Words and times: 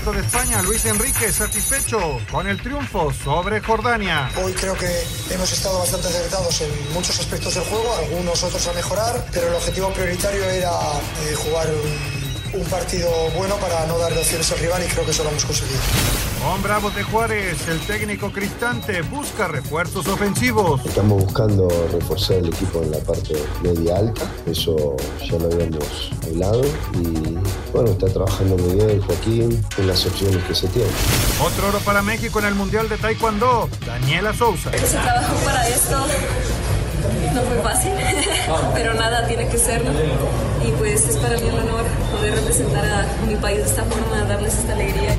técnico 0.00 0.12
de 0.12 0.20
España, 0.20 0.62
Luis 0.62 0.84
Enrique, 0.86 1.32
satisfecho 1.32 2.20
con 2.30 2.46
el 2.46 2.60
triunfo 2.62 3.12
sobre 3.12 3.60
Jordania. 3.60 4.30
Hoy 4.42 4.52
creo 4.52 4.74
que 4.74 4.88
hemos 5.30 5.52
estado 5.52 5.78
bastante 5.78 6.08
acertados 6.08 6.60
en 6.62 6.92
muchos 6.92 7.18
aspectos 7.18 7.54
del 7.54 7.64
juego, 7.64 7.94
algunos 7.96 8.42
otros 8.42 8.66
a 8.68 8.72
mejorar, 8.72 9.24
pero 9.32 9.48
el 9.48 9.54
objetivo 9.54 9.92
prioritario 9.92 10.44
era 10.44 10.70
eh, 10.70 11.34
jugar 11.34 11.68
un 11.68 12.20
un 12.52 12.64
partido 12.64 13.08
bueno 13.36 13.56
para 13.56 13.86
no 13.86 13.98
darle 13.98 14.18
opciones 14.18 14.50
al 14.50 14.58
rival 14.58 14.82
y 14.84 14.88
creo 14.88 15.04
que 15.04 15.10
eso 15.12 15.22
lo 15.22 15.30
hemos 15.30 15.44
conseguido. 15.44 15.80
Con 16.42 16.62
Bravo 16.62 16.90
de 16.90 17.02
Juárez, 17.02 17.68
el 17.68 17.78
técnico 17.80 18.32
Cristante 18.32 19.02
busca 19.02 19.46
refuerzos 19.46 20.08
ofensivos. 20.08 20.80
Estamos 20.86 21.24
buscando 21.24 21.68
reforzar 21.92 22.38
el 22.38 22.48
equipo 22.48 22.82
en 22.82 22.92
la 22.92 22.98
parte 22.98 23.34
media 23.62 23.98
alta, 23.98 24.22
eso 24.46 24.96
ya 25.22 25.38
lo 25.38 25.52
habíamos 25.52 26.10
hablado 26.24 26.62
y 26.94 27.38
bueno, 27.74 27.90
está 27.90 28.06
trabajando 28.06 28.56
muy 28.56 28.74
bien 28.74 29.02
Joaquín 29.02 29.64
en 29.76 29.86
las 29.86 30.06
opciones 30.06 30.42
que 30.44 30.54
se 30.54 30.66
tienen. 30.68 30.90
Otro 31.44 31.68
oro 31.68 31.78
para 31.80 32.00
México 32.00 32.38
en 32.38 32.46
el 32.46 32.54
Mundial 32.54 32.88
de 32.88 32.96
Taekwondo, 32.96 33.68
Daniela 33.84 34.32
Sousa. 34.32 34.72
Se 34.72 34.96
trabajó 34.96 35.34
para 35.44 35.68
esto, 35.68 35.98
no 37.34 37.42
fue 37.42 37.62
fácil, 37.62 37.92
pero 38.74 38.94
nada 38.94 39.26
tiene 39.26 39.46
que 39.46 39.58
ser. 39.58 39.82
Y 40.66 40.70
pues 40.72 41.06
es 41.06 41.18
para 41.18 41.36
mí 41.36 41.50
un 41.50 41.58
honor 41.58 41.84
poder 42.10 42.34
representar 42.34 42.84
a 42.86 43.26
mi 43.26 43.34
país 43.36 43.58
de 43.58 43.64
esta 43.64 43.84
forma, 43.84 44.24
darles 44.24 44.54
esta 44.54 44.72
alegría. 44.72 45.18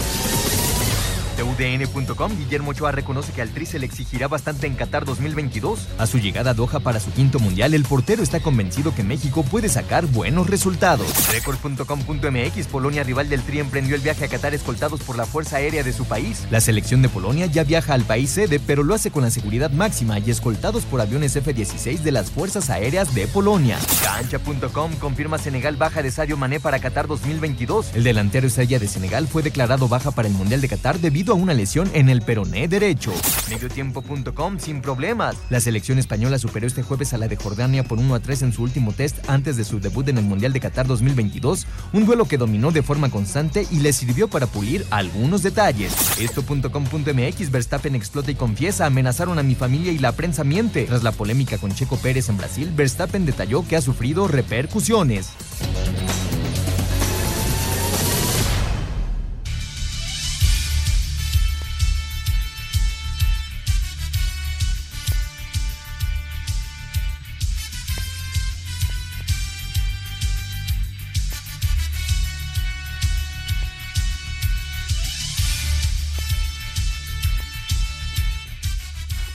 UDN.com, 1.43 2.37
Guillermo 2.37 2.71
Ochoa 2.71 2.91
reconoce 2.91 3.31
que 3.31 3.41
al 3.41 3.49
Tri 3.49 3.65
se 3.65 3.79
le 3.79 3.85
exigirá 3.85 4.27
bastante 4.27 4.67
en 4.67 4.75
Qatar 4.75 5.05
2022. 5.05 5.87
A 5.97 6.07
su 6.07 6.19
llegada 6.19 6.51
a 6.51 6.53
Doha 6.53 6.79
para 6.79 6.99
su 6.99 7.11
quinto 7.11 7.39
mundial, 7.39 7.73
el 7.73 7.83
portero 7.83 8.23
está 8.23 8.39
convencido 8.39 8.93
que 8.93 9.03
México 9.03 9.43
puede 9.43 9.69
sacar 9.69 10.05
buenos 10.05 10.47
resultados. 10.47 11.07
Record.com.mx, 11.31 12.67
Polonia, 12.67 13.03
rival 13.03 13.29
del 13.29 13.41
Tri, 13.41 13.59
emprendió 13.59 13.95
el 13.95 14.01
viaje 14.01 14.25
a 14.25 14.27
Qatar 14.27 14.53
escoltados 14.53 15.01
por 15.01 15.17
la 15.17 15.25
Fuerza 15.25 15.57
Aérea 15.57 15.83
de 15.83 15.93
su 15.93 16.05
país. 16.05 16.45
La 16.49 16.61
selección 16.61 17.01
de 17.01 17.09
Polonia 17.09 17.45
ya 17.45 17.63
viaja 17.63 17.93
al 17.93 18.03
país 18.03 18.31
sede, 18.31 18.59
pero 18.59 18.83
lo 18.83 18.93
hace 18.93 19.11
con 19.11 19.23
la 19.23 19.31
seguridad 19.31 19.71
máxima 19.71 20.19
y 20.19 20.31
escoltados 20.31 20.83
por 20.85 21.01
aviones 21.01 21.35
F-16 21.35 21.99
de 21.99 22.11
las 22.11 22.31
Fuerzas 22.31 22.69
Aéreas 22.69 23.13
de 23.13 23.27
Polonia. 23.27 23.77
Cancha.com 24.03 24.93
confirma 24.95 25.37
Senegal 25.37 25.75
baja 25.75 26.01
de 26.01 26.11
Sadio 26.11 26.37
Mané 26.37 26.59
para 26.59 26.79
Qatar 26.79 27.07
2022. 27.07 27.95
El 27.95 28.03
delantero 28.03 28.47
estrella 28.47 28.79
de 28.79 28.87
Senegal 28.87 29.27
fue 29.27 29.43
declarado 29.43 29.87
baja 29.87 30.11
para 30.11 30.27
el 30.27 30.33
Mundial 30.33 30.61
de 30.61 30.69
Qatar 30.69 30.99
debido 30.99 31.30
a 31.31 31.35
una 31.35 31.53
lesión 31.53 31.89
en 31.93 32.09
el 32.09 32.21
peroné 32.21 32.67
derecho. 32.67 33.11
Mediotiempo.com 33.49 34.59
sin 34.59 34.81
problemas. 34.81 35.35
La 35.49 35.59
selección 35.59 35.97
española 35.97 36.37
superó 36.37 36.67
este 36.67 36.83
jueves 36.83 37.13
a 37.13 37.17
la 37.17 37.27
de 37.27 37.35
Jordania 37.35 37.83
por 37.83 37.99
1 37.99 38.15
a 38.15 38.19
3 38.19 38.43
en 38.43 38.53
su 38.53 38.63
último 38.63 38.93
test 38.93 39.17
antes 39.29 39.57
de 39.57 39.63
su 39.63 39.79
debut 39.79 40.07
en 40.09 40.17
el 40.17 40.25
Mundial 40.25 40.53
de 40.53 40.59
Qatar 40.59 40.87
2022, 40.87 41.65
un 41.93 42.05
duelo 42.05 42.25
que 42.25 42.37
dominó 42.37 42.71
de 42.71 42.83
forma 42.83 43.09
constante 43.09 43.67
y 43.71 43.79
le 43.79 43.93
sirvió 43.93 44.27
para 44.27 44.47
pulir 44.47 44.85
algunos 44.89 45.43
detalles. 45.43 45.93
Esto.com.mx 46.19 47.51
Verstappen 47.51 47.95
explota 47.95 48.31
y 48.31 48.35
confiesa, 48.35 48.85
amenazaron 48.85 49.39
a 49.39 49.43
mi 49.43 49.55
familia 49.55 49.91
y 49.91 49.97
la 49.97 50.11
prensa 50.11 50.43
miente. 50.43 50.85
Tras 50.85 51.03
la 51.03 51.11
polémica 51.11 51.57
con 51.57 51.73
Checo 51.73 51.97
Pérez 51.97 52.29
en 52.29 52.37
Brasil, 52.37 52.71
Verstappen 52.75 53.25
detalló 53.25 53.67
que 53.67 53.75
ha 53.75 53.81
sufrido 53.81 54.27
repercusiones. 54.27 55.29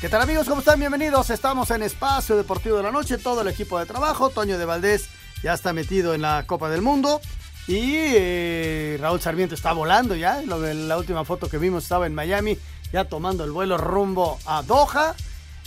¿Qué 0.06 0.11
tal 0.11 0.22
amigos? 0.22 0.47
¿Cómo 0.47 0.61
están? 0.61 0.78
Bienvenidos. 0.78 1.31
Estamos 1.31 1.69
en 1.72 1.83
Espacio 1.83 2.37
Deportivo 2.37 2.77
de 2.77 2.84
la 2.84 2.93
Noche. 2.93 3.19
Todo 3.19 3.41
el 3.41 3.49
equipo 3.49 3.77
de 3.77 3.87
trabajo. 3.87 4.31
Toño 4.31 4.56
de 4.56 4.65
Valdés 4.65 5.09
ya 5.43 5.53
está 5.53 5.72
metido 5.72 6.15
en 6.15 6.22
la 6.22 6.44
Copa 6.47 6.71
del 6.71 6.81
Mundo. 6.81 7.21
Y 7.67 7.97
eh, 8.15 8.99
Raúl 9.00 9.21
Sarmiento 9.21 9.56
está 9.56 9.72
volando 9.72 10.15
ya. 10.15 10.43
Lo 10.43 10.61
de 10.61 10.75
la 10.75 10.97
última 10.97 11.25
foto 11.25 11.49
que 11.49 11.59
vimos 11.59 11.83
estaba 11.83 12.06
en 12.06 12.15
Miami, 12.15 12.56
ya 12.93 13.06
tomando 13.06 13.43
el 13.43 13.50
vuelo 13.50 13.78
rumbo 13.78 14.39
a 14.47 14.62
Doha. 14.62 15.16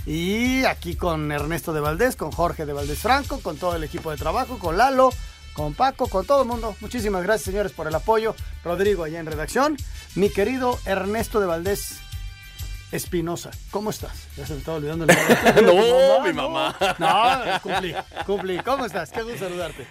Y 0.05 0.63
aquí 0.63 0.95
con 0.95 1.33
Ernesto 1.33 1.73
de 1.73 1.81
Valdés, 1.81 2.15
con 2.15 2.31
Jorge 2.31 2.65
de 2.65 2.71
Valdés 2.71 2.99
Franco, 2.99 3.41
con 3.41 3.57
todo 3.57 3.75
el 3.75 3.83
equipo 3.83 4.09
de 4.09 4.15
trabajo, 4.15 4.57
con 4.57 4.77
Lalo, 4.77 5.09
con 5.51 5.73
Paco, 5.73 6.07
con 6.07 6.25
todo 6.25 6.43
el 6.43 6.47
mundo. 6.47 6.77
Muchísimas 6.79 7.23
gracias 7.23 7.43
señores 7.43 7.73
por 7.73 7.87
el 7.87 7.95
apoyo. 7.95 8.33
Rodrigo 8.63 9.03
allá 9.03 9.19
en 9.19 9.25
redacción. 9.25 9.75
Mi 10.15 10.29
querido 10.29 10.79
Ernesto 10.85 11.41
de 11.41 11.45
Valdés, 11.45 11.99
Espinosa, 12.91 13.51
¿cómo 13.69 13.91
estás? 13.91 14.27
Ya 14.35 14.47
se 14.47 14.53
me 14.53 14.59
estaba 14.59 14.77
olvidando 14.77 15.05
el 15.05 15.11
nombre. 15.55 15.61
no, 15.61 16.21
mi 16.25 16.33
mamá. 16.33 16.75
No, 16.97 17.61
cumplí, 17.61 17.93
cumplí. 18.25 18.57
¿Cómo 18.65 18.85
estás? 18.85 19.11
Qué 19.11 19.21
gusto 19.21 19.39
saludarte. 19.39 19.85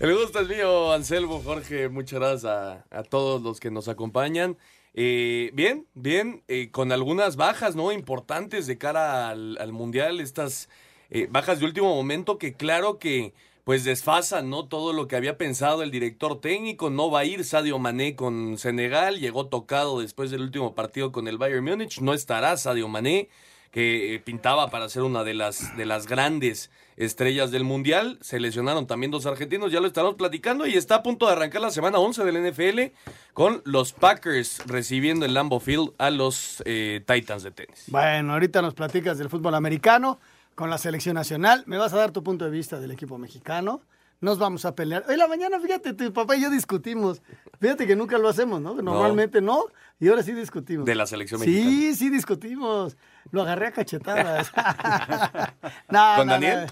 El 0.00 0.14
gusto 0.14 0.40
es 0.40 0.48
mío, 0.48 0.92
Anselmo, 0.92 1.40
Jorge. 1.40 1.88
Muchas 1.88 2.18
gracias 2.18 2.44
a, 2.44 3.02
todos 3.08 3.40
los 3.42 3.60
que 3.60 3.70
nos 3.70 3.86
acompañan. 3.86 4.58
Eh, 4.92 5.50
bien, 5.54 5.86
bien, 5.94 6.42
eh, 6.48 6.70
con 6.72 6.90
algunas 6.90 7.36
bajas, 7.36 7.76
¿no? 7.76 7.92
Importantes 7.92 8.66
de 8.66 8.76
cara 8.76 9.28
al, 9.28 9.72
Mundial. 9.72 10.20
Estas 10.20 10.68
eh, 11.10 11.28
bajas 11.30 11.60
de 11.60 11.66
último 11.66 11.94
momento 11.94 12.38
que 12.38 12.54
claro 12.54 12.98
que 12.98 13.34
pues 13.66 13.82
desfasan, 13.82 14.48
¿no? 14.48 14.68
Todo 14.68 14.92
lo 14.92 15.08
que 15.08 15.16
había 15.16 15.38
pensado 15.38 15.82
el 15.82 15.90
director 15.90 16.40
técnico. 16.40 16.88
No 16.88 17.10
va 17.10 17.18
a 17.18 17.24
ir 17.24 17.44
Sadio 17.44 17.80
Mané 17.80 18.14
con 18.14 18.58
Senegal. 18.58 19.18
Llegó 19.18 19.48
tocado 19.48 19.98
después 19.98 20.30
del 20.30 20.42
último 20.42 20.76
partido 20.76 21.10
con 21.10 21.26
el 21.26 21.36
Bayern 21.36 21.64
Múnich. 21.64 22.00
No 22.00 22.14
estará 22.14 22.56
Sadio 22.58 22.86
Mané, 22.86 23.28
que 23.72 24.14
eh, 24.14 24.20
pintaba 24.20 24.70
para 24.70 24.88
ser 24.88 25.02
una 25.02 25.24
de 25.24 25.34
las, 25.34 25.76
de 25.76 25.84
las 25.84 26.06
grandes 26.06 26.70
estrellas 26.96 27.50
del 27.50 27.64
Mundial. 27.64 28.18
Se 28.20 28.38
lesionaron 28.38 28.86
también 28.86 29.10
dos 29.10 29.26
argentinos, 29.26 29.72
ya 29.72 29.80
lo 29.80 29.88
estaremos 29.88 30.14
platicando. 30.14 30.68
Y 30.68 30.74
está 30.74 30.94
a 30.94 31.02
punto 31.02 31.26
de 31.26 31.32
arrancar 31.32 31.60
la 31.60 31.72
semana 31.72 31.98
11 31.98 32.24
del 32.24 32.52
NFL 32.52 32.94
con 33.32 33.62
los 33.64 33.92
Packers 33.92 34.62
recibiendo 34.66 35.26
el 35.26 35.34
Lambo 35.34 35.58
Field 35.58 35.92
a 35.98 36.10
los 36.10 36.62
eh, 36.66 37.02
Titans 37.04 37.42
de 37.42 37.50
tenis. 37.50 37.86
Bueno, 37.88 38.34
ahorita 38.34 38.62
nos 38.62 38.74
platicas 38.74 39.18
del 39.18 39.28
fútbol 39.28 39.56
americano 39.56 40.20
con 40.56 40.70
la 40.70 40.78
selección 40.78 41.14
nacional. 41.14 41.62
Me 41.66 41.78
vas 41.78 41.92
a 41.92 41.98
dar 41.98 42.10
tu 42.10 42.24
punto 42.24 42.44
de 42.44 42.50
vista 42.50 42.80
del 42.80 42.90
equipo 42.90 43.18
mexicano. 43.18 43.82
Nos 44.20 44.38
vamos 44.38 44.64
a 44.64 44.74
pelear. 44.74 45.04
Hoy 45.06 45.16
la 45.16 45.28
mañana, 45.28 45.60
fíjate, 45.60 45.92
tu 45.92 46.10
papá 46.12 46.34
y 46.36 46.40
yo 46.40 46.50
discutimos. 46.50 47.20
Fíjate 47.60 47.86
que 47.86 47.94
nunca 47.94 48.16
lo 48.16 48.30
hacemos, 48.30 48.62
¿no? 48.62 48.74
Normalmente 48.74 49.42
no. 49.42 49.66
Y 50.00 50.08
ahora 50.08 50.22
sí 50.22 50.32
discutimos. 50.32 50.86
De 50.86 50.94
la 50.94 51.06
selección 51.06 51.40
mexicana. 51.40 51.70
Sí, 51.70 51.94
sí 51.94 52.08
discutimos. 52.08 52.96
Lo 53.30 53.42
agarré 53.42 53.66
a 53.66 53.72
cachetadas. 53.72 54.50
¿Con 56.16 56.28
Daniel? 56.28 56.66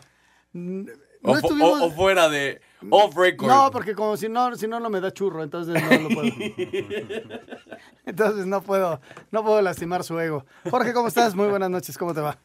o, 1.23 1.91
fuera 1.91 2.31
de 2.31 2.63
off 2.89 3.15
record. 3.15 3.51
No, 3.51 3.71
porque 3.71 3.95
como 3.95 4.17
si 4.17 4.31
no, 4.31 4.57
si 4.57 4.67
no, 4.67 4.81
no 4.81 4.89
me 4.89 5.03
da 5.03 5.13
churro, 5.13 5.43
entonces 5.43 5.83
no 5.83 6.09
lo 6.09 6.09
puedo. 6.09 6.33
entonces 8.07 8.47
no 8.47 8.63
puedo, 8.63 9.03
no 9.31 9.45
puedo 9.45 9.61
lastimar 9.61 10.05
su 10.05 10.19
ego. 10.19 10.47
Jorge, 10.71 10.95
¿cómo 10.95 11.09
estás? 11.09 11.35
Muy 11.35 11.49
buenas 11.49 11.69
noches, 11.69 11.99
¿cómo 11.99 12.15
te 12.15 12.23
va? 12.23 12.39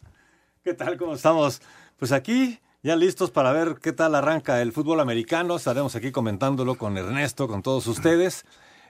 ¿Qué 0.61 0.73
tal? 0.73 0.97
¿Cómo 0.97 1.13
estamos? 1.13 1.61
Pues 1.97 2.11
aquí 2.11 2.59
ya 2.83 2.97
listos 2.97 3.31
para 3.31 3.53
ver 3.53 3.75
qué 3.81 3.93
tal 3.93 4.13
arranca 4.13 4.61
el 4.61 4.73
fútbol 4.73 4.99
americano. 4.99 5.55
Estaremos 5.55 5.95
aquí 5.95 6.11
comentándolo 6.11 6.75
con 6.75 6.97
Ernesto, 6.97 7.47
con 7.47 7.61
todos 7.61 7.87
ustedes. 7.87 8.45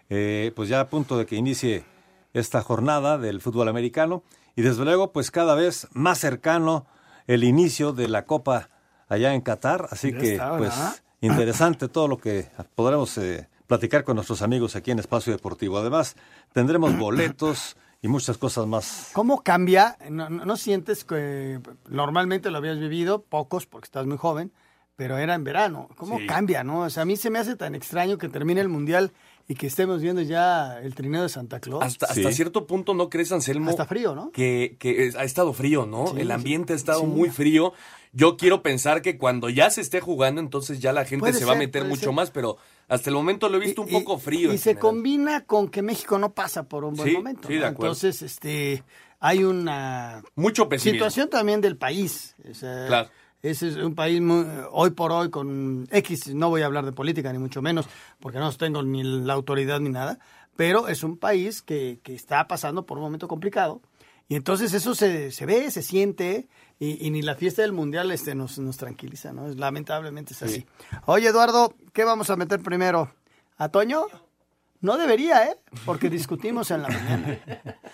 Eh, 0.09 0.51
pues 0.55 0.67
ya 0.67 0.79
a 0.79 0.89
punto 0.89 1.15
de 1.15 1.27
que 1.27 1.35
inicie 1.35 1.85
esta 2.33 2.63
jornada 2.63 3.19
del 3.19 3.39
fútbol 3.39 3.67
americano. 3.67 4.23
Y 4.55 4.63
desde 4.63 4.83
luego, 4.83 5.11
pues 5.11 5.29
cada 5.29 5.53
vez 5.53 5.87
más 5.91 6.17
cercano 6.17 6.87
el 7.27 7.43
inicio 7.43 7.93
de 7.93 8.07
la 8.07 8.25
Copa 8.25 8.69
allá 9.07 9.35
en 9.35 9.41
Qatar. 9.41 9.89
Así 9.91 10.11
que, 10.11 10.41
pues, 10.57 10.73
interesante 11.21 11.87
todo 11.87 12.07
lo 12.07 12.17
que 12.17 12.47
podremos 12.73 13.15
eh, 13.19 13.47
platicar 13.67 14.03
con 14.03 14.15
nuestros 14.15 14.41
amigos 14.41 14.75
aquí 14.75 14.89
en 14.89 14.97
Espacio 14.97 15.31
Deportivo. 15.31 15.77
Además, 15.77 16.15
tendremos 16.51 16.97
boletos 16.97 17.77
y 18.01 18.07
muchas 18.07 18.37
cosas 18.37 18.65
más. 18.67 19.09
¿Cómo 19.13 19.41
cambia? 19.43 19.97
No, 20.09 20.29
no- 20.29 20.45
no 20.45 20.57
sientes 20.57 21.03
que 21.03 21.59
normalmente 21.89 22.49
lo 22.51 22.57
habías 22.57 22.79
vivido, 22.79 23.21
pocos 23.23 23.65
porque 23.65 23.85
estás 23.85 24.05
muy 24.05 24.17
joven, 24.17 24.51
pero 24.95 25.17
era 25.17 25.35
en 25.35 25.43
verano. 25.43 25.89
¿Cómo 25.97 26.17
Sí. 26.19 26.25
cambia, 26.27 26.63
no? 26.63 26.81
O 26.81 26.89
sea, 26.89 27.03
a 27.03 27.05
mí 27.05 27.15
se 27.17 27.29
me 27.29 27.39
hace 27.39 27.55
tan 27.55 27.75
extraño 27.75 28.17
que 28.17 28.29
termine 28.29 28.61
el 28.61 28.69
Mundial 28.69 29.11
y 29.49 29.55
que 29.55 29.67
estemos 29.67 29.99
viendo 30.01 30.21
ya 30.21 30.79
el 30.79 30.93
trineo 30.95 31.23
de 31.23 31.29
Santa 31.29 31.59
Claus. 31.59 31.83
Hasta, 31.83 32.05
hasta 32.05 32.31
cierto 32.31 32.67
punto, 32.67 32.93
¿no 32.93 33.09
crees, 33.09 33.31
Anselmo? 33.31 33.69
Hasta 33.71 33.85
frío, 33.85 34.13
¿no? 34.15 34.31
Que, 34.31 34.77
que 34.79 35.07
es- 35.07 35.15
ha 35.15 35.23
estado 35.23 35.51
frío, 35.53 35.85
¿no? 35.87 36.07
Sí, 36.13 36.21
el 36.21 36.29
ambiente 36.31 36.73
ha 36.73 36.75
estado 36.75 37.01
sí. 37.01 37.07
muy 37.07 37.29
frío. 37.31 37.73
Yo 38.13 38.37
quiero 38.37 38.61
pensar 38.61 39.01
que 39.01 39.17
cuando 39.17 39.49
ya 39.49 39.69
se 39.71 39.81
esté 39.81 40.01
jugando, 40.01 40.39
entonces 40.39 40.79
ya 40.79 40.93
la 40.93 41.03
gente 41.03 41.19
Puede 41.21 41.33
se 41.33 41.45
va 41.45 41.53
a 41.53 41.55
meter 41.55 41.83
mucho 41.85 42.01
ser. 42.05 42.11
más, 42.13 42.29
pero 42.31 42.57
hasta 42.87 43.09
el 43.09 43.15
momento 43.15 43.49
lo 43.49 43.57
he 43.57 43.59
visto 43.59 43.81
un 43.81 43.89
poco 43.89 44.19
frío. 44.19 44.53
Y 44.53 44.57
se 44.59 44.71
general. 44.71 44.81
combina 44.81 45.45
con 45.45 45.67
que 45.67 45.81
México 45.81 46.17
no 46.19 46.31
pasa 46.33 46.63
por 46.69 46.83
un 46.85 46.93
buen 46.95 47.09
Sí, 47.09 47.15
momento. 47.15 47.47
sí, 47.47 47.55
¿no? 47.55 47.59
de 47.61 47.65
acuerdo. 47.65 47.93
Entonces, 47.93 48.21
este, 48.21 48.83
hay 49.19 49.43
una 49.43 50.23
Mucho 50.35 50.69
pesimismo. 50.69 50.93
situación 51.05 51.29
también 51.29 51.59
del 51.59 51.75
país. 51.75 52.35
O 52.49 52.53
sea, 52.53 52.85
Claro. 52.87 53.09
Ese 53.41 53.69
es 53.69 53.75
un 53.77 53.95
país 53.95 54.19
muy- 54.21 54.45
hoy 54.71 54.89
por 54.89 55.11
hoy 55.11 55.29
con 55.29 55.87
X, 55.91 56.33
no 56.35 56.49
voy 56.49 56.61
a 56.61 56.65
hablar 56.65 56.85
de 56.85 56.91
política 56.91 57.31
ni 57.31 57.39
mucho 57.39 57.61
menos, 57.61 57.87
porque 58.19 58.37
no 58.37 58.51
tengo 58.53 58.83
ni 58.83 59.01
la 59.03 59.33
autoridad 59.33 59.79
ni 59.79 59.89
nada, 59.89 60.19
pero 60.57 60.87
es 60.89 61.03
un 61.03 61.17
país 61.17 61.61
que, 61.61 61.99
que 62.03 62.13
está 62.13 62.47
pasando 62.47 62.85
por 62.85 62.97
un 62.97 63.03
momento 63.05 63.27
complicado. 63.29 63.81
Y 64.27 64.35
entonces 64.35 64.73
eso 64.73 64.93
se, 64.93 65.31
se 65.31 65.45
ve, 65.45 65.71
se 65.71 65.81
siente, 65.81 66.47
y, 66.79 67.05
y 67.07 67.09
ni 67.11 67.21
la 67.21 67.35
fiesta 67.35 67.61
del 67.63 67.71
mundial 67.71 68.11
este, 68.11 68.35
nos, 68.35 68.59
nos 68.59 68.77
tranquiliza, 68.77 69.31
¿no? 69.33 69.47
Es- 69.47 69.55
Lamentablemente 69.57 70.33
es 70.33 70.43
así. 70.43 70.65
Oye, 71.05 71.29
Eduardo, 71.29 71.73
¿qué 71.93 72.03
vamos 72.03 72.29
a 72.29 72.35
meter 72.35 72.61
primero? 72.61 73.11
¿A 73.57 73.69
Toño? 73.69 74.03
No 74.81 74.97
debería, 74.97 75.45
¿eh? 75.45 75.57
Porque 75.85 76.09
discutimos 76.09 76.71
en 76.71 76.83
la 76.83 76.89
mañana. 76.89 77.39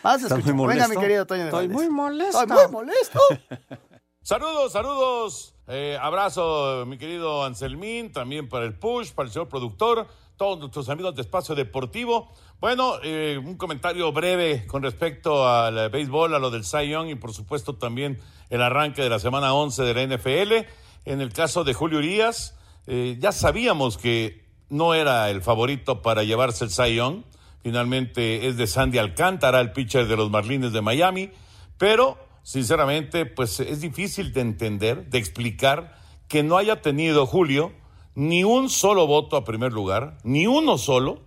Vas 0.03 0.21
a 0.23 0.27
¿Estás 0.27 0.39
escuchar. 0.39 0.67
Venga, 0.67 0.87
mi 0.87 0.97
querido 0.97 1.25
Toño 1.25 1.41
de 1.43 1.47
Estoy 1.47 1.67
Valdés. 1.67 1.75
muy 1.77 1.89
molesto. 1.89 2.41
Estoy 2.41 2.57
muy 2.63 2.71
molesto. 2.71 3.19
Saludos, 4.25 4.71
saludos. 4.71 5.53
Eh, 5.67 5.99
abrazo, 6.01 6.83
mi 6.87 6.97
querido 6.97 7.43
Anselmín, 7.43 8.11
también 8.11 8.49
para 8.49 8.65
el 8.65 8.73
Push, 8.73 9.11
para 9.11 9.27
el 9.27 9.31
señor 9.31 9.49
productor, 9.49 10.07
todos 10.35 10.57
nuestros 10.57 10.89
amigos 10.89 11.13
de 11.13 11.21
Espacio 11.21 11.53
Deportivo. 11.53 12.31
Bueno, 12.59 12.95
eh, 13.03 13.37
un 13.37 13.55
comentario 13.55 14.11
breve 14.11 14.65
con 14.65 14.81
respecto 14.81 15.47
al 15.47 15.91
béisbol, 15.91 16.33
a 16.33 16.39
lo 16.39 16.49
del 16.49 16.65
Cy 16.65 16.89
Young 16.89 17.09
y 17.09 17.13
por 17.13 17.35
supuesto 17.35 17.75
también 17.75 18.19
el 18.49 18.63
arranque 18.63 19.03
de 19.03 19.09
la 19.09 19.19
semana 19.19 19.53
11 19.53 19.83
de 19.83 19.93
la 19.93 20.17
NFL. 20.17 20.67
En 21.05 21.21
el 21.21 21.31
caso 21.31 21.63
de 21.63 21.75
Julio 21.75 21.99
Urias, 21.99 22.57
eh, 22.87 23.17
ya 23.19 23.31
sabíamos 23.31 23.99
que 23.99 24.43
no 24.69 24.95
era 24.95 25.29
el 25.29 25.43
favorito 25.43 26.01
para 26.01 26.23
llevarse 26.23 26.65
el 26.65 26.71
Cy 26.71 26.95
Young. 26.95 27.21
Finalmente 27.61 28.47
es 28.47 28.57
de 28.57 28.65
Sandy 28.65 28.97
Alcántara, 28.97 29.61
el 29.61 29.71
pitcher 29.71 30.07
de 30.07 30.17
los 30.17 30.31
Marlins 30.31 30.73
de 30.73 30.81
Miami. 30.81 31.29
Pero, 31.77 32.17
sinceramente, 32.45 33.25
pues 33.25 33.59
es 33.59 33.81
difícil 33.81 34.31
de 34.31 34.41
entender, 34.41 35.09
de 35.09 35.17
explicar 35.17 35.97
que 36.27 36.43
no 36.43 36.57
haya 36.57 36.79
tenido 36.81 37.25
Julio 37.25 37.73
ni 38.13 38.43
un 38.43 38.69
solo 38.69 39.07
voto 39.07 39.35
a 39.35 39.43
primer 39.43 39.73
lugar, 39.73 40.19
ni 40.23 40.45
uno 40.45 40.77
solo, 40.77 41.23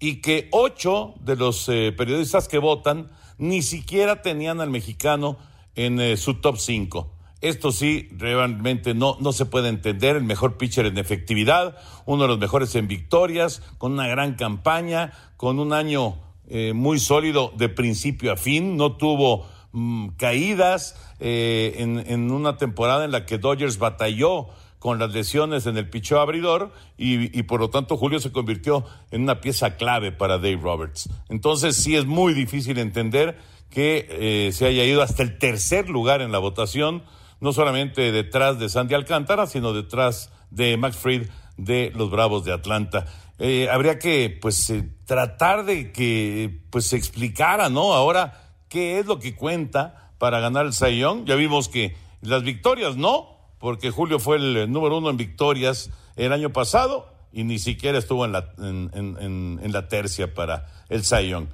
y 0.00 0.22
que 0.22 0.48
ocho 0.52 1.14
de 1.20 1.36
los 1.36 1.68
eh, 1.68 1.92
periodistas 1.96 2.48
que 2.48 2.58
votan 2.58 3.10
ni 3.36 3.60
siquiera 3.60 4.22
tenían 4.22 4.62
al 4.62 4.70
mexicano 4.70 5.36
en 5.74 6.00
eh, 6.00 6.16
su 6.16 6.40
top 6.40 6.56
5. 6.56 7.12
Esto 7.42 7.70
sí, 7.70 8.08
realmente 8.12 8.94
no, 8.94 9.18
no 9.20 9.32
se 9.32 9.44
puede 9.44 9.68
entender. 9.68 10.16
El 10.16 10.24
mejor 10.24 10.56
pitcher 10.56 10.86
en 10.86 10.96
efectividad, 10.96 11.76
uno 12.06 12.22
de 12.22 12.28
los 12.28 12.38
mejores 12.38 12.74
en 12.76 12.88
victorias, 12.88 13.60
con 13.76 13.92
una 13.92 14.08
gran 14.08 14.36
campaña, 14.36 15.12
con 15.36 15.58
un 15.58 15.74
año 15.74 16.16
eh, 16.48 16.72
muy 16.72 16.98
sólido 16.98 17.52
de 17.56 17.68
principio 17.68 18.32
a 18.32 18.36
fin. 18.36 18.78
No 18.78 18.96
tuvo 18.96 19.46
mm, 19.76 20.08
caídas 20.16 20.96
eh, 21.20 21.74
en, 21.78 22.30
una 22.30 22.56
temporada 22.56 23.04
en 23.04 23.10
la 23.10 23.26
que 23.26 23.38
Dodgers 23.38 23.78
batalló 23.78 24.48
con 24.78 24.98
las 24.98 25.12
lesiones 25.12 25.66
en 25.66 25.76
el 25.76 25.90
picheo 25.90 26.20
abridor 26.20 26.72
y, 26.96 27.42
por 27.42 27.60
lo 27.60 27.70
tanto 27.70 27.96
Julio 27.96 28.20
se 28.20 28.32
convirtió 28.32 28.84
en 29.10 29.22
una 29.22 29.40
pieza 29.40 29.76
clave 29.76 30.12
para 30.12 30.36
Dave 30.36 30.60
Roberts. 30.62 31.08
Entonces 31.28 31.76
sí 31.76 31.96
es 31.96 32.06
muy 32.06 32.34
difícil 32.34 32.78
entender 32.78 33.38
que 33.70 34.06
eh, 34.10 34.52
se 34.52 34.66
haya 34.66 34.84
ido 34.84 35.02
hasta 35.02 35.22
el 35.22 35.38
tercer 35.38 35.88
lugar 35.88 36.22
en 36.22 36.32
la 36.32 36.38
votación, 36.38 37.02
no 37.40 37.52
solamente 37.52 38.12
detrás 38.12 38.58
de 38.58 38.68
Sandy 38.68 38.94
Alcántara, 38.94 39.46
sino 39.46 39.72
detrás 39.72 40.30
de 40.50 40.76
Max 40.76 40.96
Fried 40.96 41.28
de 41.56 41.92
los 41.94 42.10
Bravos 42.10 42.44
de 42.44 42.52
Atlanta. 42.52 43.06
Eh, 43.38 43.68
habría 43.70 43.98
que 43.98 44.38
pues 44.40 44.72
tratar 45.04 45.64
de 45.64 45.92
que 45.92 46.60
pues 46.70 46.86
se 46.86 46.96
explicara, 46.96 47.68
¿no? 47.68 47.92
Ahora 47.92 48.45
qué 48.68 48.98
es 48.98 49.06
lo 49.06 49.18
que 49.18 49.34
cuenta 49.34 50.12
para 50.18 50.40
ganar 50.40 50.66
el 50.66 50.98
Young. 50.98 51.24
Ya 51.24 51.34
vimos 51.34 51.68
que 51.68 51.96
las 52.20 52.42
victorias 52.42 52.96
no, 52.96 53.36
porque 53.58 53.90
Julio 53.90 54.18
fue 54.18 54.36
el 54.36 54.70
número 54.70 54.98
uno 54.98 55.10
en 55.10 55.16
victorias 55.16 55.90
el 56.16 56.32
año 56.32 56.52
pasado 56.52 57.12
y 57.32 57.44
ni 57.44 57.58
siquiera 57.58 57.98
estuvo 57.98 58.24
en 58.24 58.32
la, 58.32 58.52
en, 58.58 59.60
la 59.72 59.88
tercia 59.88 60.34
para 60.34 60.66
el 60.88 61.02
Young. 61.02 61.46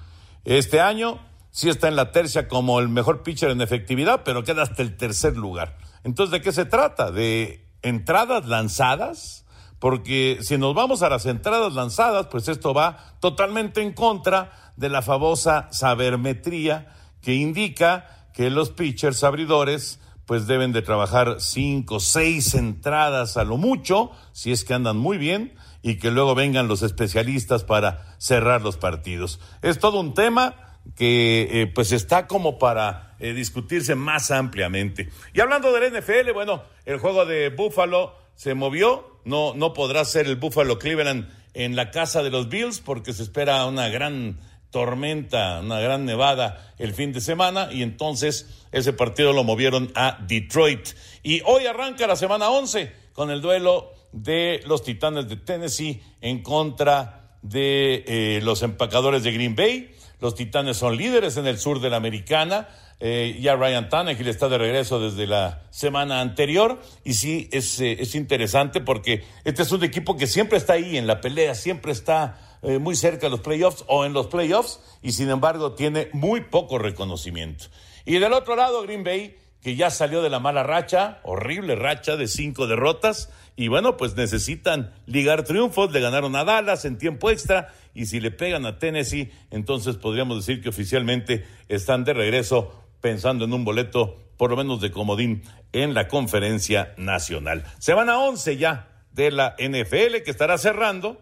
Este 0.45 0.81
año 0.81 1.19
sí 1.51 1.69
está 1.69 1.89
en 1.89 1.97
la 1.97 2.13
tercia 2.13 2.49
como 2.49 2.81
el 2.81 2.89
mejor 2.89 3.23
pitcher 3.23 3.51
en 3.51 3.61
efectividad, 3.61 4.23
pero 4.25 4.45
queda 4.45 4.63
hasta 4.63 4.83
el 4.83 4.97
tercer 4.97 5.37
lugar. 5.37 5.77
Entonces, 6.05 6.33
¿de 6.33 6.41
qué 6.41 6.53
se 6.53 6.65
trata? 6.65 7.11
¿De 7.11 7.67
entradas 7.83 8.47
lanzadas? 8.47 9.45
Porque 9.79 10.39
si 10.43 10.59
nos 10.59 10.75
vamos 10.75 11.03
a 11.03 11.09
las 11.09 11.27
entradas 11.27 11.75
lanzadas, 11.75 12.29
pues 12.29 12.49
esto 12.49 12.73
va 12.73 13.17
totalmente 13.21 13.83
en 13.83 13.93
contra 13.93 14.73
de 14.77 14.89
la 14.89 15.03
famosa 15.03 15.69
sabermetría 15.73 16.95
que 17.23 17.35
indica 17.35 18.29
que 18.35 18.51
los 18.51 18.71
pitchers 18.71 19.25
abridores 19.25 20.01
pues 20.27 20.47
deben 20.47 20.73
de 20.73 20.83
trabajar 20.83 21.37
cinco, 21.41 22.01
seis 22.01 22.55
entradas 22.55 23.37
a 23.37 23.45
lo 23.45 23.57
mucho, 23.57 24.13
si 24.33 24.53
es 24.53 24.65
que 24.65 24.75
andan 24.75 24.97
muy 24.97 25.19
bien, 25.19 25.55
y 25.83 25.97
que 25.97 26.11
luego 26.11 26.35
vengan 26.35 26.69
los 26.69 26.83
especialistas 26.83 27.65
para 27.65 28.17
cerrar 28.19 28.63
los 28.63 28.77
partidos. 28.77 29.41
Es 29.63 29.79
todo 29.79 30.01
un 30.01 30.15
tema 30.15 30.55
que 30.97 31.49
eh, 31.51 31.67
pues 31.67 31.93
está 31.93 32.27
como 32.27 32.59
para 32.59 33.17
eh, 33.19 33.33
discutirse 33.35 33.95
más 33.95 34.31
ampliamente. 34.31 35.11
Y 35.35 35.41
hablando 35.41 35.73
del 35.73 35.93
NFL, 35.93 36.33
bueno, 36.33 36.63
el 36.87 36.99
juego 36.99 37.27
de 37.27 37.51
Buffalo 37.51 38.15
se 38.35 38.55
movió, 38.55 39.21
no, 39.25 39.55
no 39.55 39.73
podrá 39.73 40.05
ser 40.05 40.27
el 40.27 40.37
Buffalo 40.37 40.79
Cleveland 40.79 41.29
en 41.55 41.77
la 41.77 41.91
casa 41.91 42.23
de 42.23 42.31
los 42.31 42.49
Bills 42.49 42.81
porque 42.81 43.13
se 43.13 43.23
espera 43.23 43.67
una 43.67 43.89
gran 43.89 44.39
tormenta, 44.73 45.61
una 45.61 45.79
gran 45.79 46.05
nevada 46.05 46.73
el 46.79 46.95
fin 46.95 47.13
de 47.13 47.21
semana 47.21 47.69
y 47.71 47.83
entonces 47.83 48.49
ese 48.73 48.93
partido 48.93 49.33
lo 49.33 49.45
movieron 49.45 49.93
a 49.95 50.19
Detroit. 50.27 50.89
Y 51.23 51.43
hoy 51.45 51.67
arranca 51.67 52.09
la 52.09 52.17
semana 52.17 52.51
11 52.51 52.91
con 53.13 53.31
el 53.31 53.41
duelo 53.41 53.93
de 54.11 54.61
los 54.67 54.83
Titanes 54.83 55.29
de 55.29 55.37
Tennessee 55.37 56.03
en 56.21 56.43
contra 56.43 57.37
de 57.43 58.05
eh, 58.07 58.41
los 58.43 58.63
empacadores 58.63 59.23
de 59.23 59.33
Green 59.33 59.55
Bay. 59.55 59.95
Los 60.21 60.35
Titanes 60.35 60.79
son 60.79 60.97
líderes 60.97 61.37
en 61.37 61.47
el 61.47 61.59
sur 61.59 61.81
de 61.81 61.91
la 61.91 61.97
Americana. 61.97 62.69
Eh, 62.99 63.39
ya 63.41 63.57
Ryan 63.57 63.89
Tannehill 63.89 64.29
está 64.29 64.49
de 64.49 64.59
regreso 64.59 65.01
desde 65.01 65.27
la 65.27 65.63
semana 65.71 66.21
anterior 66.21 66.81
y 67.05 67.15
sí 67.15 67.49
es, 67.51 67.81
eh, 67.81 67.97
es 67.99 68.15
interesante 68.15 68.81
porque 68.81 69.25
este 69.45 69.63
es 69.63 69.73
un 69.73 69.83
equipo 69.83 70.17
que 70.17 70.29
siempre 70.29 70.57
está 70.57 70.75
ahí 70.75 70.97
en 70.97 71.09
la 71.09 71.21
pelea, 71.21 71.57
siempre 71.57 71.91
está 71.91 72.52
eh, 72.63 72.79
muy 72.79 72.95
cerca 72.95 73.27
de 73.27 73.31
los 73.31 73.41
playoffs 73.41 73.85
o 73.89 74.05
en 74.05 74.13
los 74.13 74.29
playoffs 74.29 74.81
y 75.03 75.13
sin 75.13 75.31
embargo 75.31 75.73
tiene 75.73 76.09
muy 76.13 76.43
poco 76.43 76.79
reconocimiento. 76.79 77.67
Y 78.05 78.19
del 78.19 78.33
otro 78.33 78.57
lado, 78.57 78.83
Green 78.83 79.05
Bay, 79.05 79.37
que 79.63 79.77
ya 79.77 79.91
salió 79.91 80.23
de 80.23 80.31
la 80.31 80.41
mala 80.41 80.63
racha, 80.63 81.21
horrible 81.23 81.77
racha 81.77 82.17
de 82.17 82.27
cinco 82.27 82.67
derrotas, 82.67 83.31
y 83.55 83.69
bueno, 83.69 83.97
pues 83.97 84.17
necesitan 84.17 84.93
ligar 85.07 85.45
triunfos, 85.45 85.93
le 85.93 86.01
ganaron 86.01 86.35
a 86.37 86.45
Dallas 86.45 86.85
en 86.85 86.99
tiempo 86.99 87.31
extra, 87.31 87.73
y 87.95 88.07
si 88.07 88.19
le 88.19 88.31
pegan 88.31 88.67
a 88.67 88.79
Tennessee, 88.79 89.31
entonces 89.51 89.97
podríamos 89.97 90.39
decir 90.39 90.63
que 90.63 90.71
oficialmente 90.71 91.47
están 91.69 92.05
de 92.05 92.15
regreso 92.15 92.73
pensando 93.01 93.45
en 93.45 93.53
un 93.53 93.65
boleto, 93.65 94.19
por 94.37 94.51
lo 94.51 94.57
menos 94.57 94.81
de 94.81 94.91
comodín, 94.91 95.43
en 95.73 95.95
la 95.95 96.09
conferencia 96.09 96.95
nacional. 96.97 97.65
Se 97.79 97.95
van 97.95 98.11
a 98.11 98.19
11 98.19 98.57
ya 98.57 98.89
de 99.13 99.31
la 99.31 99.55
NFL, 99.59 100.23
que 100.25 100.31
estará 100.31 100.59
cerrando 100.59 101.21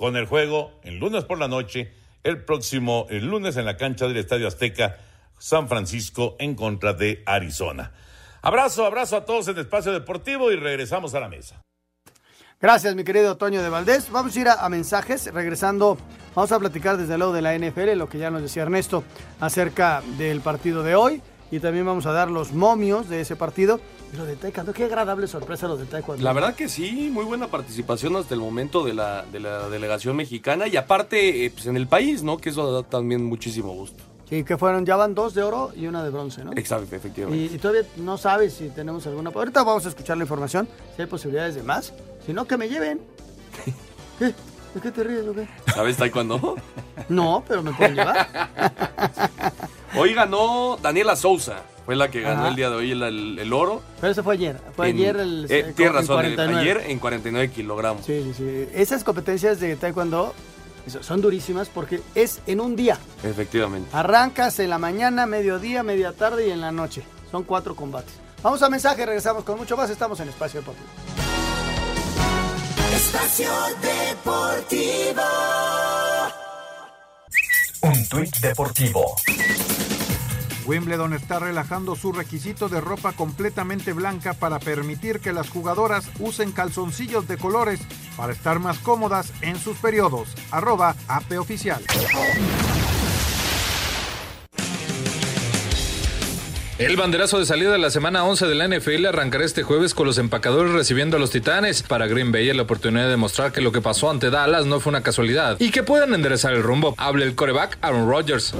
con 0.00 0.16
el 0.16 0.24
juego 0.24 0.80
el 0.82 0.98
lunes 0.98 1.24
por 1.26 1.38
la 1.38 1.46
noche, 1.46 1.92
el 2.24 2.42
próximo 2.42 3.06
el 3.10 3.26
lunes 3.26 3.58
en 3.58 3.66
la 3.66 3.76
cancha 3.76 4.08
del 4.08 4.16
Estadio 4.16 4.48
Azteca, 4.48 4.96
San 5.38 5.68
Francisco 5.68 6.36
en 6.38 6.54
contra 6.54 6.94
de 6.94 7.22
Arizona. 7.26 7.92
Abrazo, 8.40 8.86
abrazo 8.86 9.18
a 9.18 9.26
todos 9.26 9.48
en 9.48 9.58
Espacio 9.58 9.92
Deportivo 9.92 10.50
y 10.50 10.56
regresamos 10.56 11.14
a 11.14 11.20
la 11.20 11.28
mesa. 11.28 11.60
Gracias, 12.58 12.94
mi 12.94 13.04
querido 13.04 13.36
Toño 13.36 13.62
de 13.62 13.68
Valdés. 13.68 14.10
Vamos 14.10 14.34
a 14.34 14.40
ir 14.40 14.48
a, 14.48 14.64
a 14.64 14.70
mensajes. 14.70 15.30
Regresando, 15.34 15.98
vamos 16.34 16.50
a 16.50 16.58
platicar 16.58 16.96
desde 16.96 17.18
luego 17.18 17.34
de 17.34 17.42
la 17.42 17.54
NFL, 17.58 17.98
lo 17.98 18.08
que 18.08 18.16
ya 18.16 18.30
nos 18.30 18.40
decía 18.40 18.62
Ernesto 18.62 19.04
acerca 19.38 20.02
del 20.16 20.40
partido 20.40 20.82
de 20.82 20.94
hoy. 20.94 21.20
Y 21.50 21.58
también 21.58 21.84
vamos 21.84 22.06
a 22.06 22.12
dar 22.12 22.30
los 22.30 22.52
momios 22.52 23.08
de 23.08 23.20
ese 23.20 23.34
partido. 23.34 23.80
Y 24.12 24.16
lo 24.16 24.24
de 24.24 24.36
Taekwondo, 24.36 24.72
qué 24.72 24.84
agradable 24.84 25.26
sorpresa 25.26 25.66
lo 25.66 25.76
de 25.76 25.84
Taekwondo. 25.86 26.22
La 26.22 26.32
verdad 26.32 26.54
que 26.54 26.68
sí, 26.68 27.10
muy 27.12 27.24
buena 27.24 27.48
participación 27.48 28.14
hasta 28.16 28.34
el 28.34 28.40
momento 28.40 28.84
de 28.84 28.94
la, 28.94 29.24
de 29.24 29.40
la 29.40 29.68
delegación 29.68 30.16
mexicana 30.16 30.68
y 30.68 30.76
aparte 30.76 31.44
eh, 31.44 31.50
pues 31.50 31.66
en 31.66 31.76
el 31.76 31.88
país, 31.88 32.22
¿no? 32.22 32.38
Que 32.38 32.50
eso 32.50 32.72
da 32.72 32.88
también 32.88 33.24
muchísimo 33.24 33.72
gusto. 33.72 34.04
Sí, 34.28 34.44
que 34.44 34.56
fueron, 34.56 34.86
ya 34.86 34.94
van 34.94 35.16
dos 35.16 35.34
de 35.34 35.42
oro 35.42 35.72
y 35.74 35.88
una 35.88 36.04
de 36.04 36.10
bronce, 36.10 36.44
¿no? 36.44 36.52
Exacto, 36.52 36.94
efectivamente. 36.94 37.52
Y, 37.52 37.56
y 37.56 37.58
todavía 37.58 37.82
no 37.96 38.16
sabes 38.16 38.54
si 38.54 38.68
tenemos 38.68 39.04
alguna. 39.08 39.30
Ahorita 39.30 39.64
vamos 39.64 39.84
a 39.86 39.88
escuchar 39.88 40.16
la 40.16 40.22
información, 40.22 40.68
si 40.94 41.02
hay 41.02 41.08
posibilidades 41.08 41.56
de 41.56 41.64
más. 41.64 41.92
Si 42.24 42.32
no, 42.32 42.46
que 42.46 42.56
me 42.56 42.68
lleven. 42.68 43.00
¿Qué? 44.20 44.34
¿De 44.74 44.80
qué 44.80 44.90
te 44.90 45.02
ríes 45.04 45.26
o 45.26 45.34
qué? 45.34 45.48
¿Sabes 45.74 45.96
taekwondo? 45.96 46.56
No, 47.08 47.42
pero 47.48 47.62
me 47.62 47.72
pueden 47.72 47.96
llevar. 47.96 48.28
Hoy 49.96 50.14
ganó 50.14 50.78
Daniela 50.80 51.16
Souza. 51.16 51.56
Fue 51.84 51.96
la 51.96 52.08
que 52.08 52.20
ganó 52.20 52.40
Ajá. 52.42 52.48
el 52.50 52.56
día 52.56 52.70
de 52.70 52.76
hoy 52.76 52.90
el, 52.92 53.02
el- 53.02 53.38
el 53.40 53.52
oro. 53.52 53.82
Pero 54.00 54.12
eso 54.12 54.22
fue 54.22 54.34
ayer. 54.34 54.60
Fue 54.76 54.90
En- 54.90 54.96
ayer 54.96 55.16
el. 55.16 55.46
eh, 55.50 55.60
en 55.68 55.74
tienes 55.74 55.94
razón, 55.94 56.24
el- 56.24 56.36
49. 56.36 56.60
ayer 56.60 56.90
en 56.90 56.98
49 57.00 57.50
kilogramos. 57.50 58.04
Sí, 58.06 58.22
sí, 58.22 58.34
sí. 58.34 58.68
Esas 58.74 59.02
competencias 59.02 59.58
de 59.58 59.74
taekwondo 59.74 60.32
son 61.00 61.20
durísimas 61.20 61.68
porque 61.68 62.00
es 62.14 62.40
en 62.46 62.60
un 62.60 62.76
día. 62.76 62.96
Efectivamente. 63.24 63.88
Arrancas 63.92 64.60
en 64.60 64.70
la 64.70 64.78
mañana, 64.78 65.26
mediodía, 65.26 65.82
media 65.82 66.12
tarde 66.12 66.46
y 66.46 66.50
en 66.52 66.60
la 66.60 66.70
noche. 66.70 67.02
Son 67.32 67.42
cuatro 67.42 67.74
combates. 67.74 68.12
Vamos 68.42 68.62
a 68.62 68.70
mensaje, 68.70 69.04
regresamos 69.04 69.42
con 69.42 69.58
mucho 69.58 69.76
más. 69.76 69.90
Estamos 69.90 70.20
en 70.20 70.28
Espacio 70.28 70.60
Deportivo. 70.60 70.86
Espacio 73.00 73.50
Deportivo. 73.80 75.22
Un 77.80 78.08
tuit 78.10 78.36
deportivo. 78.40 79.16
Wimbledon 80.66 81.14
está 81.14 81.38
relajando 81.38 81.96
su 81.96 82.12
requisito 82.12 82.68
de 82.68 82.82
ropa 82.82 83.12
completamente 83.12 83.94
blanca 83.94 84.34
para 84.34 84.58
permitir 84.58 85.20
que 85.20 85.32
las 85.32 85.48
jugadoras 85.48 86.10
usen 86.18 86.52
calzoncillos 86.52 87.26
de 87.26 87.38
colores 87.38 87.80
para 88.18 88.34
estar 88.34 88.58
más 88.58 88.78
cómodas 88.80 89.32
en 89.40 89.58
sus 89.58 89.78
periodos. 89.78 90.28
Arroba 90.50 90.94
AP 91.08 91.32
El 96.80 96.96
banderazo 96.96 97.38
de 97.38 97.44
salida 97.44 97.72
de 97.72 97.76
la 97.76 97.90
semana 97.90 98.24
11 98.24 98.46
de 98.46 98.54
la 98.54 98.66
NFL 98.66 99.04
arrancará 99.04 99.44
este 99.44 99.62
jueves 99.62 99.92
con 99.92 100.06
los 100.06 100.16
empacadores 100.16 100.72
recibiendo 100.72 101.18
a 101.18 101.20
los 101.20 101.28
Titanes. 101.28 101.82
Para 101.82 102.06
Green 102.06 102.32
Bay 102.32 102.50
la 102.54 102.62
oportunidad 102.62 103.04
de 103.04 103.10
demostrar 103.10 103.52
que 103.52 103.60
lo 103.60 103.70
que 103.70 103.82
pasó 103.82 104.08
ante 104.08 104.30
Dallas 104.30 104.64
no 104.64 104.80
fue 104.80 104.88
una 104.88 105.02
casualidad 105.02 105.58
y 105.60 105.72
que 105.72 105.82
pueden 105.82 106.14
enderezar 106.14 106.54
el 106.54 106.62
rumbo. 106.62 106.94
Habla 106.96 107.26
el 107.26 107.34
coreback 107.34 107.76
Aaron 107.82 108.08
Rodgers. 108.08 108.54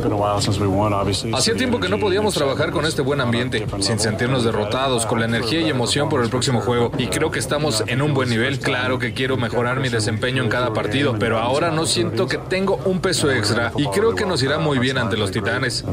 Hacía 1.32 1.54
tiempo 1.54 1.80
que 1.80 1.88
no 1.88 1.98
podíamos 1.98 2.34
trabajar 2.34 2.72
con 2.72 2.84
este 2.84 3.00
buen 3.00 3.22
ambiente, 3.22 3.66
sin 3.78 3.98
sentirnos 3.98 4.44
derrotados, 4.44 5.06
con 5.06 5.20
la 5.20 5.24
energía 5.24 5.62
y 5.62 5.70
emoción 5.70 6.10
por 6.10 6.22
el 6.22 6.28
próximo 6.28 6.60
juego. 6.60 6.92
Y 6.98 7.06
creo 7.06 7.30
que 7.30 7.38
estamos 7.38 7.82
en 7.86 8.02
un 8.02 8.12
buen 8.12 8.28
nivel. 8.28 8.58
Claro 8.58 8.98
que 8.98 9.14
quiero 9.14 9.38
mejorar 9.38 9.80
mi 9.80 9.88
desempeño 9.88 10.42
en 10.42 10.50
cada 10.50 10.74
partido, 10.74 11.16
pero 11.18 11.38
ahora 11.38 11.70
no 11.70 11.86
siento 11.86 12.26
que 12.26 12.36
tengo 12.36 12.76
un 12.84 13.00
peso 13.00 13.30
extra 13.30 13.72
y 13.78 13.86
creo 13.86 14.14
que 14.14 14.26
nos 14.26 14.42
irá 14.42 14.58
muy 14.58 14.78
bien 14.78 14.98
ante 14.98 15.16
los 15.16 15.30
Titanes. 15.30 15.86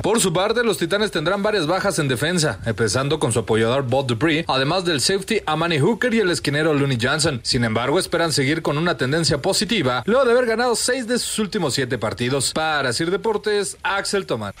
Por 0.00 0.20
su 0.20 0.32
parte, 0.32 0.62
los 0.62 0.83
Titanes 0.84 1.10
tendrán 1.10 1.42
varias 1.42 1.66
bajas 1.66 1.98
en 1.98 2.08
defensa, 2.08 2.60
empezando 2.66 3.18
con 3.18 3.32
su 3.32 3.38
apoyador 3.38 3.84
Bob 3.84 4.06
Dupree, 4.06 4.44
además 4.46 4.84
del 4.84 5.00
safety 5.00 5.40
Amani 5.46 5.78
Hooker 5.78 6.12
y 6.12 6.20
el 6.20 6.28
esquinero 6.28 6.74
Looney 6.74 6.98
Johnson. 7.00 7.40
Sin 7.42 7.64
embargo, 7.64 7.98
esperan 7.98 8.34
seguir 8.34 8.60
con 8.60 8.76
una 8.76 8.98
tendencia 8.98 9.40
positiva, 9.40 10.02
luego 10.04 10.26
de 10.26 10.32
haber 10.32 10.44
ganado 10.44 10.76
seis 10.76 11.06
de 11.06 11.18
sus 11.18 11.38
últimos 11.38 11.72
siete 11.72 11.96
partidos. 11.96 12.52
Para 12.52 12.92
Sir 12.92 13.10
Deportes, 13.10 13.78
Axel 13.82 14.26
Tomás. 14.26 14.52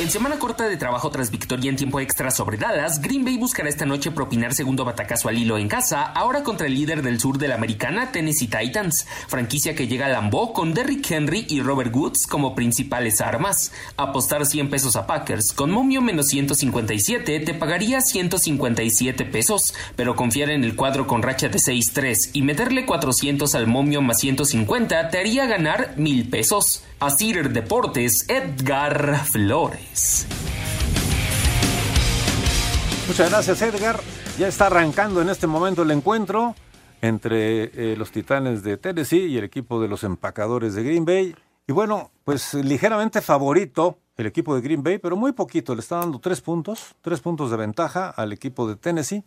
En 0.00 0.10
semana 0.10 0.38
corta 0.38 0.66
de 0.66 0.78
trabajo 0.78 1.10
tras 1.10 1.30
victoria 1.30 1.68
en 1.68 1.76
tiempo 1.76 2.00
extra 2.00 2.30
sobre 2.30 2.56
Dallas, 2.56 3.02
Green 3.02 3.22
Bay 3.22 3.36
buscará 3.36 3.68
esta 3.68 3.84
noche 3.84 4.10
propinar 4.10 4.54
segundo 4.54 4.82
batacazo 4.82 5.28
al 5.28 5.36
hilo 5.36 5.58
en 5.58 5.68
casa, 5.68 6.04
ahora 6.04 6.42
contra 6.42 6.68
el 6.68 6.74
líder 6.74 7.02
del 7.02 7.20
sur 7.20 7.36
de 7.36 7.48
la 7.48 7.56
americana, 7.56 8.10
Tennessee 8.10 8.48
Titans, 8.48 9.06
franquicia 9.28 9.74
que 9.74 9.88
llega 9.88 10.06
a 10.06 10.08
Lambeau 10.08 10.54
con 10.54 10.72
Derrick 10.72 11.10
Henry 11.10 11.44
y 11.50 11.60
Robert 11.60 11.94
Woods 11.94 12.26
como 12.26 12.54
principales 12.54 13.20
armas. 13.20 13.72
Apostar 13.98 14.46
100 14.46 14.70
pesos 14.70 14.96
a 14.96 15.06
Packers 15.06 15.52
con 15.52 15.70
momio 15.70 16.00
menos 16.00 16.28
157 16.28 17.40
te 17.40 17.52
pagaría 17.52 18.00
157 18.00 19.26
pesos, 19.26 19.74
pero 19.96 20.16
confiar 20.16 20.48
en 20.48 20.64
el 20.64 20.76
cuadro 20.76 21.06
con 21.06 21.20
racha 21.20 21.50
de 21.50 21.58
6-3 21.58 22.30
y 22.32 22.40
meterle 22.40 22.86
400 22.86 23.54
al 23.54 23.66
momio 23.66 24.00
más 24.00 24.18
150 24.20 25.10
te 25.10 25.18
haría 25.18 25.44
ganar 25.44 25.92
1000 25.98 26.30
pesos. 26.30 26.84
A 27.02 27.08
Cider 27.08 27.50
Deportes, 27.50 28.28
Edgar 28.28 29.24
Flores. 29.24 30.26
Muchas 33.08 33.30
gracias, 33.30 33.62
Edgar. 33.62 34.00
Ya 34.38 34.48
está 34.48 34.66
arrancando 34.66 35.22
en 35.22 35.30
este 35.30 35.46
momento 35.46 35.80
el 35.80 35.92
encuentro 35.92 36.54
entre 37.00 37.92
eh, 37.92 37.96
los 37.96 38.10
Titanes 38.10 38.62
de 38.62 38.76
Tennessee 38.76 39.28
y 39.28 39.38
el 39.38 39.44
equipo 39.44 39.80
de 39.80 39.88
los 39.88 40.04
empacadores 40.04 40.74
de 40.74 40.82
Green 40.82 41.06
Bay. 41.06 41.34
Y 41.66 41.72
bueno, 41.72 42.10
pues 42.24 42.52
ligeramente 42.52 43.22
favorito 43.22 43.96
el 44.18 44.26
equipo 44.26 44.54
de 44.54 44.60
Green 44.60 44.82
Bay, 44.82 44.98
pero 44.98 45.16
muy 45.16 45.32
poquito. 45.32 45.74
Le 45.74 45.80
está 45.80 46.00
dando 46.00 46.18
tres 46.18 46.42
puntos, 46.42 46.96
tres 47.00 47.20
puntos 47.20 47.50
de 47.50 47.56
ventaja 47.56 48.10
al 48.10 48.30
equipo 48.34 48.68
de 48.68 48.76
Tennessee. 48.76 49.24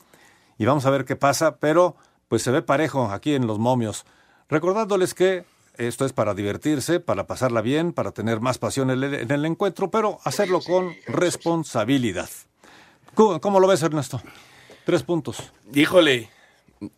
Y 0.60 0.65
vamos 0.65 0.86
a 0.86 0.92
ver 0.92 1.06
qué 1.06 1.15
pasa, 1.15 1.56
pero 1.56 1.96
pues 2.27 2.44
se 2.44 2.51
ve 2.51 2.62
parejo 2.62 3.10
aquí 3.10 3.34
en 3.34 3.48
los 3.48 3.58
momios. 3.58 4.06
Recordándoles 4.48 5.15
que 5.15 5.51
esto 5.77 6.06
es 6.06 6.13
para 6.13 6.34
divertirse, 6.34 7.00
para 7.00 7.27
pasarla 7.27 7.62
bien, 7.62 7.94
para 7.94 8.12
tener 8.12 8.39
más 8.39 8.58
pasión 8.58 8.92
en 8.92 9.03
el, 9.03 9.13
en 9.13 9.32
el 9.32 9.46
encuentro, 9.46 9.89
pero 9.92 10.20
hacerlo 10.24 10.62
con 10.62 10.96
responsabilidad. 11.08 12.30
¿Cómo, 13.13 13.39
cómo 13.42 13.60
lo 13.60 13.68
ves, 13.68 13.84
Ernesto? 13.84 14.22
Tres 14.86 15.03
puntos. 15.03 15.53
Híjole, 15.74 16.30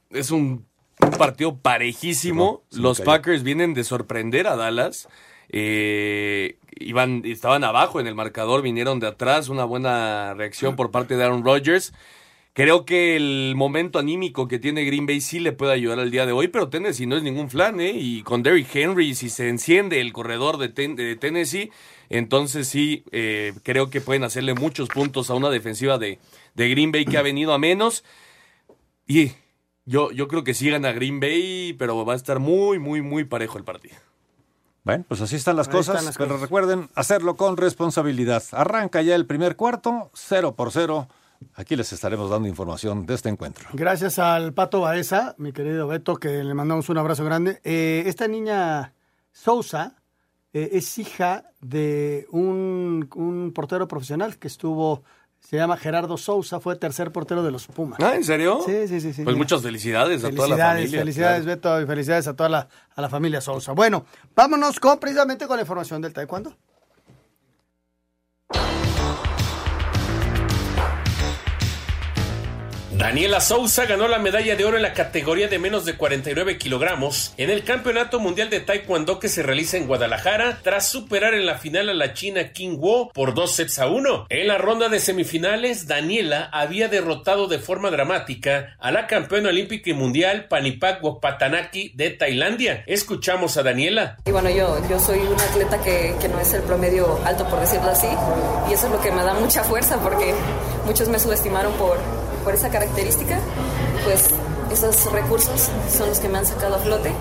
es 0.10 0.32
un, 0.32 0.66
un 1.02 1.12
partido 1.12 1.58
parejísimo. 1.58 2.64
Los. 2.72 3.02
Packers 3.02 3.44
vienen 3.44 3.74
de 3.74 3.84
sorprender 3.84 4.48
a 4.48 4.56
Dallas. 4.56 5.08
Eh, 5.50 6.58
iban, 6.78 7.22
estaban 7.26 7.64
abajo 7.64 8.00
en 8.00 8.08
el 8.08 8.16
marcador, 8.16 8.62
vinieron 8.62 9.00
de 9.00 9.08
atrás. 9.08 9.50
Una 9.50 9.66
buena 9.66 10.34
reacción 10.34 10.76
por 10.76 10.92
parte 10.92 11.16
de 11.16 11.24
Aaron 11.24 11.44
Rodgers. 11.44 11.94
Creo 12.56 12.86
que 12.86 13.18
el 13.18 13.54
momento 13.58 14.00
anímico 14.00 14.48
que 14.48 14.60
tiene 14.60 14.86
Green 14.86 15.06
Bay 15.06 15.20
sí 15.20 15.40
le 15.42 15.52
puede 15.52 15.74
ayudar 15.74 16.00
al 16.00 16.10
día 16.10 16.26
de 16.26 16.32
hoy, 16.32 16.48
pero 16.48 16.70
Tennessee 16.70 17.06
no 17.06 17.18
es 17.18 17.22
ningún 17.22 17.50
flan, 17.50 17.82
¿eh? 17.82 17.92
Y 17.94 18.24
con 18.24 18.44
Derrick 18.44 18.74
Henry, 18.74 19.14
si 19.14 19.28
se 19.30 19.50
enciende 19.50 20.00
el 20.00 20.14
corredor 20.14 20.58
de, 20.58 20.70
Ten- 20.70 20.96
de 20.96 21.18
Tennessee, 21.18 21.70
entonces 22.10 22.70
sí, 22.70 23.04
eh, 23.12 23.52
creo 23.64 23.90
que 23.90 24.00
pueden 24.00 24.24
hacerle 24.24 24.54
muchos 24.54 24.88
puntos 24.88 25.30
a 25.30 25.34
una 25.34 25.50
defensiva 25.50 25.98
de, 25.98 26.18
de 26.54 26.70
Green 26.70 26.94
Bay 26.94 27.04
que 27.04 27.18
ha 27.18 27.22
venido 27.22 27.52
a 27.54 27.58
menos. 27.58 28.06
Y 29.06 29.34
yo, 29.86 30.12
yo 30.12 30.30
creo 30.30 30.46
que 30.46 30.54
sí 30.54 30.70
gana 30.70 30.94
Green 30.94 31.20
Bay, 31.20 31.74
pero 31.78 32.06
va 32.06 32.14
a 32.14 32.16
estar 32.16 32.40
muy, 32.40 32.80
muy, 32.80 33.02
muy 33.02 33.26
parejo 33.26 33.58
el 33.58 33.66
partido. 33.66 33.98
Bueno, 34.86 35.04
pues 35.10 35.20
así 35.20 35.36
están 35.36 35.58
las 35.58 35.68
cosas, 35.68 35.96
están 35.96 36.06
las 36.06 36.18
pero 36.18 36.30
cosas. 36.30 36.42
recuerden 36.44 36.90
hacerlo 36.96 37.36
con 37.36 37.58
responsabilidad. 37.58 38.44
Arranca 38.54 39.02
ya 39.02 39.14
el 39.16 39.26
primer 39.26 39.58
cuarto, 39.58 40.10
cero 40.14 40.56
por 40.56 40.72
cero. 40.72 41.10
Aquí 41.56 41.76
les 41.76 41.92
estaremos 41.94 42.30
dando 42.30 42.48
información 42.48 43.06
de 43.06 43.14
este 43.14 43.30
encuentro. 43.30 43.68
Gracias 43.74 44.20
al 44.20 44.54
Pato 44.54 44.82
Baeza, 44.82 45.36
mi 45.38 45.52
querido 45.52 45.88
Beto, 45.88 46.18
que 46.18 46.44
le 46.44 46.54
mandamos 46.54 46.90
un 46.90 46.98
abrazo 46.98 47.24
grande. 47.24 47.62
Eh, 47.64 48.04
esta 48.08 48.28
niña 48.28 48.94
Sousa 49.32 49.96
eh, 50.54 50.70
es 50.74 50.98
hija 50.98 51.46
de 51.62 52.28
un, 52.32 53.10
un 53.16 53.52
portero 53.54 53.88
profesional 53.88 54.38
que 54.38 54.48
estuvo, 54.48 55.04
se 55.40 55.58
llama 55.58 55.78
Gerardo 55.78 56.18
Sousa, 56.18 56.60
fue 56.60 56.76
tercer 56.78 57.12
portero 57.12 57.44
de 57.44 57.52
los 57.52 57.68
Pumas. 57.68 58.00
Ah, 58.02 58.16
¿en 58.16 58.24
serio? 58.24 58.62
Sí, 58.66 58.88
sí, 58.88 59.02
sí. 59.02 59.14
sí. 59.14 59.24
Pues 59.24 59.36
muchas 59.36 59.62
felicidades, 59.62 60.24
a 60.24 60.32
toda 60.32 60.48
la 60.48 60.58
familia. 60.58 61.00
felicidades 61.00 61.44
claro. 61.44 61.56
Beto 61.56 61.82
y 61.82 61.86
felicidades 61.86 62.28
a 62.28 62.36
toda 62.36 62.50
la, 62.50 62.68
a 62.96 63.02
la 63.02 63.10
familia 63.10 63.42
Sousa. 63.42 63.74
Bueno, 63.74 64.06
vámonos 64.36 64.80
con 64.80 64.98
precisamente 65.00 65.48
con 65.48 65.58
la 65.58 65.64
información 65.64 66.02
del 66.02 66.14
taekwondo. 66.14 66.56
Daniela 72.98 73.42
Sousa 73.42 73.86
ganó 73.86 74.08
la 74.08 74.20
medalla 74.20 74.56
de 74.56 74.64
oro 74.64 74.78
en 74.78 74.84
la 74.84 74.94
categoría 74.94 75.50
de 75.50 75.60
menos 75.60 75.84
de 75.84 75.98
49 75.98 76.58
kilogramos 76.58 77.34
en 77.36 77.50
el 77.50 77.66
Campeonato 77.66 78.22
Mundial 78.22 78.50
de 78.50 78.62
Taekwondo 78.62 79.20
que 79.20 79.28
se 79.28 79.44
realiza 79.44 79.76
en 79.76 79.86
Guadalajara 79.86 80.60
tras 80.64 80.88
superar 80.88 81.34
en 81.34 81.46
la 81.46 81.58
final 81.58 81.90
a 81.90 81.94
la 81.94 82.14
china 82.14 82.54
King 82.54 82.78
Wo 82.80 83.12
por 83.12 83.34
dos 83.34 83.52
sets 83.52 83.80
a 83.80 83.88
uno. 83.88 84.28
En 84.30 84.48
la 84.48 84.58
ronda 84.58 84.88
de 84.88 85.02
semifinales, 85.02 85.88
Daniela 85.88 86.46
había 86.54 86.88
derrotado 86.88 87.48
de 87.48 87.60
forma 87.60 87.92
dramática 87.92 88.78
a 88.80 88.92
la 88.92 89.08
campeona 89.08 89.50
olímpica 89.50 89.90
y 89.90 89.94
mundial 89.94 90.48
Panipak 90.48 91.02
Patanaki 91.20 91.92
de 91.96 92.12
Tailandia. 92.12 92.86
Escuchamos 92.88 93.58
a 93.58 93.64
Daniela. 93.64 94.16
Y 94.26 94.32
bueno, 94.32 94.50
yo, 94.50 94.82
yo 94.90 95.00
soy 95.02 95.20
una 95.20 95.44
atleta 95.44 95.84
que, 95.84 96.16
que 96.22 96.30
no 96.30 96.40
es 96.40 96.54
el 96.54 96.62
promedio 96.62 97.20
alto, 97.26 97.46
por 97.50 97.60
decirlo 97.60 97.90
así, 97.90 98.08
y 98.70 98.74
eso 98.74 98.86
es 98.86 98.94
lo 98.94 99.02
que 99.02 99.12
me 99.12 99.22
da 99.22 99.34
mucha 99.34 99.66
fuerza 99.66 100.02
porque 100.02 100.34
muchos 100.86 101.10
me 101.10 101.20
subestimaron 101.20 101.74
por, 101.74 101.98
por 102.46 102.54
esa 102.54 102.70
característica. 102.70 103.38
Pues 104.06 104.30
esos 104.72 105.12
recursos 105.12 105.70
son 105.90 106.08
los 106.08 106.20
que 106.20 106.30
me 106.30 106.38
han 106.38 106.46
sacado 106.46 106.76
a 106.76 106.80
flote. 106.80 107.12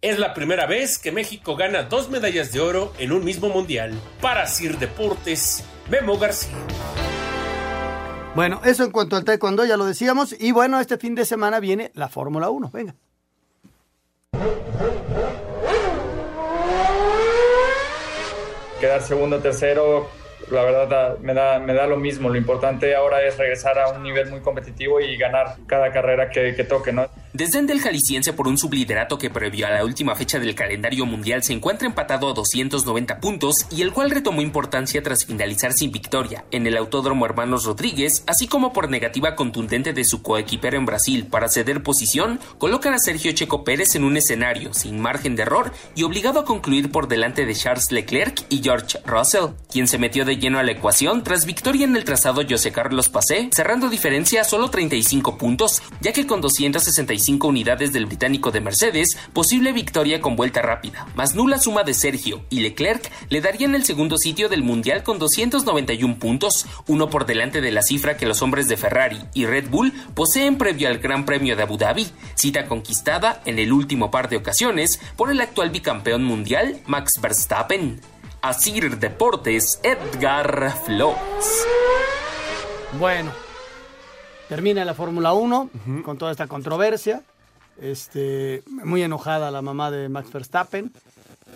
Es 0.00 0.18
la 0.18 0.32
primera 0.32 0.66
vez 0.66 0.98
que 0.98 1.12
México 1.12 1.56
gana 1.56 1.82
dos 1.82 2.08
medallas 2.08 2.52
de 2.52 2.60
oro 2.60 2.94
en 2.98 3.12
un 3.12 3.22
mismo 3.22 3.50
mundial. 3.50 3.92
Para 4.22 4.46
Sir 4.46 4.78
Deportes, 4.78 5.62
Memo 5.90 6.16
García. 6.16 6.56
Bueno, 8.34 8.62
eso 8.64 8.84
en 8.84 8.92
cuanto 8.92 9.16
al 9.16 9.24
taekwondo, 9.24 9.66
ya 9.66 9.76
lo 9.76 9.84
decíamos. 9.84 10.34
Y 10.38 10.52
bueno, 10.52 10.80
este 10.80 10.96
fin 10.96 11.14
de 11.14 11.26
semana 11.26 11.60
viene 11.60 11.90
la 11.94 12.08
Fórmula 12.08 12.48
1. 12.48 12.70
Venga. 12.72 12.94
quedar 18.78 19.02
segundo, 19.02 19.40
tercero, 19.40 20.08
la 20.50 20.62
verdad 20.62 20.88
da- 20.88 21.16
me, 21.20 21.34
da, 21.34 21.58
me 21.58 21.74
da 21.74 21.86
lo 21.86 21.96
mismo. 21.96 22.28
Lo 22.28 22.36
importante 22.36 22.94
ahora 22.94 23.22
es 23.26 23.36
regresar 23.36 23.78
a 23.78 23.90
un 23.90 24.02
nivel 24.02 24.30
muy 24.30 24.40
competitivo 24.40 25.00
y 25.00 25.16
ganar 25.16 25.56
cada 25.66 25.92
carrera 25.92 26.30
que, 26.30 26.54
que 26.54 26.64
toque, 26.64 26.92
¿no? 26.92 27.06
Desdén 27.32 27.66
del 27.66 27.80
jalisciense 27.80 28.32
por 28.32 28.48
un 28.48 28.56
subliderato 28.58 29.18
que 29.18 29.30
previo 29.30 29.66
a 29.66 29.70
la 29.70 29.84
última 29.84 30.16
fecha 30.16 30.38
del 30.40 30.54
calendario 30.54 31.04
mundial 31.06 31.42
se 31.42 31.52
encuentra 31.52 31.86
empatado 31.86 32.30
a 32.30 32.32
290 32.32 33.20
puntos 33.20 33.66
y 33.70 33.82
el 33.82 33.92
cual 33.92 34.10
retomó 34.10 34.40
importancia 34.40 35.02
tras 35.02 35.24
finalizar 35.26 35.72
sin 35.72 35.92
victoria 35.92 36.44
en 36.50 36.66
el 36.66 36.76
Autódromo 36.76 37.26
Hermanos 37.26 37.64
Rodríguez, 37.64 38.24
así 38.26 38.48
como 38.48 38.72
por 38.72 38.88
negativa 38.90 39.36
contundente 39.36 39.92
de 39.92 40.04
su 40.04 40.22
coequipero 40.22 40.78
en 40.78 40.86
Brasil 40.86 41.26
para 41.30 41.48
ceder 41.48 41.82
posición, 41.82 42.40
colocan 42.56 42.94
a 42.94 42.98
Sergio 42.98 43.30
Checo 43.32 43.62
Pérez 43.62 43.94
en 43.94 44.04
un 44.04 44.16
escenario 44.16 44.72
sin 44.74 44.98
margen 45.00 45.36
de 45.36 45.42
error 45.42 45.70
y 45.94 46.02
obligado 46.04 46.40
a 46.40 46.44
concluir 46.44 46.90
por 46.90 47.08
delante 47.08 47.44
de 47.46 47.54
Charles 47.54 47.92
Leclerc 47.92 48.42
y 48.48 48.62
George 48.62 48.98
Russell, 49.04 49.50
quien 49.70 49.86
se 49.86 49.98
metió 49.98 50.24
de 50.24 50.37
lleno 50.38 50.58
a 50.58 50.62
la 50.62 50.72
ecuación 50.72 51.22
tras 51.22 51.44
victoria 51.44 51.84
en 51.84 51.96
el 51.96 52.04
trazado 52.04 52.42
José 52.48 52.72
Carlos 52.72 53.08
Pasé, 53.08 53.50
cerrando 53.52 53.88
diferencia 53.88 54.40
a 54.40 54.44
solo 54.44 54.70
35 54.70 55.36
puntos, 55.36 55.82
ya 56.00 56.12
que 56.12 56.26
con 56.26 56.40
265 56.40 57.46
unidades 57.46 57.92
del 57.92 58.06
británico 58.06 58.50
de 58.50 58.60
Mercedes, 58.60 59.18
posible 59.32 59.72
victoria 59.72 60.20
con 60.20 60.36
vuelta 60.36 60.62
rápida, 60.62 61.06
más 61.14 61.34
nula 61.34 61.58
suma 61.58 61.82
de 61.82 61.94
Sergio 61.94 62.44
y 62.50 62.60
Leclerc 62.60 63.10
le 63.28 63.40
darían 63.40 63.74
el 63.74 63.84
segundo 63.84 64.18
sitio 64.18 64.48
del 64.48 64.62
Mundial 64.62 65.02
con 65.02 65.18
291 65.18 66.18
puntos, 66.18 66.66
uno 66.86 67.10
por 67.10 67.26
delante 67.26 67.60
de 67.60 67.72
la 67.72 67.82
cifra 67.82 68.16
que 68.16 68.26
los 68.26 68.42
hombres 68.42 68.68
de 68.68 68.76
Ferrari 68.76 69.18
y 69.34 69.46
Red 69.46 69.68
Bull 69.68 69.92
poseen 70.14 70.56
previo 70.56 70.88
al 70.88 70.98
Gran 70.98 71.24
Premio 71.24 71.56
de 71.56 71.62
Abu 71.62 71.76
Dhabi, 71.76 72.06
cita 72.34 72.66
conquistada 72.66 73.42
en 73.44 73.58
el 73.58 73.72
último 73.72 74.10
par 74.10 74.28
de 74.28 74.36
ocasiones 74.36 75.00
por 75.16 75.30
el 75.30 75.40
actual 75.40 75.70
bicampeón 75.70 76.24
mundial 76.24 76.80
Max 76.86 77.20
Verstappen. 77.20 78.17
Asir 78.42 78.98
Deportes, 78.98 79.80
Edgar 79.82 80.72
Flores. 80.84 81.66
Bueno, 82.98 83.32
termina 84.48 84.84
la 84.84 84.94
Fórmula 84.94 85.32
1 85.32 85.70
con 86.04 86.18
toda 86.18 86.30
esta 86.30 86.46
controversia. 86.46 87.24
Este, 87.80 88.62
muy 88.66 89.02
enojada 89.02 89.50
la 89.50 89.62
mamá 89.62 89.90
de 89.90 90.08
Max 90.08 90.32
Verstappen. 90.32 90.92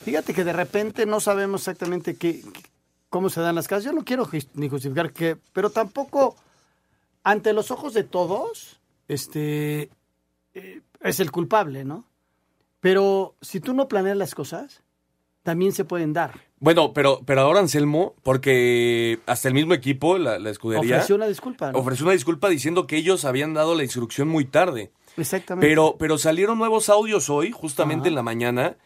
Fíjate 0.05 0.35
que 0.35 0.45
de 0.45 0.53
repente 0.53 1.07
no 1.07 1.21
sabemos 1.21 1.63
exactamente 1.63 2.17
qué, 2.17 2.43
cómo 3.09 3.31
se 3.31 3.41
dan 3.41 3.55
las 3.55 3.69
cosas. 3.69 3.85
Yo 3.85 3.93
no 3.93 4.05
quiero 4.05 4.29
ni 4.55 4.69
justificar 4.69 5.13
que, 5.13 5.37
pero 5.53 5.71
tampoco 5.71 6.35
ante 7.23 7.53
los 7.53 7.71
ojos 7.71 7.95
de 7.95 8.03
todos, 8.03 8.81
este, 9.07 9.91
eh, 10.55 10.81
es 11.01 11.21
el 11.21 11.31
culpable, 11.31 11.85
¿no? 11.85 12.05
Pero 12.81 13.37
si 13.41 13.61
tú 13.61 13.73
no 13.73 13.87
planeas 13.87 14.17
las 14.17 14.35
cosas, 14.35 14.83
también 15.43 15.73
se 15.73 15.85
pueden 15.85 16.13
dar. 16.13 16.41
Bueno, 16.61 16.93
pero, 16.93 17.21
pero 17.27 17.41
ahora 17.41 17.61
Anselmo, 17.61 18.15
porque 18.23 19.19
hasta 19.27 19.49
el 19.49 19.55
mismo 19.55 19.75
equipo, 19.75 20.17
la, 20.19 20.39
la 20.39 20.51
escudería, 20.51 20.97
Ofreció 20.97 21.17
una 21.17 21.27
disculpa. 21.27 21.73
¿no? 21.73 21.79
ofreció 21.79 22.05
una 22.05 22.13
disculpa 22.13 22.49
diciendo 22.49 22.87
que 22.87 22.97
ellos 22.97 23.25
habían 23.25 23.53
dado 23.55 23.75
la 23.75 23.83
instrucción 23.83 24.29
muy 24.29 24.45
tarde. 24.45 24.93
Exactamente. 25.17 25.67
Pero, 25.67 25.97
pero 25.99 26.19
salieron 26.19 26.59
nuevos 26.59 26.89
audios 26.89 27.29
hoy, 27.31 27.51
justamente 27.51 28.09
en 28.09 28.15
la 28.15 28.23
mañana, 28.23 28.77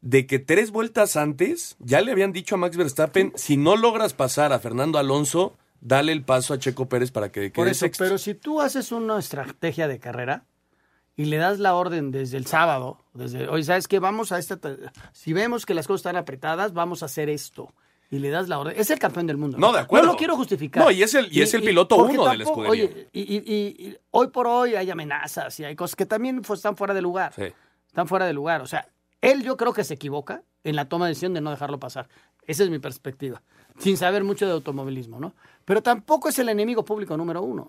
de 0.00 0.26
que 0.26 0.38
tres 0.38 0.70
vueltas 0.70 1.16
antes 1.16 1.76
ya 1.80 2.00
le 2.00 2.12
habían 2.12 2.32
dicho 2.32 2.54
a 2.54 2.58
Max 2.58 2.76
Verstappen, 2.76 3.32
si 3.36 3.56
no 3.56 3.76
logras 3.76 4.14
pasar 4.14 4.52
a 4.52 4.58
Fernando 4.58 4.98
Alonso, 4.98 5.56
dale 5.80 6.12
el 6.12 6.24
paso 6.24 6.54
a 6.54 6.58
Checo 6.58 6.88
Pérez 6.88 7.10
para 7.10 7.30
que 7.30 7.50
Por 7.50 7.64
quede 7.66 7.72
eso, 7.72 7.80
sexto. 7.80 8.04
pero 8.04 8.16
si 8.18 8.34
tú 8.34 8.60
haces 8.60 8.90
una 8.90 9.18
estrategia 9.18 9.86
de 9.86 9.98
carrera 9.98 10.44
y 11.18 11.24
le 11.26 11.36
das 11.36 11.58
la 11.58 11.74
orden 11.74 12.10
desde 12.12 12.38
el 12.38 12.46
sábado, 12.46 13.04
desde 13.12 13.48
hoy, 13.48 13.62
¿sabes 13.64 13.88
qué? 13.88 13.98
Vamos 13.98 14.32
a 14.32 14.38
esta. 14.38 14.58
Si 15.12 15.32
vemos 15.34 15.66
que 15.66 15.74
las 15.74 15.86
cosas 15.86 15.98
están 16.00 16.16
apretadas, 16.16 16.72
vamos 16.72 17.02
a 17.02 17.06
hacer 17.06 17.28
esto. 17.28 17.74
Y 18.10 18.20
le 18.20 18.30
das 18.30 18.48
la 18.48 18.58
orden. 18.58 18.74
Es 18.78 18.88
el 18.90 18.98
campeón 18.98 19.26
del 19.26 19.36
mundo. 19.36 19.58
No, 19.58 19.70
de 19.72 19.80
acuerdo. 19.80 20.06
No 20.06 20.12
lo 20.12 20.18
quiero 20.18 20.34
justificar. 20.36 20.82
No, 20.82 20.90
y 20.90 21.02
es 21.02 21.12
el- 21.14 21.28
y 21.30 21.42
es 21.42 21.52
el 21.52 21.62
piloto 21.62 21.96
uno 21.96 22.26
de 22.26 22.38
la 22.38 22.44
escudería. 22.44 22.70
Oye, 22.70 23.08
y, 23.12 23.20
y- 23.20 23.36
y- 23.44 23.88
y 23.88 23.96
hoy 24.12 24.28
por 24.28 24.46
hoy 24.46 24.76
hay 24.76 24.90
amenazas 24.90 25.60
y 25.60 25.64
hay 25.64 25.76
cosas 25.76 25.94
que 25.96 26.06
también 26.06 26.40
están 26.50 26.74
fuera 26.76 26.94
de 26.94 27.02
lugar. 27.02 27.34
Sí. 27.34 27.52
Están 27.88 28.08
fuera 28.08 28.24
de 28.24 28.32
lugar. 28.32 28.62
O 28.62 28.66
sea, 28.66 28.88
él 29.20 29.42
yo 29.42 29.58
creo 29.58 29.74
que 29.74 29.84
se 29.84 29.92
equivoca 29.94 30.42
en 30.64 30.76
la 30.76 30.88
toma 30.88 31.04
de 31.04 31.10
decisión 31.10 31.34
de 31.34 31.42
no 31.42 31.50
dejarlo 31.50 31.78
pasar. 31.78 32.08
Esa 32.46 32.62
es 32.64 32.70
mi 32.70 32.78
perspectiva. 32.78 33.42
Sin 33.78 33.96
saber 33.98 34.24
mucho 34.24 34.46
de 34.46 34.52
automovilismo, 34.52 35.20
¿no? 35.20 35.34
Pero 35.66 35.82
tampoco 35.82 36.30
es 36.30 36.38
el 36.38 36.48
enemigo 36.48 36.84
público 36.86 37.14
número 37.16 37.42
uno. 37.42 37.68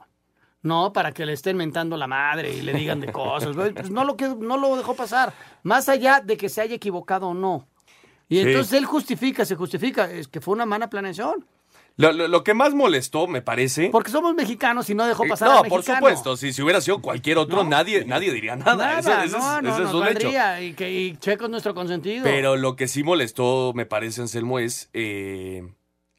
No, 0.61 0.91
para 0.91 1.11
que 1.13 1.25
le 1.25 1.33
estén 1.33 1.55
mentando 1.55 1.95
la 1.95 2.07
madre 2.07 2.53
y 2.53 2.61
le 2.61 2.73
digan 2.73 2.99
de 2.99 3.11
cosas. 3.11 3.55
Pues 3.55 3.89
no 3.91 4.03
lo, 4.03 4.17
que, 4.17 4.27
no 4.27 4.57
lo 4.57 4.75
dejó 4.75 4.93
pasar. 4.95 5.33
Más 5.63 5.87
allá 5.87 6.19
de 6.21 6.35
que 6.35 6.49
se 6.49 6.61
haya 6.61 6.75
equivocado 6.75 7.27
o 7.29 7.33
no. 7.33 7.67
Y 8.27 8.35
Sí. 8.41 8.47
entonces 8.47 8.73
él 8.73 8.85
justifica, 8.85 9.45
se 9.45 9.55
justifica. 9.55 10.11
Es 10.11 10.27
que 10.27 10.41
fue 10.41 10.53
una 10.53 10.65
mala 10.65 10.89
planeación. 10.89 11.45
Lo, 11.95 12.11
lo- 12.13 12.27
lo 12.27 12.43
que 12.43 12.53
más 12.53 12.73
molestó, 12.73 13.27
me 13.27 13.41
parece. 13.41 13.89
Porque 13.89 14.11
somos 14.11 14.33
mexicanos 14.35 14.89
y 14.89 14.95
no 14.95 15.05
dejó 15.05 15.25
Eh, 15.25 15.29
pasar 15.29 15.49
no, 15.49 15.59
al 15.63 15.69
por 15.69 15.83
supuesto, 15.83 16.37
si, 16.37 16.53
si 16.53 16.61
hubiera 16.61 16.79
sido 16.81 17.01
cualquier 17.01 17.37
otro, 17.37 17.63
nadie, 17.63 18.05
nadie 18.05 18.31
diría 18.31 18.55
nada. 18.55 18.75
Nada, 18.75 18.99
Ese- 18.99 19.11
ese 19.11 19.25
es- 19.25 19.31
no, 19.31 19.61
no, 19.61 19.69
ese 19.69 19.77
es 19.83 19.83
nos 19.91 19.93
un 19.95 20.07
hecho. 20.07 20.29
Y, 20.61 20.73
que, 20.73 20.91
y 20.91 21.17
Checo 21.17 21.45
es 21.45 21.49
nuestro 21.49 21.73
consentido. 21.73 22.23
Pero 22.23 22.55
lo 22.57 22.75
que 22.75 22.87
sí 22.87 23.03
molestó, 23.03 23.71
me 23.75 23.85
parece, 23.85 24.21
Anselmo, 24.21 24.59
es 24.59 24.89
eh, 24.93 25.63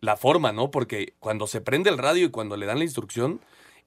la 0.01 0.17
forma, 0.17 0.53
¿no? 0.53 0.71
Porque 0.71 1.15
cuando 1.19 1.47
se 1.47 1.61
prende 1.61 1.89
el 1.91 1.99
radio 1.99 2.27
y 2.27 2.31
cuando 2.31 2.57
le 2.57 2.67
dan 2.67 2.79
la 2.79 2.85
instrucción 2.85 3.41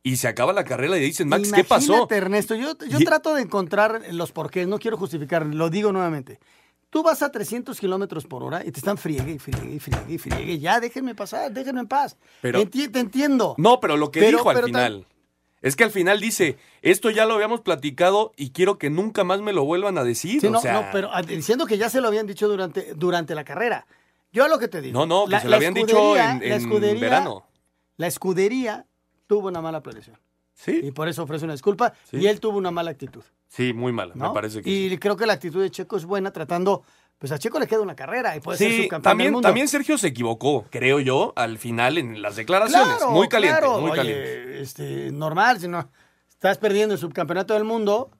y 0.03 0.17
se 0.17 0.27
acaba 0.27 0.51
la 0.53 0.63
carrera 0.65 0.97
y 0.97 1.01
dicen, 1.01 1.29
Max, 1.29 1.51
¿qué 1.53 1.63
pasó? 1.63 2.07
Ernesto, 2.11 2.55
yo, 2.55 2.77
yo 2.89 2.99
Y- 2.99 3.05
trato 3.05 3.33
de 3.33 3.41
encontrar 3.41 4.01
los 4.11 4.31
porqués, 4.31 4.67
no 4.67 4.77
quiero 4.77 4.97
justificar, 4.97 5.45
lo 5.45 5.69
digo 5.69 5.91
nuevamente. 5.91 6.39
Tú 6.89 7.01
vas 7.01 7.23
a 7.23 7.31
300 7.31 7.79
kilómetros 7.79 8.25
por 8.27 8.43
hora 8.43 8.63
y 8.63 8.71
te 8.71 8.79
están 8.79 8.97
friegue 8.99 9.31
y 9.31 9.39
friegue 9.39 9.73
y 9.73 9.79
friegue 9.79 10.13
y 10.13 10.17
friegue. 10.19 10.59
Ya, 10.59 10.79
déjenme 10.79 11.15
pasar, 11.15 11.51
déjenme 11.51 11.79
en 11.79 11.87
paz. 11.87 12.17
Pero- 12.41 12.61
Enti- 12.61 12.91
te 12.91 12.99
entiendo. 12.99 13.55
No, 13.57 13.79
pero 13.79 13.97
lo 13.97 14.11
que 14.11 14.19
Pero- 14.19 14.37
dijo 14.37 14.49
al 14.51 14.63
final. 14.63 15.07
Es 15.63 15.77
que 15.77 15.85
al 15.85 15.91
final 15.91 16.19
dice, 16.19 16.57
esto 16.81 17.09
ya 17.09 17.25
lo 17.25 17.35
habíamos 17.35 17.61
platicado 17.61 18.33
y 18.35 18.49
quiero 18.51 18.77
que 18.77 18.89
nunca 18.89 19.23
más 19.23 19.39
me 19.39 19.53
lo 19.53 19.63
vuelvan 19.63 19.97
a 19.97 20.03
decir. 20.03 20.41
Sí, 20.41 20.47
o 20.47 20.51
no, 20.51 20.59
sea, 20.59 20.73
no, 20.73 20.85
pero 20.91 21.09
ah, 21.13 21.21
diciendo 21.21 21.65
que 21.65 21.77
ya 21.77 21.89
se 21.89 22.01
lo 22.01 22.09
habían 22.09 22.27
dicho 22.27 22.49
durante, 22.49 22.93
durante 22.95 23.33
la 23.33 23.45
carrera. 23.45 23.87
Yo 24.33 24.47
lo 24.49 24.59
que 24.59 24.67
te 24.67 24.81
digo. 24.81 24.99
No, 24.99 25.05
no, 25.05 25.25
que 25.25 25.39
se 25.39 25.47
lo 25.47 25.55
habían 25.55 25.73
dicho 25.73 26.17
en- 26.17 26.99
verano. 26.99 27.47
La 27.95 28.07
escudería 28.07 28.85
tuvo 29.33 29.47
una 29.47 29.61
mala 29.61 29.81
planeación. 29.81 30.17
Sí. 30.53 30.81
Y 30.83 30.91
por 30.91 31.07
eso 31.07 31.23
ofrece 31.23 31.45
una 31.45 31.53
disculpa. 31.53 31.93
Sí. 32.09 32.17
Y 32.17 32.27
él 32.27 32.39
tuvo 32.39 32.57
una 32.57 32.69
mala 32.69 32.91
actitud. 32.91 33.23
Sí, 33.47 33.73
muy 33.73 33.91
mala, 33.91 34.13
¿no? 34.15 34.27
me 34.27 34.33
parece 34.33 34.61
que 34.61 34.69
y 34.69 34.89
sí. 34.91 34.97
creo 34.99 35.15
que 35.15 35.25
la 35.25 35.33
actitud 35.33 35.61
de 35.61 35.71
Checo 35.71 35.97
es 35.97 36.05
buena 36.05 36.31
tratando, 36.31 36.83
pues 37.17 37.31
a 37.31 37.39
Checo 37.39 37.59
le 37.59 37.65
queda 37.67 37.81
una 37.81 37.95
carrera 37.95 38.35
y 38.35 38.39
puede 38.39 38.57
ser 38.59 38.71
subcampeón 38.71 39.01
del 39.01 39.03
también, 39.03 39.31
mundo. 39.33 39.47
también 39.47 39.67
Sergio 39.67 39.97
se 39.97 40.07
equivocó, 40.07 40.65
creo 40.69 40.99
yo, 40.99 41.33
al 41.35 41.57
final 41.57 41.97
en 41.97 42.21
las 42.21 42.35
declaraciones. 42.35 42.97
Claro, 42.97 43.11
muy 43.11 43.27
caliente, 43.27 43.59
claro. 43.59 43.79
muy 43.79 43.91
Oye, 43.91 43.97
caliente. 43.97 44.61
este, 44.61 45.11
normal, 45.11 45.59
si 45.59 45.67
no 45.67 45.89
estás 46.29 46.59
perdiendo 46.59 46.93
el 46.93 46.99
subcampeonato 46.99 47.55
del 47.55 47.63
mundo, 47.63 48.11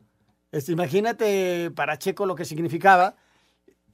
este, 0.51 0.71
imagínate 0.71 1.71
para 1.75 1.97
Checo 1.99 2.25
lo 2.25 2.35
que 2.35 2.45
significaba 2.45 3.15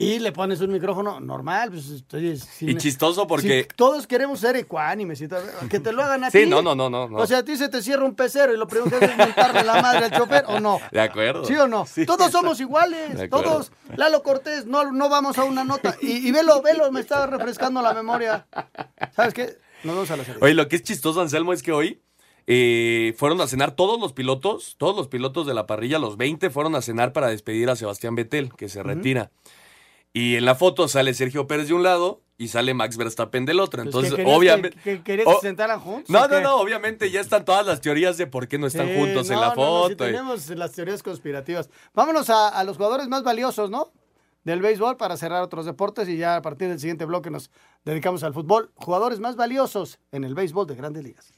y 0.01 0.17
le 0.19 0.31
pones 0.31 0.61
un 0.61 0.71
micrófono 0.71 1.19
normal. 1.19 1.71
Pues, 1.71 2.03
oye, 2.13 2.37
si 2.37 2.69
Y 2.71 2.73
me- 2.73 2.79
chistoso 2.79 3.27
porque- 3.27 3.67
si 3.69 3.75
todos 3.75 4.07
queremos 4.07 4.39
ser 4.39 4.55
ecuánimes 4.55 5.19
que 5.69 5.79
te 5.81 5.91
lo 5.91 6.01
hagan 6.01 6.23
a 6.23 6.31
ti. 6.31 6.39
Sí, 6.39 6.45
no, 6.49 6.61
no, 6.61 6.73
no, 6.73 6.89
no. 6.89 7.05
O 7.17 7.27
sea, 7.27 7.39
a 7.39 7.43
ti 7.43 7.57
se 7.57 7.67
te 7.67 7.81
cierra 7.81 8.05
un 8.05 8.15
pecero 8.15 8.53
y 8.53 8.57
lo 8.57 8.65
primero 8.65 8.89
que 8.89 8.95
haces 8.95 9.11
es 9.11 9.17
mentarle 9.17 9.63
la 9.63 9.81
madre 9.81 10.05
al 10.05 10.11
chofer, 10.11 10.45
¿o 10.47 10.59
no? 10.61 10.79
De 10.91 11.01
acuerdo. 11.01 11.43
¿Sí 11.43 11.53
o 11.55 11.67
no? 11.67 11.85
Todos 12.07 12.31
somos 12.31 12.59
iguales. 12.61 13.29
Todos. 13.29 13.71
Lalo 13.97 14.23
Cortés, 14.23 14.65
no, 14.65 14.89
no 14.91 15.09
vamos 15.09 15.37
a 15.37 15.43
una 15.43 15.65
nota. 15.65 15.97
Y, 16.01 16.27
y 16.27 16.31
velo, 16.31 16.61
velo, 16.61 16.89
me 16.93 17.01
estaba 17.01 17.27
refrescando 17.27 17.81
la 17.81 17.93
memoria. 17.93 18.47
¿Sabes 19.15 19.33
qué? 19.33 19.57
Nos 19.83 19.95
vamos 19.95 20.11
a 20.11 20.17
la 20.17 20.23
serie. 20.23 20.39
Oye, 20.41 20.53
lo 20.53 20.67
que 20.69 20.77
es 20.77 20.83
chistoso, 20.83 21.19
Anselmo, 21.21 21.51
es 21.51 21.61
que 21.61 21.71
hoy 21.73 22.01
eh, 22.47 23.13
fueron 23.17 23.39
a 23.41 23.47
cenar 23.47 23.71
todos 23.75 23.99
los 23.99 24.13
pilotos, 24.13 24.75
todos 24.77 24.95
los 24.95 25.07
pilotos 25.07 25.45
de 25.45 25.53
la 25.53 25.67
parrilla, 25.67 25.99
los 25.99 26.17
20, 26.17 26.49
fueron 26.49 26.73
a 26.75 26.81
cenar 26.81 27.13
para 27.13 27.27
despedir 27.27 27.69
a 27.69 27.75
Sebastián 27.75 28.15
Vettel, 28.15 28.51
que 28.55 28.69
se 28.69 28.81
retira. 28.81 29.29
Y 30.13 30.35
en 30.35 30.45
la 30.45 30.55
foto 30.55 30.87
sale 30.87 31.13
Sergio 31.13 31.45
Pérez 31.47 31.67
de 31.67 31.73
un 31.75 31.83
lado 31.83 32.21
y 32.37 32.47
sale 32.47 32.73
Max 32.73 32.97
Verstappen 32.97 33.45
del 33.45 33.59
otro. 33.59 33.83
Pues, 33.83 33.87
Entonces, 33.87 34.11
¿qué 34.13 34.17
querías 34.23 34.37
obviamente... 34.37 34.77
Que, 34.83 35.03
querías 35.03 35.27
Oh, 35.29 35.39
sentaran 35.41 35.79
juntos? 35.79 36.09
No, 36.09 36.27
no, 36.27 36.39
no, 36.41 36.55
obviamente 36.55 37.11
ya 37.11 37.19
están 37.21 37.45
todas 37.45 37.65
las 37.67 37.81
teorías 37.81 38.17
de 38.17 38.25
por 38.25 38.47
qué 38.47 38.57
no 38.57 38.65
están 38.67 38.87
Sí, 38.87 38.95
juntos 38.95 39.29
en 39.29 39.39
la 39.39 39.53
no, 39.53 39.55
no, 39.55 39.83
sí 39.87 39.91
foto. 39.91 40.07
y- 40.07 40.11
tenemos 40.11 40.49
las 40.49 40.71
teorías 40.71 41.03
conspirativas. 41.03 41.69
Vámonos 41.93 42.29
a, 42.29 42.47
a 42.47 42.63
los 42.63 42.77
jugadores 42.77 43.07
más 43.07 43.23
valiosos, 43.23 43.69
¿no? 43.69 43.91
Del 44.45 44.61
béisbol 44.61 44.95
para 44.97 45.17
cerrar 45.17 45.43
otros 45.43 45.65
deportes 45.65 46.07
y 46.07 46.17
ya 46.17 46.37
a 46.37 46.41
partir 46.41 46.69
del 46.69 46.79
siguiente 46.79 47.03
bloque 47.05 47.29
nos 47.29 47.51
dedicamos 47.83 48.23
al 48.23 48.33
fútbol. 48.33 48.71
Jugadores 48.75 49.19
más 49.19 49.35
valiosos 49.35 49.99
en 50.11 50.23
el 50.23 50.33
béisbol 50.33 50.65
de 50.65 50.75
grandes 50.75 51.03
ligas. 51.03 51.33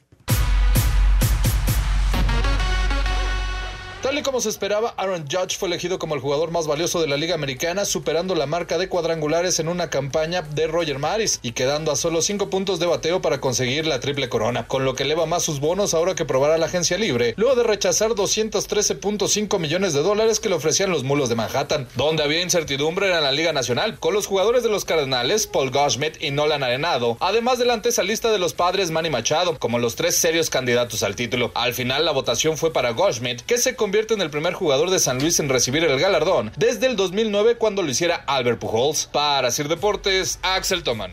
Tal 4.02 4.18
y 4.18 4.22
como 4.22 4.40
se 4.40 4.48
esperaba, 4.48 4.94
Aaron 4.96 5.26
Judge 5.30 5.56
fue 5.56 5.68
elegido 5.68 6.00
como 6.00 6.16
el 6.16 6.20
jugador 6.20 6.50
más 6.50 6.66
valioso 6.66 7.00
de 7.00 7.06
la 7.06 7.16
Liga 7.16 7.36
Americana, 7.36 7.84
superando 7.84 8.34
la 8.34 8.46
marca 8.46 8.76
de 8.76 8.88
cuadrangulares 8.88 9.60
en 9.60 9.68
una 9.68 9.90
campaña 9.90 10.42
de 10.42 10.66
Roger 10.66 10.98
Maris 10.98 11.38
y 11.40 11.52
quedando 11.52 11.92
a 11.92 11.96
solo 11.96 12.20
5 12.20 12.50
puntos 12.50 12.80
de 12.80 12.86
bateo 12.86 13.22
para 13.22 13.40
conseguir 13.40 13.86
la 13.86 14.00
triple 14.00 14.28
corona, 14.28 14.66
con 14.66 14.84
lo 14.84 14.96
que 14.96 15.04
eleva 15.04 15.26
más 15.26 15.44
sus 15.44 15.60
bonos 15.60 15.94
ahora 15.94 16.16
que 16.16 16.24
probará 16.24 16.58
la 16.58 16.66
agencia 16.66 16.98
libre, 16.98 17.34
luego 17.36 17.54
de 17.54 17.62
rechazar 17.62 18.10
213.5 18.10 19.60
millones 19.60 19.94
de 19.94 20.02
dólares 20.02 20.40
que 20.40 20.48
le 20.48 20.56
ofrecían 20.56 20.90
los 20.90 21.04
mulos 21.04 21.28
de 21.28 21.36
Manhattan. 21.36 21.86
Donde 21.94 22.24
había 22.24 22.42
incertidumbre 22.42 23.06
en 23.06 23.22
la 23.22 23.30
Liga 23.30 23.52
Nacional, 23.52 24.00
con 24.00 24.14
los 24.14 24.26
jugadores 24.26 24.64
de 24.64 24.68
los 24.68 24.84
Cardenales, 24.84 25.46
Paul 25.46 25.70
Goldschmidt 25.70 26.20
y 26.20 26.32
Nolan 26.32 26.64
Arenado, 26.64 27.18
además 27.20 27.60
de 27.60 27.66
la 27.66 27.74
antesalista 27.74 28.32
de 28.32 28.40
los 28.40 28.52
padres 28.52 28.90
Manny 28.90 29.10
Machado, 29.10 29.60
como 29.60 29.78
los 29.78 29.94
tres 29.94 30.16
serios 30.16 30.50
candidatos 30.50 31.04
al 31.04 31.14
título. 31.14 31.52
Al 31.54 31.72
final 31.72 32.04
la 32.04 32.10
votación 32.10 32.58
fue 32.58 32.72
para 32.72 32.90
Goldschmidt, 32.90 33.42
que 33.42 33.58
se 33.58 33.76
convierte 33.92 34.14
en 34.14 34.22
el 34.22 34.30
primer 34.30 34.54
jugador 34.54 34.88
de 34.88 34.98
San 34.98 35.18
Luis 35.18 35.38
en 35.38 35.50
recibir 35.50 35.84
el 35.84 36.00
galardón 36.00 36.50
desde 36.56 36.86
el 36.86 36.96
2009 36.96 37.56
cuando 37.58 37.82
lo 37.82 37.90
hiciera 37.90 38.24
Albert 38.26 38.58
Pujols. 38.58 39.04
Para 39.12 39.50
Sir 39.50 39.68
Deportes, 39.68 40.38
Axel 40.40 40.82
Toman. 40.82 41.12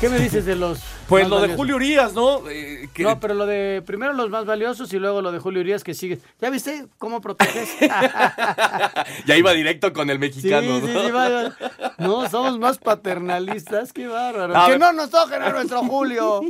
¿Qué 0.00 0.08
me 0.08 0.18
dices 0.18 0.44
de 0.44 0.56
los 0.56 0.80
Pues 1.12 1.28
lo 1.28 1.40
de? 1.40 1.54
Julio 1.54 1.76
Urias, 1.76 2.14
¿no? 2.14 2.48
Eh, 2.48 2.88
que- 2.94 3.02
No, 3.02 3.20
pero 3.20 3.34
lo 3.34 3.44
de 3.44 3.82
primero 3.84 4.14
los 4.14 4.30
más 4.30 4.46
valiosos 4.46 4.92
y 4.94 4.98
luego 4.98 5.20
lo 5.20 5.30
de 5.30 5.38
Julio 5.38 5.60
Urias 5.60 5.84
que 5.84 5.92
sigue. 5.92 6.18
¿Ya 6.40 6.48
viste 6.48 6.86
cómo 6.98 7.20
proteges? 7.20 7.68
Ya 9.26 9.36
iba 9.36 9.52
directo 9.52 9.92
con 9.92 10.10
el 10.10 10.18
mexicano, 10.18 10.80
sí, 10.80 10.86
¿no? 10.86 11.50
sí. 11.50 11.54
No, 11.98 12.28
somos 12.28 12.58
más 12.58 12.78
paternalistas, 12.78 13.92
qué 13.92 14.06
bárbaro. 14.06 14.56
A 14.56 14.64
que 14.66 14.70
ver. 14.72 14.80
no 14.80 14.92
nos 14.92 15.10
toquen 15.10 15.42
a 15.42 15.50
nuestro 15.50 15.80
Julio. 15.80 16.40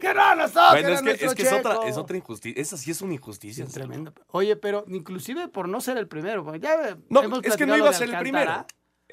Que 0.00 0.14
no 0.14 0.34
nos 0.36 0.52
toquen 0.52 0.82
Bueno, 0.82 0.88
a 0.88 0.92
es 0.92 0.98
que, 1.00 1.04
nuestro 1.04 1.28
es, 1.28 1.34
que 1.34 1.42
es, 1.42 1.52
otra, 1.52 1.78
es 1.86 1.96
injusticia. 2.16 2.60
Esa 2.62 2.76
sí 2.76 2.90
es 2.90 3.00
una 3.02 3.14
injusticia. 3.14 3.66
Tremendo. 3.66 4.12
Oye, 4.28 4.56
pero 4.56 4.84
inclusive 4.88 5.48
por 5.48 5.68
no 5.68 5.80
ser 5.80 5.96
el 5.98 6.08
primero. 6.08 6.44
porque 6.44 6.60
Ya 6.60 6.96
No, 7.08 7.22
hemos 7.22 7.40
es 7.44 7.56
que 7.56 7.66
no 7.66 7.76
iba 7.76 7.90
a 7.90 7.92
ser 7.92 8.10
el 8.10 8.18
primero. 8.18 8.66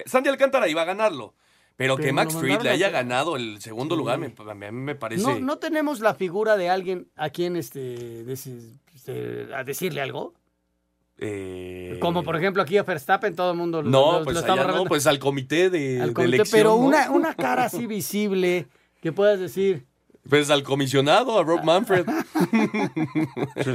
Sandy 0.06 0.28
Alcántara 0.28 0.68
iba 0.68 0.82
a 0.82 0.84
ganarlo. 0.84 1.34
Pero, 1.76 1.96
Pero 1.96 2.06
que 2.06 2.12
Max 2.12 2.34
lo 2.34 2.40
Fried 2.40 2.60
le 2.62 2.70
a 2.70 2.72
haya 2.72 2.90
ganado 2.90 3.36
el 3.36 3.60
segundo 3.60 3.94
Sí. 3.94 3.98
lugar, 3.98 4.18
me, 4.18 4.26
a 4.50 4.54
mí 4.54 4.78
me 4.80 4.94
parece. 4.94 5.22
No, 5.22 5.38
no 5.40 5.56
tenemos 5.58 6.00
la 6.00 6.14
figura 6.14 6.56
de 6.56 6.68
alguien 6.68 7.08
a 7.16 7.30
quien 7.30 7.56
este, 7.56 8.30
este, 8.32 9.48
a 9.54 9.64
decirle 9.64 10.00
algo. 10.02 10.34
eh, 11.18 11.98
Como 12.00 12.22
por 12.24 12.36
ejemplo 12.36 12.62
aquí 12.62 12.76
a 12.78 12.82
Verstappen, 12.82 13.34
todo 13.36 13.52
el 13.52 13.56
mundo 13.56 13.82
lo- 13.82 13.90
No, 13.90 14.12
lo, 14.12 14.18
lo 14.20 14.24
pues 14.24 14.36
estaba 14.38 14.62
allá 14.62 14.72
no, 14.72 14.84
pues 14.84 15.06
al 15.06 15.18
comité 15.18 15.70
de, 15.70 16.00
Al 16.00 16.08
de 16.08 16.14
comité, 16.14 16.34
elección. 16.36 16.58
pero 16.58 16.70
¿no? 16.70 16.76
una, 16.76 17.10
una 17.10 17.34
cara 17.34 17.64
así 17.64 17.86
visible 17.86 18.66
que 19.00 19.12
puedas 19.12 19.38
decir. 19.40 19.84
Pues 20.28 20.50
al 20.50 20.62
comisionado, 20.62 21.38
a 21.38 21.42
Rob 21.42 21.64
Manfred. 21.64 22.06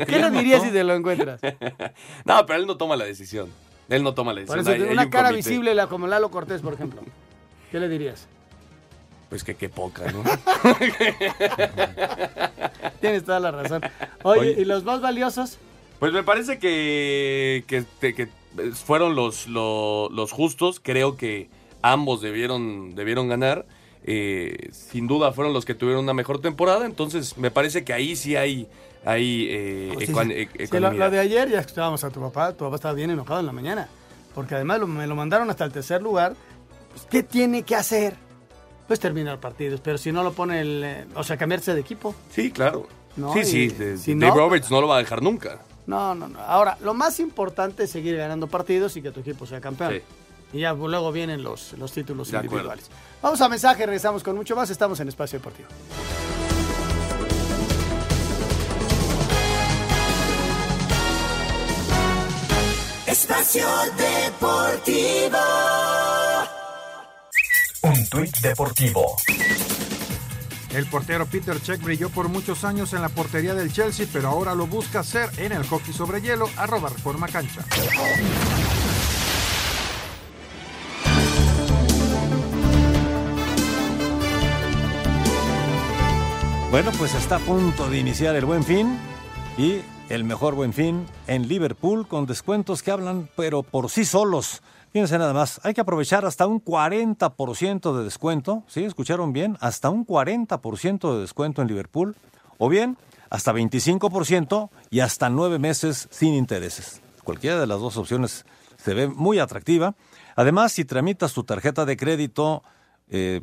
¿Qué 0.07 0.19
le 0.19 0.31
dirías 0.31 0.63
si 0.63 0.71
te 0.71 0.83
lo 0.83 0.93
encuentras? 0.95 1.41
no, 2.25 2.45
pero 2.45 2.59
él 2.59 2.67
no 2.67 2.77
toma 2.77 2.95
la 2.95 3.05
decisión. 3.05 3.49
Él 3.89 4.03
no 4.03 4.13
toma 4.13 4.33
la 4.33 4.45
Por 4.45 4.57
decisión. 4.57 4.75
eso, 4.75 4.83
Hay- 4.83 4.89
hay 4.89 4.93
una 4.93 5.03
un 5.05 5.09
cara 5.09 5.29
comité. 5.29 5.49
visible 5.49 5.75
la- 5.75 5.87
como 5.87 6.07
Lalo 6.07 6.29
Cortés, 6.29 6.61
por 6.61 6.73
ejemplo. 6.73 7.01
¿Qué 7.71 7.79
le 7.79 7.89
dirías? 7.89 8.27
Pues 9.29 9.43
que 9.43 9.55
qué 9.55 9.67
poca, 9.69 10.03
¿no? 10.11 10.23
Tienes 13.01 13.23
toda 13.25 13.39
la 13.39 13.51
razón. 13.51 13.81
Oye, 14.23 14.39
Oye. 14.41 14.55
¿y 14.61 14.65
los 14.65 14.83
más 14.83 15.01
valiosos? 15.01 15.57
Pues 15.99 16.13
me 16.13 16.23
parece 16.23 16.59
que, 16.59 17.63
que, 17.67 17.85
que- 18.13 18.27
fueron 18.73 19.15
los, 19.15 19.47
lo- 19.47 20.09
los 20.09 20.31
justos. 20.31 20.79
Creo 20.81 21.17
que 21.17 21.49
ambos 21.81 22.21
debieron, 22.21 22.95
debieron 22.95 23.27
ganar. 23.27 23.65
Eh, 24.09 24.69
sin 24.71 25.05
duda 25.07 25.33
fueron 25.33 25.51
los 25.53 25.65
que 25.65 25.75
tuvieron 25.75 26.03
una 26.03 26.13
mejor 26.13 26.39
temporada. 26.39 26.85
Entonces 26.85 27.37
me 27.37 27.51
parece 27.51 27.83
que 27.83 27.93
ahí 27.93 28.15
sí 28.15 28.35
hay, 28.37 28.67
hay 29.05 29.47
eh, 29.49 29.91
Pues 29.93 30.07
sí, 30.07 30.13
sí. 30.13 30.19
e- 30.31 30.47
Sí, 30.47 30.57
lo, 30.57 30.63
ecuanimidad. 30.63 31.05
lo 31.05 31.11
de 31.11 31.19
ayer 31.19 31.49
ya 31.49 31.59
escuchábamos 31.59 32.03
a 32.03 32.09
tu 32.09 32.21
papá, 32.21 32.53
tu 32.53 32.63
papá 32.63 32.75
estaba 32.77 32.93
bien 32.93 33.11
enojado 33.11 33.41
en 33.41 33.45
la 33.45 33.51
mañana, 33.51 33.89
porque 34.33 34.55
además 34.55 34.79
lo- 34.79 34.87
me 34.87 35.05
lo 35.05 35.15
mandaron 35.15 35.49
hasta 35.49 35.65
el 35.65 35.71
tercer 35.73 36.01
lugar. 36.01 36.35
Pues, 36.97 37.07
¿Qué 37.09 37.23
tiene 37.23 37.63
que 37.63 37.75
hacer? 37.75 38.15
Pues 38.87 38.99
terminar 38.99 39.39
partidos, 39.39 39.81
pero 39.81 39.97
si 39.97 40.11
no 40.11 40.23
lo 40.23 40.31
pone 40.33 40.61
el, 40.61 40.81
eh, 40.83 41.05
o 41.15 41.23
sea, 41.23 41.37
cambiarse 41.37 41.73
de 41.73 41.81
equipo. 41.81 42.15
Sí, 42.31 42.51
claro. 42.51 42.87
No, 43.17 43.33
sí, 43.33 43.39
y 43.39 43.45
sí. 43.45 43.67
de- 43.69 43.97
si 43.97 44.13
Dave 44.13 44.27
no- 44.27 44.35
Roberts 44.35 44.71
no 44.71 44.79
lo 44.81 44.87
va 44.87 44.95
a 44.95 44.99
dejar 44.99 45.21
nunca. 45.21 45.59
No, 45.87 46.13
no, 46.15 46.27
no. 46.27 46.39
Ahora, 46.39 46.77
lo 46.81 46.93
más 46.93 47.19
importante 47.19 47.83
es 47.83 47.91
seguir 47.91 48.15
ganando 48.17 48.47
partidos 48.47 48.95
y 48.97 49.01
que 49.01 49.11
tu 49.11 49.19
equipo 49.21 49.45
sea 49.45 49.59
campeón. 49.61 49.93
Sí. 49.93 50.01
Y 50.53 50.59
ya 50.61 50.73
luego 50.73 51.11
vienen 51.11 51.43
los, 51.43 51.73
los 51.73 51.91
títulos 51.91 52.29
De 52.31 52.37
acuerdo. 52.37 52.55
individuales. 52.55 52.85
Vamos 53.21 53.41
a 53.41 53.49
mensaje, 53.49 53.85
regresamos 53.85 54.23
con 54.23 54.35
mucho 54.35 54.55
más. 54.55 54.69
Estamos 54.69 54.99
en 55.01 55.09
Espacio 55.09 55.39
Deportivo. 55.39 55.67
Espacio 63.07 63.67
Deportivo. 63.97 65.37
Un 68.07 68.21
tuit 68.21 68.37
deportivo. 68.37 69.17
El 70.73 70.85
portero 70.85 71.25
Peter 71.25 71.59
Cech 71.59 71.81
brilló 71.81 72.09
por 72.09 72.29
muchos 72.29 72.63
años 72.63 72.93
en 72.93 73.01
la 73.01 73.09
portería 73.09 73.53
del 73.53 73.73
Chelsea, 73.73 74.07
pero 74.13 74.29
ahora 74.29 74.55
lo 74.55 74.65
busca 74.65 75.01
hacer 75.01 75.29
en 75.37 75.51
el 75.51 75.67
hockey 75.67 75.93
sobre 75.93 76.21
hielo, 76.21 76.49
arroba 76.55 76.87
reforma 76.87 77.27
cancha. 77.27 77.65
Bueno, 86.71 86.91
pues 86.97 87.13
está 87.13 87.37
a 87.37 87.39
punto 87.39 87.89
de 87.89 87.97
iniciar 87.97 88.37
el 88.37 88.45
buen 88.45 88.63
fin 88.63 88.97
y 89.57 89.81
el 90.07 90.23
mejor 90.23 90.55
buen 90.55 90.71
fin 90.71 91.05
en 91.27 91.49
Liverpool 91.49 92.07
con 92.07 92.25
descuentos 92.25 92.83
que 92.83 92.91
hablan 92.91 93.29
pero 93.35 93.63
por 93.63 93.89
sí 93.89 94.05
solos. 94.05 94.61
Fíjense 94.91 95.17
nada 95.17 95.33
más, 95.33 95.59
hay 95.63 95.73
que 95.73 95.81
aprovechar 95.81 96.25
hasta 96.25 96.47
un 96.47 96.63
40% 96.63 97.97
de 97.97 98.03
descuento, 98.03 98.63
¿sí? 98.67 98.83
¿Escucharon 98.83 99.33
bien? 99.33 99.57
Hasta 99.59 99.89
un 99.89 100.05
40% 100.05 101.13
de 101.13 101.21
descuento 101.21 101.61
en 101.61 101.67
Liverpool 101.67 102.15
o 102.57 102.69
bien 102.69 102.97
hasta 103.29 103.53
25% 103.53 104.69
y 104.89 105.01
hasta 105.01 105.29
nueve 105.29 105.59
meses 105.59 106.07
sin 106.11 106.33
intereses. 106.33 107.01
Cualquiera 107.23 107.59
de 107.59 107.67
las 107.67 107.79
dos 107.79 107.97
opciones 107.97 108.45
se 108.77 108.93
ve 108.93 109.07
muy 109.07 109.39
atractiva. 109.39 109.95
Además, 110.35 110.71
si 110.71 110.85
tramitas 110.85 111.33
tu 111.33 111.43
tarjeta 111.43 111.85
de 111.85 111.97
crédito 111.97 112.63
eh, 113.09 113.41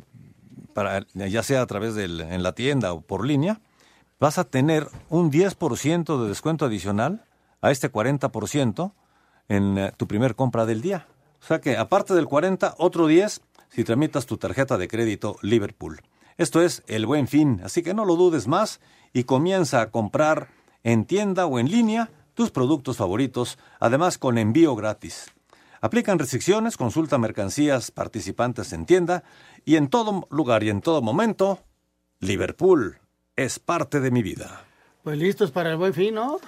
para, 0.73 1.05
ya 1.13 1.43
sea 1.43 1.61
a 1.61 1.67
través 1.67 1.93
del, 1.95 2.21
en 2.21 2.41
la 2.41 2.53
tienda 2.53 2.93
o 2.93 3.01
por 3.01 3.25
línea, 3.25 3.61
vas 4.19 4.37
a 4.37 4.45
tener 4.45 4.87
un 5.09 5.31
10% 5.31 6.21
de 6.21 6.27
descuento 6.27 6.65
adicional 6.65 7.25
a 7.61 7.71
este 7.71 7.91
40% 7.91 8.91
en 9.49 9.77
eh, 9.77 9.91
tu 9.97 10.07
primer 10.07 10.35
compra 10.35 10.65
del 10.65 10.81
día. 10.81 11.07
O 11.45 11.47
sea 11.47 11.61
que 11.61 11.77
aparte 11.77 12.15
del 12.15 12.25
40, 12.25 12.73
otro 12.79 13.05
10 13.05 13.39
si 13.69 13.83
tramitas 13.83 14.25
tu 14.25 14.37
tarjeta 14.37 14.79
de 14.79 14.87
crédito 14.87 15.37
Liverpool. 15.43 16.01
Esto 16.37 16.59
es 16.59 16.81
el 16.87 17.05
buen 17.05 17.27
fin, 17.27 17.61
así 17.63 17.83
que 17.83 17.93
no 17.93 18.03
lo 18.03 18.15
dudes 18.15 18.47
más 18.47 18.79
y 19.13 19.25
comienza 19.25 19.81
a 19.81 19.91
comprar 19.91 20.49
en 20.83 21.05
tienda 21.05 21.45
o 21.45 21.59
en 21.59 21.69
línea 21.69 22.09
tus 22.33 22.49
productos 22.49 22.97
favoritos, 22.97 23.59
además 23.79 24.17
con 24.17 24.39
envío 24.39 24.75
gratis. 24.75 25.27
Aplican 25.81 26.17
restricciones, 26.17 26.77
consulta 26.77 27.19
mercancías 27.19 27.91
participantes 27.91 28.73
en 28.73 28.87
tienda 28.87 29.23
y 29.65 29.75
en 29.75 29.87
todo 29.89 30.27
lugar 30.31 30.63
y 30.63 30.71
en 30.71 30.81
todo 30.81 31.03
momento, 31.03 31.59
Liverpool 32.21 32.97
es 33.35 33.59
parte 33.59 33.99
de 33.99 34.09
mi 34.09 34.23
vida. 34.23 34.63
Pues 35.03 35.19
listos 35.19 35.51
para 35.51 35.69
el 35.69 35.77
buen 35.77 35.93
fin, 35.93 36.15
¿no? 36.15 36.39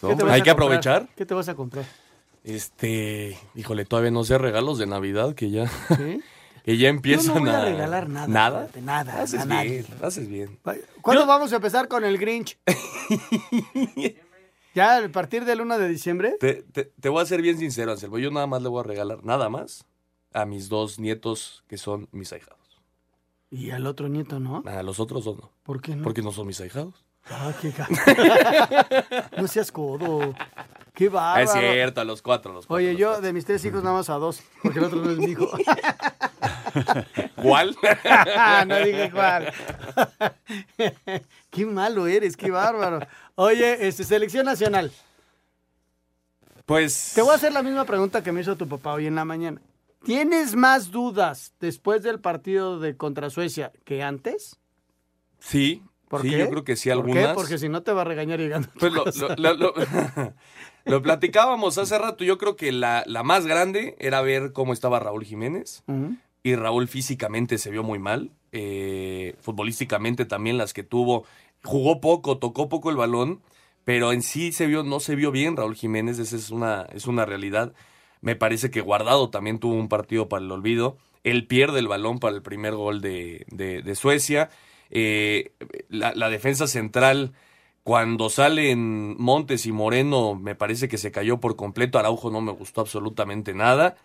¿Qué 0.00 0.06
Hombre, 0.06 0.16
te 0.18 0.24
vas 0.24 0.32
hay 0.34 0.40
a 0.42 0.44
que 0.44 0.50
comprar? 0.50 0.66
aprovechar. 0.68 1.08
¿Qué 1.16 1.26
te 1.26 1.34
vas 1.34 1.48
a 1.48 1.56
comprar? 1.56 2.03
Este, 2.44 3.38
híjole, 3.54 3.84
todavía 3.86 4.10
no 4.10 4.22
sé 4.24 4.36
regalos 4.38 4.78
de 4.78 4.86
Navidad 4.86 5.34
que 5.34 5.50
ya, 5.50 5.66
¿Sí? 5.66 6.20
que 6.64 6.76
ya 6.76 6.88
empiezan 6.88 7.26
Yo 7.26 7.34
no 7.36 7.40
voy 7.40 7.50
a 7.50 7.62
a 7.62 7.64
regalar 7.64 8.08
nada, 8.08 8.26
Nada. 8.28 8.60
fíjate, 8.60 8.82
nada, 8.82 9.22
Haces 9.22 9.40
a 9.40 9.44
bien, 9.46 9.56
nadie. 9.56 9.84
haces 10.02 10.28
bien. 10.28 10.58
¿Cuándo 11.02 11.26
vamos 11.26 11.52
a 11.52 11.56
empezar 11.56 11.88
con 11.88 12.04
el 12.04 12.18
Grinch? 12.18 12.58
¿Ya 14.74 14.98
a 15.04 15.08
partir 15.08 15.44
del 15.44 15.60
1 15.60 15.78
de 15.78 15.88
diciembre? 15.88 16.36
Te, 16.40 16.62
te- 16.62 16.84
te 17.00 17.08
voy 17.08 17.22
a 17.22 17.26
ser 17.26 17.40
bien 17.42 17.58
sincero, 17.58 17.92
Anselmo. 17.92 18.18
Yo 18.18 18.30
nada 18.30 18.46
más 18.46 18.60
le 18.60 18.68
voy 18.68 18.80
a 18.80 18.82
regalar, 18.82 19.24
nada 19.24 19.48
más, 19.48 19.86
a 20.32 20.44
mis 20.46 20.68
dos 20.68 20.98
nietos 20.98 21.62
que 21.68 21.78
son 21.78 22.08
mis 22.10 22.32
ahijados. 22.32 22.58
Y 23.50 23.70
al 23.70 23.86
otro 23.86 24.08
nieto, 24.08 24.40
¿no? 24.40 24.64
A 24.66 24.82
los 24.82 24.98
otros 24.98 25.24
dos 25.24 25.36
no. 25.38 25.52
¿Por 25.62 25.80
qué 25.80 25.94
no? 25.94 26.02
Porque 26.02 26.22
no 26.22 26.32
son 26.32 26.48
mis 26.48 26.60
ahijados. 26.60 27.03
Ah, 27.30 27.52
qué 27.60 27.72
No 29.40 29.48
seas 29.48 29.72
codo. 29.72 30.34
Qué 30.94 31.08
bárbaro. 31.08 31.44
Es 31.44 31.52
cierto, 31.52 32.00
a 32.00 32.04
los 32.04 32.22
cuatro, 32.22 32.52
a 32.52 32.54
los 32.54 32.66
cuatro. 32.66 32.84
Oye, 32.84 32.96
yo 32.96 33.20
de 33.20 33.32
mis 33.32 33.44
tres 33.44 33.64
hijos 33.64 33.82
nada 33.82 33.96
más 33.96 34.10
a 34.10 34.14
dos, 34.14 34.42
porque 34.62 34.78
el 34.78 34.84
otro 34.84 35.00
no 35.00 35.10
es 35.10 35.18
mi 35.18 35.32
hijo. 35.32 35.50
¿Cuál? 37.36 37.76
no 38.68 38.78
dije 38.78 39.10
cuál. 39.10 39.52
qué 41.50 41.66
malo 41.66 42.06
eres, 42.06 42.36
qué 42.36 42.50
bárbaro. 42.50 43.00
Oye, 43.34 43.88
este, 43.88 44.04
selección 44.04 44.46
nacional. 44.46 44.92
Pues. 46.66 47.12
Te 47.14 47.22
voy 47.22 47.32
a 47.32 47.34
hacer 47.34 47.52
la 47.52 47.62
misma 47.62 47.84
pregunta 47.84 48.22
que 48.22 48.32
me 48.32 48.42
hizo 48.42 48.56
tu 48.56 48.68
papá 48.68 48.94
hoy 48.94 49.06
en 49.06 49.14
la 49.14 49.24
mañana. 49.24 49.60
¿Tienes 50.04 50.54
más 50.54 50.90
dudas 50.90 51.54
después 51.60 52.02
del 52.02 52.20
partido 52.20 52.78
de 52.78 52.96
contra 52.96 53.30
Suecia 53.30 53.72
que 53.84 54.02
antes? 54.02 54.58
Sí, 55.40 55.82
¿Por 56.18 56.22
sí, 56.22 56.30
qué? 56.30 56.38
yo 56.38 56.48
creo 56.50 56.64
que 56.64 56.76
sí 56.76 56.90
¿Por 56.90 57.04
qué? 57.04 57.10
algunas. 57.12 57.34
Porque 57.34 57.58
si 57.58 57.68
no 57.68 57.82
te 57.82 57.92
va 57.92 58.02
a 58.02 58.04
regañar 58.04 58.38
llegando. 58.40 58.68
a 58.68 58.72
tu 58.72 58.78
Pues 58.78 58.92
lo, 58.92 59.04
casa. 59.04 59.34
lo- 59.36 59.54
lo- 59.54 59.54
lo- 59.56 59.74
lo 60.84 61.02
platicábamos 61.02 61.78
hace 61.78 61.98
rato. 61.98 62.24
Yo 62.24 62.38
creo 62.38 62.56
que 62.56 62.72
la, 62.72 63.02
la 63.06 63.22
más 63.22 63.46
grande 63.46 63.96
era 63.98 64.20
ver 64.22 64.52
cómo 64.52 64.72
estaba 64.72 65.00
Raúl 65.00 65.24
Jiménez. 65.24 65.82
Y 66.42 66.56
Raúl 66.56 66.88
físicamente 66.88 67.58
se 67.58 67.70
vio 67.70 67.82
muy 67.82 67.98
mal. 67.98 68.30
Eh, 68.52 69.34
futbolísticamente 69.40 70.24
también 70.24 70.58
las 70.58 70.72
que 70.74 70.82
tuvo. 70.82 71.24
Jugó 71.62 72.00
poco, 72.00 72.38
tocó 72.38 72.68
poco 72.68 72.90
el 72.90 72.96
balón. 72.96 73.40
Pero 73.84 74.12
en 74.12 74.22
sí 74.22 74.52
se 74.52 74.66
vio, 74.66 74.82
no 74.82 74.98
se 75.00 75.14
vio 75.14 75.30
bien 75.30 75.56
Raúl 75.56 75.74
Jiménez. 75.74 76.18
Esa 76.18 76.36
es 76.36 76.50
una, 76.50 76.86
es 76.92 77.06
una 77.06 77.24
realidad. 77.26 77.72
Me 78.20 78.36
parece 78.36 78.70
que 78.70 78.80
Guardado 78.80 79.28
también 79.30 79.58
tuvo 79.58 79.74
un 79.74 79.88
partido 79.88 80.28
para 80.28 80.42
el 80.44 80.50
olvido. 80.50 80.96
Él 81.22 81.46
pierde 81.46 81.78
el 81.78 81.88
balón 81.88 82.18
para 82.18 82.34
el 82.34 82.42
primer 82.42 82.74
gol 82.74 83.00
de, 83.00 83.44
de- 83.50 83.82
de 83.82 83.94
Suecia. 83.94 84.50
Eh, 84.94 85.52
la, 85.90 86.14
la 86.14 86.30
defensa 86.30 86.66
central, 86.66 87.32
cuando 87.82 88.30
salen 88.30 89.16
Montes 89.20 89.66
y 89.66 89.72
Moreno, 89.72 90.34
me 90.36 90.54
parece 90.54 90.88
que 90.88 90.96
se 90.96 91.10
cayó 91.10 91.40
por 91.40 91.56
completo. 91.56 91.98
Araujo 91.98 92.30
no 92.30 92.40
me 92.40 92.52
gustó 92.52 92.80
absolutamente 92.80 93.52
nada. 93.52 93.96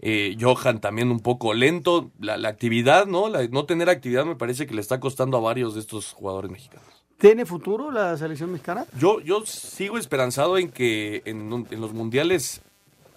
Eh, 0.00 0.36
Johan 0.40 0.80
también 0.80 1.10
un 1.10 1.20
poco 1.20 1.54
lento. 1.54 2.10
La, 2.18 2.36
la 2.36 2.48
actividad, 2.48 3.06
¿no? 3.06 3.28
La- 3.28 3.46
no 3.48 3.64
tener 3.66 3.88
actividad 3.90 4.24
me 4.24 4.36
parece 4.36 4.66
que 4.66 4.74
le 4.74 4.80
está 4.80 4.98
costando 5.00 5.36
a 5.36 5.40
varios 5.40 5.74
de 5.74 5.80
estos 5.80 6.12
jugadores 6.14 6.50
mexicanos. 6.50 6.88
¿Tiene 7.18 7.44
futuro 7.44 7.90
la 7.90 8.16
selección 8.16 8.52
mexicana? 8.52 8.86
Yo, 8.98 9.20
yo 9.20 9.44
sigo 9.44 9.98
esperanzado 9.98 10.56
en 10.56 10.70
que 10.70 11.22
en, 11.26 11.66
en 11.70 11.80
los 11.80 11.92
mundiales 11.92 12.62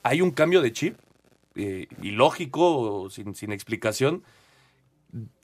hay 0.04 0.22
un 0.22 0.32
cambio 0.32 0.62
de 0.62 0.74
chip, 0.74 0.98
eh, 1.56 1.86
ilógico, 2.02 3.10
sin, 3.12 3.36
sin 3.36 3.52
explicación, 3.52 4.24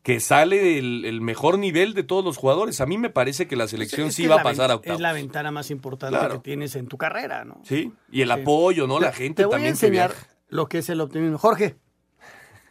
que 0.03 0.19
sale 0.21 0.77
el, 0.79 1.03
el 1.05 1.19
mejor 1.21 1.59
nivel 1.59 1.93
de 1.93 2.03
todos 2.03 2.23
los 2.23 2.37
jugadores. 2.37 2.79
A 2.79 2.85
mí 2.85 2.97
me 2.97 3.09
parece 3.09 3.47
que 3.47 3.55
la 3.57 3.67
selección 3.67 4.07
Es 4.07 4.15
sí 4.15 4.25
va 4.27 4.35
a 4.39 4.43
pasar 4.43 4.71
a 4.71 4.75
octavos. 4.75 4.97
Es 4.99 5.01
la 5.01 5.11
ventana 5.13 5.51
más 5.51 5.69
importante 5.69 6.17
Claro. 6.17 6.35
que 6.35 6.39
tienes 6.39 6.75
en 6.75 6.87
tu 6.87 6.97
carrera, 6.97 7.43
¿no? 7.43 7.61
Sí, 7.65 7.91
y 8.11 8.21
el 8.21 8.29
Sí. 8.33 8.39
apoyo, 8.41 8.87
¿no? 8.87 8.99
La 8.99 9.11
Te- 9.11 9.17
gente 9.17 9.41
Te 9.43 9.45
voy 9.45 9.51
también 9.53 9.67
a 9.67 9.75
enseñar 9.75 10.13
lo 10.47 10.67
que 10.69 10.77
es 10.77 10.89
el 10.89 11.01
optimismo. 11.01 11.37
Jorge, 11.37 11.75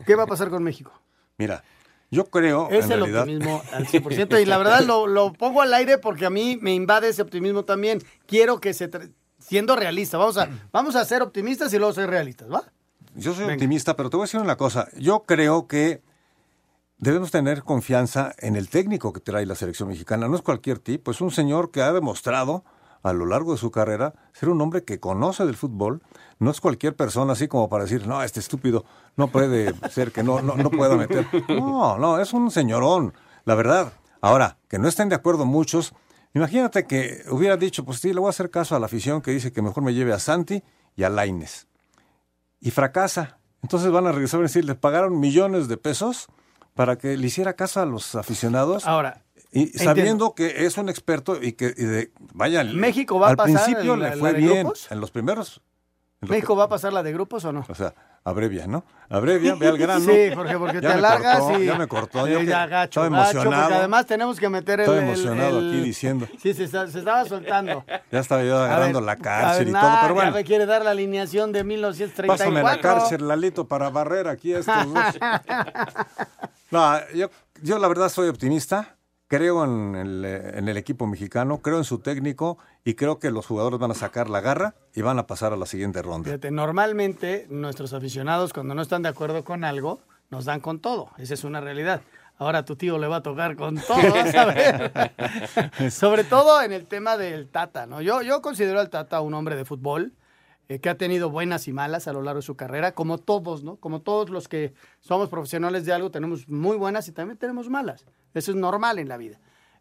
¿qué 0.07 0.15
va 0.15 0.23
a 0.23 0.27
pasar 0.27 0.49
con 0.49 0.63
México? 0.63 0.93
Mira, 1.37 1.63
yo 2.11 2.25
creo 2.27 2.69
Es 2.71 2.87
en 2.87 2.93
el 2.93 2.99
realidad 3.01 3.21
optimismo 3.23 3.63
al 3.73 3.87
100%. 3.89 4.41
Y 4.41 4.47
la 4.47 4.57
verdad 4.59 4.81
lo, 4.83 5.07
lo 5.07 5.33
pongo 5.35 5.61
al 5.61 5.75
aire 5.75 5.99
porque 5.99 6.25
a 6.25 6.31
mí 6.31 6.59
me 6.63 6.73
invade 6.75 7.09
ese 7.09 7.21
optimismo 7.23 7.65
también. 7.65 8.01
Quiero 8.27 8.61
que 8.61 8.73
se... 8.75 8.91
tra- 8.91 9.11
Siendo 9.39 9.77
realista, 9.77 10.17
vamos 10.19 10.39
a, 10.39 10.49
vamos 10.73 10.97
a 10.97 11.05
ser 11.05 11.21
optimistas 11.23 11.73
y 11.73 11.77
luego 11.79 11.93
ser 11.93 12.09
realistas, 12.11 12.51
¿va? 12.51 12.65
Yo 13.15 13.33
soy 13.33 13.45
optimista, 13.45 13.95
pero 13.95 14.11
te 14.11 14.17
voy 14.17 14.25
a 14.25 14.27
decir 14.27 14.41
una 14.41 14.57
cosa. 14.57 14.89
Yo 14.99 15.23
creo 15.25 15.69
que 15.69 16.01
debemos 16.99 17.31
tener 17.31 17.63
confianza 17.63 18.35
en 18.39 18.57
el 18.57 18.69
técnico 18.69 19.13
que 19.13 19.21
trae 19.21 19.47
la 19.47 19.55
selección 19.55 19.89
mexicana. 19.89 20.29
No 20.29 20.37
es 20.37 20.43
cualquier 20.43 20.79
tipo, 20.79 21.11
es 21.11 21.21
un 21.21 21.31
señor 21.31 21.71
que 21.71 21.83
ha 21.83 21.93
demostrado 21.93 22.65
a 23.03 23.13
lo 23.13 23.27
largo 23.27 23.53
de 23.53 23.59
su 23.59 23.71
carrera 23.71 24.15
ser 24.33 24.49
un 24.49 24.61
hombre 24.61 24.85
que 24.85 24.99
conoce 24.99 25.47
del 25.47 25.57
fútbol. 25.57 26.03
No 26.39 26.51
es 26.51 26.61
cualquier 26.61 26.97
persona 26.97 27.35
así 27.35 27.49
como 27.49 27.69
para 27.69 27.85
decir, 27.85 28.07
no, 28.07 28.23
este 28.23 28.41
estúpido 28.41 28.85
no 29.17 29.29
puede 29.29 29.75
ser 29.91 30.13
que 30.13 30.23
no, 30.23 30.43
no, 30.43 30.57
no 30.57 30.71
pueda 30.71 30.97
meter. 30.97 31.27
No, 31.49 31.99
no, 31.99 32.19
es 32.19 32.33
un 32.33 32.51
señorón, 32.51 33.15
la 33.45 33.55
verdad. 33.55 33.93
Ahora, 34.21 34.59
que 34.69 34.79
no 34.79 34.89
estén 34.89 35.09
de 35.09 35.15
acuerdo 35.15 35.47
muchos, 35.47 35.95
imagínate 36.35 36.87
que 36.87 37.23
hubiera 37.31 37.57
dicho, 37.57 37.85
pues 37.85 38.01
sí, 38.01 38.13
le 38.13 38.21
voy 38.21 38.29
a 38.29 38.31
hacer 38.31 38.51
caso 38.51 38.75
a 38.75 38.81
la 38.81 38.87
afición 38.87 39.23
que 39.23 39.31
dice 39.31 39.53
que 39.53 39.63
mejor 39.63 39.83
me 39.83 39.95
lleve 39.95 40.13
a 40.13 40.19
Santi 40.19 40.63
y 40.97 41.05
a 41.05 41.11
Laines 41.11 41.69
y 42.61 42.71
fracasa. 42.71 43.39
Entonces 43.63 43.91
van 43.91 44.07
a 44.07 44.13
regresar 44.13 44.41
a 44.41 44.45
decir, 44.45 44.65
le 44.65 44.75
pagaron 44.75 45.21
millones 45.21 45.69
de 45.69 45.77
pesos 45.77 46.29
para 46.77 46.97
que 46.97 47.17
le 47.17 47.27
hiciera 47.27 47.55
caso 47.55 47.81
a 47.81 47.87
los 47.87 48.15
aficionados. 48.15 48.87
Ahora, 48.87 49.25
y 49.51 49.63
entiendo. 49.63 49.85
sabiendo 49.85 50.35
que 50.35 50.67
es 50.67 50.77
un 50.77 50.91
experto 50.91 51.43
y 51.43 51.53
que 51.53 51.75
y 51.77 51.85
de, 51.85 52.13
vaya, 52.35 52.63
¿México 52.63 53.19
va 53.19 53.29
a 53.29 53.31
al 53.31 53.37
pasar 53.37 53.65
principio 53.65 53.97
le 53.97 54.13
fue 54.13 54.35
bien 54.35 54.69
en 54.91 55.01
los 55.01 55.11
primeros. 55.11 55.63
¿México 56.29 56.57
va 56.57 56.65
a 56.65 56.69
pasar 56.69 56.93
la 56.93 57.03
de 57.03 57.13
grupos 57.13 57.45
o 57.45 57.53
no? 57.53 57.65
o 57.69 57.75
sea, 57.75 57.95
abrevia, 58.25 58.67
¿no? 58.67 58.85
Abrevia, 59.09 59.55
ve 59.55 59.69
al 59.69 59.79
grano. 59.79 60.01
Sí, 60.13 60.35
Jorge, 60.35 60.59
porque 60.59 60.75
Ya 60.81 60.81
te 60.81 60.87
alargas 60.95 61.39
cortó, 61.41 61.61
y... 61.61 61.67
Ya 61.67 61.75
me 61.77 61.87
cortó. 61.87 62.27
Yo 62.27 62.41
ya 62.41 62.67
gacho, 62.67 63.05
estaba 63.05 63.25
gacho, 63.25 63.33
porque 63.39 63.47
emocionado. 63.49 63.75
además 63.77 64.07
tenemos 64.07 64.41
que 64.41 64.49
meter 64.49 64.81
el... 64.81 64.87
Estaba 64.87 64.99
el- 64.99 65.05
emocionado 65.05 65.59
el- 65.61 65.69
aquí 65.71 65.81
diciendo. 65.81 66.27
Sí, 66.43 66.55
se, 66.55 66.65
está- 66.65 66.87
se 66.89 66.99
estaba 66.99 67.25
soltando. 67.25 67.85
Ya 68.11 68.19
estaba 68.21 68.43
yo 68.43 68.59
agarrando 68.59 68.99
ver, 69.01 69.07
la 69.07 69.15
ver, 69.15 69.23
cárcel 69.23 69.69
y 69.69 69.73
nah, 69.73 69.81
todo, 69.81 69.91
pero 70.03 70.09
Ya 70.09 70.13
bueno. 70.15 70.33
me 70.33 70.45
quiere 70.45 70.67
dar 70.67 70.85
la 70.85 70.91
alineación 70.91 71.53
de 71.53 71.65
1934. 71.65 72.27
Pásame 72.55 72.63
la 72.63 72.81
cárcel, 72.81 73.29
Lalito, 73.29 73.67
para 73.69 73.91
barrer 73.91 74.29
aquí 74.29 74.55
a 74.55 74.59
estos 74.59 74.93
dos. 74.93 75.05
No, 76.71 76.99
yo, 77.15 77.31
yo 77.63 77.79
la 77.79 77.87
verdad 77.89 78.09
soy 78.09 78.29
optimista. 78.29 78.96
Creo 79.29 79.65
en 79.65 79.97
el, 79.97 80.25
eh, 80.25 80.59
en 80.59 80.69
el 80.69 80.77
equipo 80.77 81.07
mexicano, 81.07 81.59
creo 81.59 81.79
en 81.79 81.85
su 81.85 81.99
técnico 81.99 82.59
y 82.85 82.95
creo 82.95 83.19
que 83.19 83.33
los 83.33 83.47
jugadores 83.47 83.81
van 83.81 83.91
a 83.91 83.95
sacar 83.95 84.31
la 84.31 84.41
garra 84.41 84.75
y 84.95 85.03
van 85.03 85.19
a 85.19 85.27
pasar 85.27 85.53
a 85.53 85.57
la 85.57 85.67
siguiente 85.67 86.01
ronda. 86.01 86.27
Fíjate, 86.27 86.53
normalmente 86.53 87.47
nuestros 87.51 87.93
aficionados 87.93 88.53
cuando 88.53 88.75
no 88.75 88.83
están 88.83 89.03
de 89.03 89.09
acuerdo 89.09 89.45
con 89.45 89.65
algo, 89.65 90.01
nos 90.31 90.45
dan 90.45 90.61
con 90.61 90.79
todo. 90.79 91.11
Esa 91.19 91.35
es 91.35 91.43
una 91.43 91.61
realidad. 91.61 92.03
Ahora 92.39 92.59
a 92.59 92.65
tu 92.65 92.77
tío 92.77 92.99
le 92.99 93.09
va 93.09 93.17
a 93.17 93.23
tocar 93.23 93.57
con 93.57 93.77
todo, 93.87 94.13
vas 94.13 94.35
a 94.35 94.45
ver. 94.45 95.91
Sobre 95.91 96.23
todo 96.23 96.63
en 96.63 96.73
el 96.73 96.87
tema 96.87 97.17
del 97.17 97.49
Tata, 97.49 97.87
¿no? 97.87 98.01
Yo, 98.03 98.23
yo 98.23 98.41
considero 98.43 98.79
al 98.79 98.91
Tata 98.91 99.21
un 99.21 99.35
hombre 99.35 99.57
de 99.57 99.65
fútbol 99.65 100.13
eh, 100.69 100.79
que 100.81 100.89
ha 100.89 100.97
tenido 100.97 101.31
buenas 101.31 101.69
y 101.69 101.73
malas 101.73 102.09
a 102.09 102.13
lo 102.13 102.23
largo 102.23 102.39
de 102.41 102.47
su 102.47 102.57
carrera, 102.57 102.93
como 102.93 103.19
todos, 103.19 103.63
¿no? 103.65 103.77
Como 103.77 104.01
todos 104.01 104.31
los 104.31 104.49
que 104.49 104.73
somos 105.01 105.29
profesionales 105.29 105.85
de 105.85 105.93
algo, 105.93 106.11
tenemos 106.11 106.49
muy 106.49 106.77
buenas 106.77 107.07
y 107.09 107.13
también 107.13 107.39
tenemos 107.39 107.69
malas. 107.71 108.05
Eso 108.35 108.51
es 108.51 108.57
normal 108.57 108.99
en 108.99 109.09
la 109.09 109.17
vida. 109.17 109.39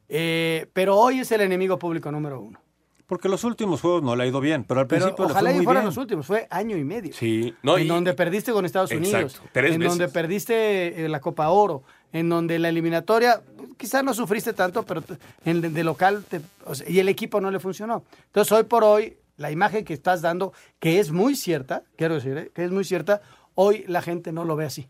Eh, 0.09 0.67
pero 0.73 0.97
hoy 0.97 1.19
es 1.19 1.31
el 1.31 1.41
enemigo 1.41 1.79
público 1.79 2.11
número 2.11 2.39
uno. 2.39 2.59
Porque 3.07 3.29
los 3.29 3.43
últimos 3.43 3.81
juegos 3.81 4.01
no 4.01 4.15
le 4.15 4.23
ha 4.23 4.27
ido 4.27 4.39
bien, 4.39 4.63
pero 4.63 4.79
al 4.79 4.87
Pero 4.87 5.01
principio 5.05 5.25
le 5.25 5.31
ojalá 5.31 5.49
fue 5.49 5.53
y 5.53 5.55
muy 5.57 5.65
fueran 5.65 5.83
bien. 5.83 5.85
los 5.89 5.97
últimos, 5.97 6.25
fue 6.25 6.47
año 6.49 6.75
y 6.75 6.83
medio. 6.83 7.13
Sí, 7.13 7.53
no, 7.61 7.77
en 7.77 7.85
y- 7.85 7.87
donde 7.87 8.13
perdiste 8.15 8.51
con 8.51 8.65
Estados 8.65 8.91
Exacto, 8.91 9.15
Unidos, 9.17 9.41
tres 9.51 9.73
en 9.73 9.79
veces. 9.79 9.97
donde 9.97 10.11
perdiste 10.11 11.05
eh, 11.05 11.09
la 11.09 11.19
Copa 11.21 11.49
Oro, 11.49 11.83
en 12.11 12.29
donde 12.29 12.57
la 12.57 12.69
eliminatoria, 12.69 13.41
quizás 13.77 14.03
no 14.03 14.11
sufriste 14.15 14.53
tanto, 14.53 14.81
pero 14.83 15.03
en, 15.43 15.61
de 15.73 15.83
local, 15.83 16.23
te- 16.27 16.41
o 16.65 16.73
sea, 16.73 16.89
y 16.89 16.97
el 16.97 17.07
equipo 17.07 17.39
no 17.39 17.51
le 17.51 17.59
funcionó. 17.59 18.03
Entonces, 18.25 18.51
hoy 18.51 18.63
por 18.63 18.83
hoy, 18.83 19.15
la 19.37 19.51
imagen 19.51 19.83
que 19.85 19.93
estás 19.93 20.21
dando, 20.21 20.53
que 20.79 20.99
es 20.99 21.11
muy 21.11 21.35
cierta, 21.35 21.83
quiero 21.97 22.15
decir, 22.15 22.37
¿eh? 22.37 22.51
que 22.53 22.63
es 22.65 22.71
muy 22.71 22.83
cierta, 22.83 23.21
hoy 23.53 23.83
la 23.87 24.01
gente 24.01 24.31
no 24.31 24.45
lo 24.45 24.55
ve 24.55 24.65
así. 24.65 24.89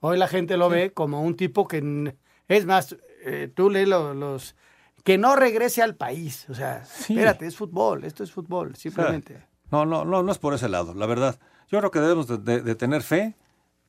Hoy 0.00 0.18
la 0.18 0.28
gente 0.28 0.56
lo 0.56 0.68
ve 0.68 0.92
como 0.92 1.22
un 1.22 1.36
tipo 1.36 1.66
que, 1.66 2.14
es 2.48 2.66
más, 2.66 2.96
eh, 3.24 3.50
tú 3.54 3.70
lees 3.70 3.88
lo- 3.88 4.14
los... 4.14 4.54
Que 5.04 5.18
no 5.18 5.36
regrese 5.36 5.82
al 5.82 5.94
país. 5.94 6.46
O 6.48 6.54
sea, 6.54 6.82
espérate, 6.82 7.46
es 7.46 7.56
fútbol, 7.56 8.04
esto 8.04 8.24
es 8.24 8.32
fútbol, 8.32 8.74
simplemente. 8.76 9.40
No, 9.70 9.86
no, 9.86 10.04
no, 10.04 10.22
no 10.22 10.32
es 10.32 10.38
por 10.38 10.52
ese 10.54 10.68
lado, 10.68 10.94
la 10.94 11.06
verdad. 11.06 11.38
Yo 11.68 11.78
creo 11.78 11.90
que 11.90 12.00
debemos 12.00 12.26
de, 12.28 12.38
de- 12.38 12.60
de 12.60 12.74
tener 12.74 13.02
fe, 13.02 13.34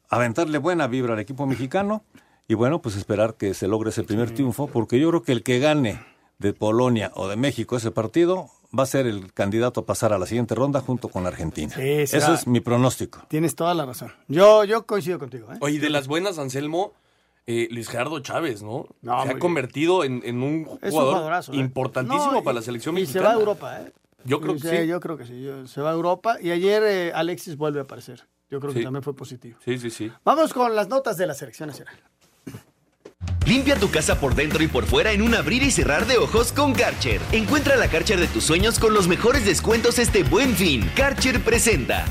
aventarle 0.10 0.58
buena 0.60 0.88
vibra 0.88 1.14
al 1.14 1.20
equipo 1.20 1.46
mexicano 1.46 2.04
y 2.48 2.54
bueno, 2.54 2.82
pues 2.82 2.96
esperar 2.96 3.36
que 3.36 3.54
se 3.54 3.68
logre 3.68 3.90
ese 3.90 4.04
primer 4.04 4.32
triunfo, 4.32 4.68
porque 4.68 5.00
yo 5.00 5.10
creo 5.10 5.22
que 5.24 5.32
el 5.34 5.44
que 5.44 5.60
gane 5.60 6.00
de 6.40 6.54
Polonia 6.54 7.12
o 7.16 7.28
de 7.28 7.36
México 7.36 7.76
ese 7.78 7.92
partido 7.92 8.50
va 8.78 8.84
a 8.84 8.86
ser 8.86 9.06
el 9.08 9.34
candidato 9.34 9.82
a 9.82 9.86
pasar 9.86 10.14
a 10.14 10.18
la 10.20 10.26
siguiente 10.26 10.56
ronda 10.56 10.82
junto 10.82 11.10
con 11.10 11.26
Argentina. 11.28 11.74
Sí, 11.76 12.08
será. 12.08 12.24
Eso 12.24 12.34
es 12.34 12.48
mi 12.48 12.60
pronóstico. 12.60 13.22
Tienes 13.28 13.56
toda 13.56 13.74
la 13.74 13.86
razón. 13.86 14.12
Yo, 14.28 14.64
yo 14.64 14.86
coincido 14.86 15.20
contigo. 15.20 15.52
¿eh? 15.54 15.58
Oye, 15.62 15.80
de 15.80 15.90
las 15.90 16.08
buenas, 16.08 16.38
Anselmo, 16.40 16.94
eh, 17.46 17.68
Luis 17.72 17.88
Gerardo 17.90 18.20
Chávez, 18.20 18.62
¿no? 18.64 18.88
No, 19.02 19.24
se 19.24 19.30
ha 19.32 19.40
convertido 19.40 20.04
en, 20.04 20.22
en 20.26 20.44
un 20.44 20.66
jugador 20.66 21.32
¿eh? 21.34 21.58
importantísimo 21.58 22.32
No, 22.34 22.40
y- 22.40 22.44
para 22.44 22.56
la 22.56 22.62
selección 22.62 22.98
y 22.98 23.02
mexicana. 23.02 23.26
se 23.26 23.28
va 23.30 23.32
a 23.36 23.40
Europa, 23.40 23.82
¿eh? 23.82 23.94
Yo 24.26 24.42
creo 24.42 24.56
Sí, 24.56 24.62
que 24.64 24.82
sí. 24.82 24.88
Yo 24.88 25.00
creo 25.00 25.16
que 25.18 25.26
sí. 25.26 25.42
yo- 25.42 25.66
se 25.68 25.80
va 25.82 25.92
a 25.92 25.94
Europa. 25.94 26.38
Y 26.42 26.52
ayer 26.52 26.84
eh, 26.84 27.12
Alexis 27.14 27.56
vuelve 27.56 27.80
a 27.80 27.84
aparecer. 27.84 28.28
Yo 28.50 28.60
creo 28.60 28.74
que 28.74 28.82
también 28.84 29.04
fue 29.04 29.14
positivo. 29.16 29.58
Sí, 29.64 29.78
sí, 29.78 29.90
sí. 29.90 30.12
Vamos 30.24 30.54
con 30.54 30.74
las 30.76 30.88
notas 30.90 31.18
de 31.18 31.28
la 31.28 31.34
selección 31.34 31.68
nacional. 31.68 31.96
Limpia 33.46 33.76
tu 33.76 33.90
casa 33.90 34.20
por 34.20 34.36
dentro 34.36 34.62
y 34.64 34.68
por 34.68 34.86
fuera 34.86 35.12
en 35.12 35.22
un 35.22 35.34
abrir 35.34 35.64
y 35.64 35.72
cerrar 35.72 36.06
de 36.06 36.18
ojos 36.18 36.52
con 36.52 36.74
Karcher. 36.74 37.22
Encuentra 37.32 37.78
la 37.78 37.88
Karcher 37.88 38.20
de 38.20 38.28
tus 38.28 38.44
sueños 38.44 38.78
con 38.78 38.94
los 38.94 39.08
mejores 39.08 39.46
descuentos 39.46 40.00
este 40.00 40.24
buen 40.24 40.56
fin. 40.56 40.90
Karcher 40.96 41.42
presenta. 41.42 42.06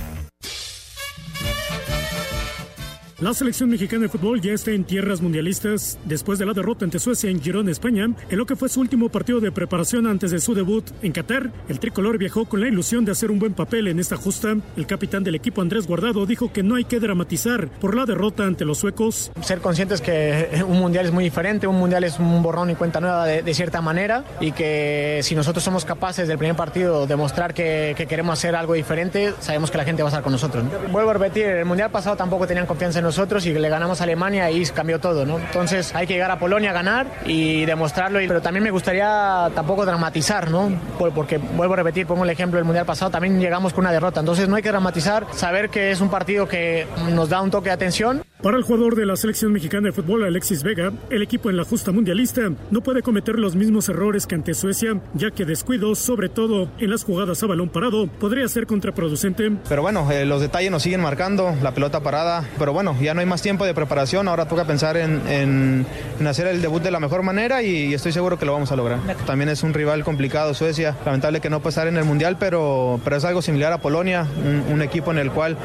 La 3.18 3.32
selección 3.32 3.70
mexicana 3.70 4.02
de 4.02 4.08
fútbol 4.10 4.42
ya 4.42 4.52
está 4.52 4.72
en 4.72 4.84
tierras 4.84 5.22
mundialistas 5.22 5.98
después 6.04 6.38
de 6.38 6.44
la 6.44 6.52
derrota 6.52 6.84
ante 6.84 6.98
Suecia 6.98 7.30
en 7.30 7.40
Girona, 7.40 7.70
España, 7.70 8.10
en 8.28 8.36
lo 8.38 8.44
que 8.44 8.56
fue 8.56 8.68
su 8.68 8.78
último 8.78 9.08
partido 9.08 9.40
de 9.40 9.50
preparación 9.50 10.06
antes 10.06 10.32
de 10.32 10.38
su 10.38 10.54
debut 10.54 10.84
en 11.00 11.12
Qatar. 11.12 11.50
El 11.70 11.80
tricolor 11.80 12.18
viajó 12.18 12.44
con 12.44 12.60
la 12.60 12.68
ilusión 12.68 13.06
de 13.06 13.12
hacer 13.12 13.30
un 13.30 13.38
buen 13.38 13.54
papel 13.54 13.88
en 13.88 14.00
esta 14.00 14.18
justa. 14.18 14.54
El 14.76 14.86
capitán 14.86 15.24
del 15.24 15.34
equipo 15.34 15.62
Andrés 15.62 15.86
Guardado 15.86 16.26
dijo 16.26 16.52
que 16.52 16.62
no 16.62 16.74
hay 16.74 16.84
que 16.84 17.00
dramatizar 17.00 17.68
por 17.68 17.96
la 17.96 18.04
derrota 18.04 18.44
ante 18.44 18.66
los 18.66 18.76
suecos. 18.76 19.32
ser 19.40 19.60
conscientes 19.60 20.02
que 20.02 20.62
un 20.68 20.78
mundial 20.78 21.06
es 21.06 21.12
muy 21.12 21.24
diferente, 21.24 21.66
un 21.66 21.78
mundial 21.78 22.04
es 22.04 22.18
un 22.18 22.42
borrón 22.42 22.68
y 22.68 22.74
cuenta 22.74 23.00
nueva 23.00 23.24
de, 23.24 23.40
de 23.40 23.54
cierta 23.54 23.80
manera 23.80 24.24
y 24.40 24.52
que 24.52 25.20
si 25.22 25.34
nosotros 25.34 25.64
somos 25.64 25.86
capaces 25.86 26.28
del 26.28 26.36
primer 26.36 26.56
partido 26.56 27.06
de 27.06 27.16
mostrar 27.16 27.54
que, 27.54 27.94
que 27.96 28.04
queremos 28.04 28.38
hacer 28.38 28.54
algo 28.54 28.74
diferente, 28.74 29.32
sabemos 29.40 29.70
que 29.70 29.78
la 29.78 29.84
gente 29.84 30.02
va 30.02 30.08
a 30.08 30.10
estar 30.10 30.22
con 30.22 30.32
nosotros. 30.32 30.64
¿no? 30.64 30.70
Vuelvo 30.92 31.08
a 31.08 31.14
repetir, 31.14 31.46
el 31.46 31.64
mundial 31.64 31.90
pasado 31.90 32.14
tampoco 32.14 32.46
tenían 32.46 32.66
confianza 32.66 32.98
en 32.98 33.05
nosotros 33.06 33.46
y 33.46 33.52
le 33.52 33.68
ganamos 33.68 34.00
a 34.00 34.04
Alemania 34.04 34.50
y 34.50 34.64
cambió 34.66 34.98
todo, 34.98 35.24
¿no? 35.24 35.38
Entonces 35.38 35.94
hay 35.94 36.06
que 36.06 36.14
llegar 36.14 36.30
a 36.30 36.38
Polonia 36.38 36.70
a 36.70 36.72
ganar 36.72 37.06
y 37.24 37.64
demostrarlo, 37.64 38.18
pero 38.26 38.42
también 38.42 38.64
me 38.64 38.70
gustaría 38.70 39.48
tampoco 39.54 39.86
dramatizar, 39.86 40.50
¿no? 40.50 40.70
Porque 40.98 41.38
vuelvo 41.38 41.74
a 41.74 41.76
repetir, 41.76 42.06
pongo 42.06 42.24
el 42.24 42.30
ejemplo 42.30 42.56
del 42.56 42.64
Mundial 42.64 42.84
pasado, 42.84 43.10
también 43.10 43.40
llegamos 43.40 43.72
con 43.72 43.84
una 43.84 43.92
derrota, 43.92 44.20
entonces 44.20 44.48
no 44.48 44.56
hay 44.56 44.62
que 44.62 44.70
dramatizar, 44.70 45.26
saber 45.32 45.70
que 45.70 45.92
es 45.92 46.00
un 46.00 46.10
partido 46.10 46.48
que 46.48 46.86
nos 47.12 47.28
da 47.28 47.40
un 47.40 47.50
toque 47.50 47.68
de 47.68 47.74
atención. 47.74 48.24
Para 48.42 48.58
el 48.58 48.64
jugador 48.64 48.96
de 48.96 49.06
la 49.06 49.16
selección 49.16 49.50
mexicana 49.50 49.86
de 49.86 49.92
fútbol, 49.92 50.22
Alexis 50.22 50.62
Vega, 50.62 50.92
el 51.08 51.22
equipo 51.22 51.48
en 51.48 51.56
la 51.56 51.64
justa 51.64 51.90
mundialista 51.90 52.52
no 52.70 52.82
puede 52.82 53.00
cometer 53.00 53.38
los 53.38 53.56
mismos 53.56 53.88
errores 53.88 54.26
que 54.26 54.34
ante 54.34 54.52
Suecia, 54.52 55.00
ya 55.14 55.30
que 55.30 55.46
descuido, 55.46 55.94
sobre 55.94 56.28
todo 56.28 56.68
en 56.78 56.90
las 56.90 57.02
jugadas 57.02 57.42
a 57.42 57.46
balón 57.46 57.70
parado, 57.70 58.06
podría 58.06 58.46
ser 58.48 58.66
contraproducente. 58.66 59.52
Pero 59.66 59.80
bueno, 59.80 60.12
eh, 60.12 60.26
los 60.26 60.42
detalles 60.42 60.70
nos 60.70 60.82
siguen 60.82 61.00
marcando, 61.00 61.56
la 61.62 61.72
pelota 61.72 62.00
parada, 62.00 62.44
pero 62.58 62.74
bueno, 62.74 62.94
ya 63.00 63.14
no 63.14 63.20
hay 63.20 63.26
más 63.26 63.40
tiempo 63.40 63.64
de 63.64 63.72
preparación, 63.72 64.28
ahora 64.28 64.46
toca 64.46 64.66
pensar 64.66 64.98
en, 64.98 65.26
en, 65.28 65.86
en 66.20 66.26
hacer 66.26 66.46
el 66.46 66.60
debut 66.60 66.82
de 66.82 66.90
la 66.90 67.00
mejor 67.00 67.22
manera 67.22 67.62
y, 67.62 67.94
estoy 67.94 68.12
seguro 68.12 68.38
que 68.38 68.44
lo 68.44 68.52
vamos 68.52 68.70
a 68.70 68.76
lograr. 68.76 68.98
También 69.24 69.48
es 69.48 69.62
un 69.62 69.72
rival 69.72 70.04
complicado, 70.04 70.52
Suecia, 70.52 70.94
lamentable 71.06 71.40
que 71.40 71.48
no 71.48 71.60
pasar 71.60 71.88
en 71.88 71.96
el 71.96 72.04
Mundial, 72.04 72.36
pero, 72.38 73.00
pero 73.02 73.16
es 73.16 73.24
algo 73.24 73.40
similar 73.40 73.72
a 73.72 73.78
Polonia, 73.78 74.26
un, 74.44 74.74
un 74.74 74.82
equipo 74.82 75.10
en 75.10 75.18
el 75.18 75.30
cual 75.30 75.56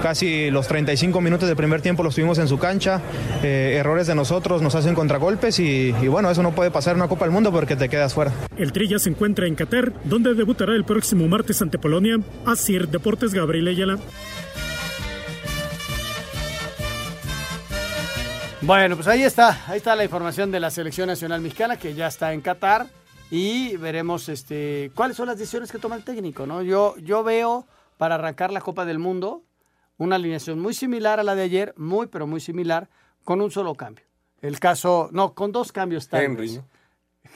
casi 0.00 0.52
los 0.52 0.68
35 0.68 1.20
minutos 1.20 1.48
del 1.48 1.56
primer 1.56 1.82
tiempo 1.82 2.04
los 2.04 2.19
tuvimos 2.20 2.38
en 2.38 2.48
su 2.48 2.58
cancha, 2.58 3.00
eh, 3.42 3.76
errores 3.78 4.06
de 4.06 4.14
nosotros 4.14 4.60
nos 4.60 4.74
hacen 4.74 4.94
contragolpes 4.94 5.58
y, 5.58 5.94
y, 6.02 6.08
bueno, 6.08 6.30
eso 6.30 6.42
no 6.42 6.54
puede 6.54 6.70
pasar 6.70 6.92
en 6.92 7.00
una 7.00 7.08
Copa 7.08 7.24
del 7.24 7.32
Mundo 7.32 7.50
porque 7.50 7.76
te 7.76 7.88
quedas 7.88 8.12
fuera. 8.12 8.30
El 8.58 8.72
Trilla 8.72 8.98
se 8.98 9.08
encuentra 9.08 9.46
en 9.46 9.54
Qatar, 9.54 9.94
donde 10.04 10.34
debutará 10.34 10.74
el 10.74 10.84
próximo 10.84 11.26
martes 11.28 11.62
ante 11.62 11.78
Polonia. 11.78 12.18
Así 12.44 12.76
Deportes 12.78 13.32
Gabriel 13.32 13.68
Ayala. 13.68 13.98
Bueno, 18.60 18.96
pues 18.96 19.08
ahí 19.08 19.22
está, 19.22 19.58
ahí 19.66 19.78
está 19.78 19.96
la 19.96 20.04
información 20.04 20.50
de 20.50 20.60
la 20.60 20.70
selección 20.70 21.06
nacional 21.06 21.40
mexicana 21.40 21.78
que 21.78 21.94
ya 21.94 22.06
está 22.06 22.34
en 22.34 22.42
Qatar 22.42 22.86
y 23.30 23.78
veremos 23.78 24.28
este 24.28 24.92
cuáles 24.94 25.16
son 25.16 25.28
las 25.28 25.38
decisiones 25.38 25.72
que 25.72 25.78
toma 25.78 25.96
el 25.96 26.04
técnico, 26.04 26.46
¿no? 26.46 26.60
Yo 26.60 26.96
yo 26.98 27.24
veo 27.24 27.66
para 27.96 28.16
arrancar 28.16 28.52
la 28.52 28.60
Copa 28.60 28.84
del 28.84 28.98
Mundo 28.98 29.44
una 30.00 30.16
alineación 30.16 30.58
muy 30.58 30.72
similar 30.72 31.20
a 31.20 31.22
la 31.22 31.34
de 31.34 31.42
ayer, 31.42 31.74
muy 31.76 32.06
pero 32.06 32.26
muy 32.26 32.40
similar, 32.40 32.88
con 33.22 33.42
un 33.42 33.50
solo 33.50 33.74
cambio. 33.74 34.06
El 34.40 34.58
caso, 34.58 35.10
no, 35.12 35.34
con 35.34 35.52
dos 35.52 35.72
cambios 35.72 36.08
Henry, 36.10 36.56
¿no? 36.56 36.64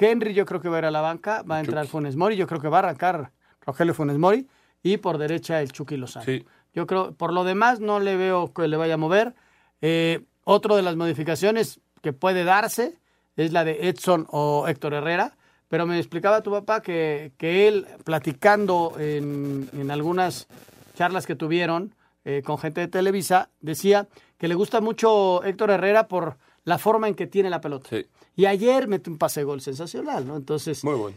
Henry 0.00 0.32
yo 0.32 0.46
creo 0.46 0.62
que 0.62 0.70
va 0.70 0.76
a 0.76 0.78
ir 0.80 0.84
a 0.86 0.90
la 0.90 1.02
banca, 1.02 1.42
va 1.42 1.56
a 1.56 1.60
entrar 1.60 1.86
Funes 1.86 2.16
Mori, 2.16 2.36
yo 2.36 2.46
creo 2.46 2.62
que 2.62 2.68
va 2.68 2.78
a 2.78 2.80
arrancar 2.80 3.32
Rogelio 3.66 3.92
Funes 3.92 4.16
Mori 4.16 4.48
y 4.82 4.96
por 4.96 5.18
derecha 5.18 5.60
el 5.60 5.72
Chucky 5.72 5.98
Lozano. 5.98 6.24
Sí. 6.24 6.46
Yo 6.72 6.86
creo, 6.86 7.12
por 7.12 7.34
lo 7.34 7.44
demás 7.44 7.80
no 7.80 8.00
le 8.00 8.16
veo 8.16 8.52
que 8.54 8.66
le 8.66 8.78
vaya 8.78 8.94
a 8.94 8.98
mover. 8.98 9.34
Eh, 9.82 10.24
otro 10.44 10.74
de 10.74 10.82
las 10.82 10.96
modificaciones 10.96 11.80
que 12.00 12.14
puede 12.14 12.44
darse 12.44 12.98
es 13.36 13.52
la 13.52 13.64
de 13.64 13.90
Edson 13.90 14.26
o 14.30 14.66
Héctor 14.66 14.94
Herrera, 14.94 15.36
pero 15.68 15.84
me 15.84 15.98
explicaba 15.98 16.42
tu 16.42 16.50
papá 16.50 16.80
que, 16.80 17.32
que 17.36 17.68
él 17.68 17.86
platicando 18.04 18.94
en, 18.98 19.68
en 19.74 19.90
algunas 19.90 20.48
charlas 20.94 21.26
que 21.26 21.36
tuvieron 21.36 21.94
eh, 22.24 22.42
con 22.44 22.58
gente 22.58 22.80
de 22.80 22.88
Televisa, 22.88 23.50
decía 23.60 24.08
que 24.38 24.48
le 24.48 24.54
gusta 24.54 24.80
mucho 24.80 25.42
Héctor 25.44 25.70
Herrera 25.70 26.08
por 26.08 26.36
la 26.64 26.78
forma 26.78 27.08
en 27.08 27.14
que 27.14 27.26
tiene 27.26 27.50
la 27.50 27.60
pelota. 27.60 27.88
Sí. 27.90 28.06
Y 28.36 28.46
ayer 28.46 28.88
metió 28.88 29.12
un 29.12 29.18
pase 29.18 29.44
gol 29.44 29.60
sensacional, 29.60 30.26
¿no? 30.26 30.36
Entonces, 30.36 30.82
Muy 30.84 30.94
bueno. 30.94 31.16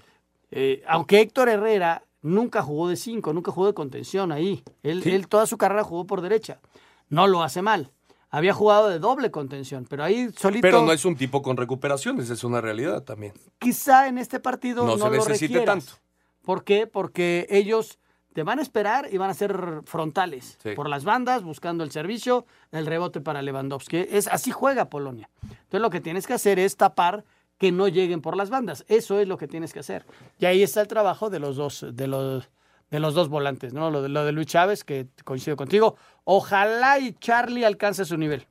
eh, 0.52 0.84
aunque 0.88 1.22
Héctor 1.22 1.50
Herrera 1.50 2.04
nunca 2.22 2.62
jugó 2.62 2.90
de 2.90 2.96
cinco, 2.98 3.32
nunca 3.34 3.52
jugó 3.52 3.68
de 3.68 3.74
contención 3.74 4.32
ahí. 4.32 4.64
Él, 4.84 5.02
Sí. 5.04 5.12
él 5.12 5.28
toda 5.28 5.46
su 5.48 5.58
carrera 5.58 5.84
jugó 5.84 6.06
por 6.06 6.22
derecha. 6.22 6.60
No 7.10 7.28
lo 7.28 7.42
hace 7.44 7.62
mal. 7.62 7.92
Había 8.30 8.54
jugado 8.54 8.90
de 8.90 9.00
doble 9.00 9.32
contención, 9.32 9.86
pero 9.90 10.04
ahí 10.04 10.30
solito. 10.38 10.62
Pero 10.62 10.82
no 10.82 10.92
es 10.92 11.06
un 11.06 11.16
tipo 11.16 11.42
con 11.42 11.56
recuperaciones, 11.56 12.30
es 12.30 12.44
una 12.44 12.60
realidad 12.60 13.04
también. 13.04 13.32
Quizá 13.58 14.10
en 14.10 14.18
este 14.18 14.42
partido 14.42 14.84
No 14.86 14.98
no, 14.98 15.06
se 15.06 15.10
lo 15.10 15.12
necesite 15.12 15.54
requieras. 15.60 15.86
tanto. 15.86 16.02
¿Por 16.44 16.66
qué? 16.66 16.88
Porque 16.88 17.48
ellos 17.50 18.00
te 18.38 18.44
van 18.44 18.60
a 18.60 18.62
esperar 18.62 19.08
y 19.12 19.18
van 19.18 19.32
a 19.32 19.34
ser 19.34 19.82
frontales 19.86 20.60
Sí. 20.62 20.74
por 20.76 20.88
las 20.90 21.04
bandas, 21.04 21.42
buscando 21.42 21.84
el 21.84 21.90
servicio, 21.90 22.46
el 22.72 22.86
rebote 22.86 23.20
para 23.20 23.42
Lewandowski. 23.42 23.98
Es 24.12 24.28
así 24.28 24.52
juega 24.52 24.92
Polonia. 24.92 25.28
Entonces 25.42 25.82
lo 25.82 25.90
que 25.90 26.02
tienes 26.02 26.28
que 26.28 26.34
hacer 26.36 26.60
es 26.60 26.78
tapar 26.78 27.24
que 27.58 27.72
no 27.72 27.88
lleguen 27.88 28.22
por 28.22 28.38
las 28.38 28.52
bandas. 28.52 28.86
Eso 28.90 29.20
es 29.20 29.28
lo 29.28 29.40
que 29.40 29.48
tienes 29.48 29.74
que 29.74 29.80
hacer. 29.80 30.06
Y 30.38 30.46
ahí 30.46 30.62
está 30.62 30.82
el 30.82 30.88
trabajo 30.88 31.32
de 31.32 31.40
los 31.40 31.56
dos, 31.56 31.84
de 31.92 32.06
los, 32.06 32.48
de 32.92 33.00
los 33.00 33.16
dos 33.16 33.28
volantes, 33.28 33.74
¿no? 33.74 33.90
Lo 33.90 34.04
de, 34.04 34.10
lo 34.10 34.24
de 34.24 34.32
Luis 34.34 34.46
Chávez, 34.46 34.84
que 34.84 35.08
coincido 35.26 35.58
contigo. 35.58 35.96
Ojalá 36.24 37.00
y 37.00 37.14
Charlie 37.14 37.66
alcance 37.66 38.06
su 38.06 38.18
nivel. 38.18 38.46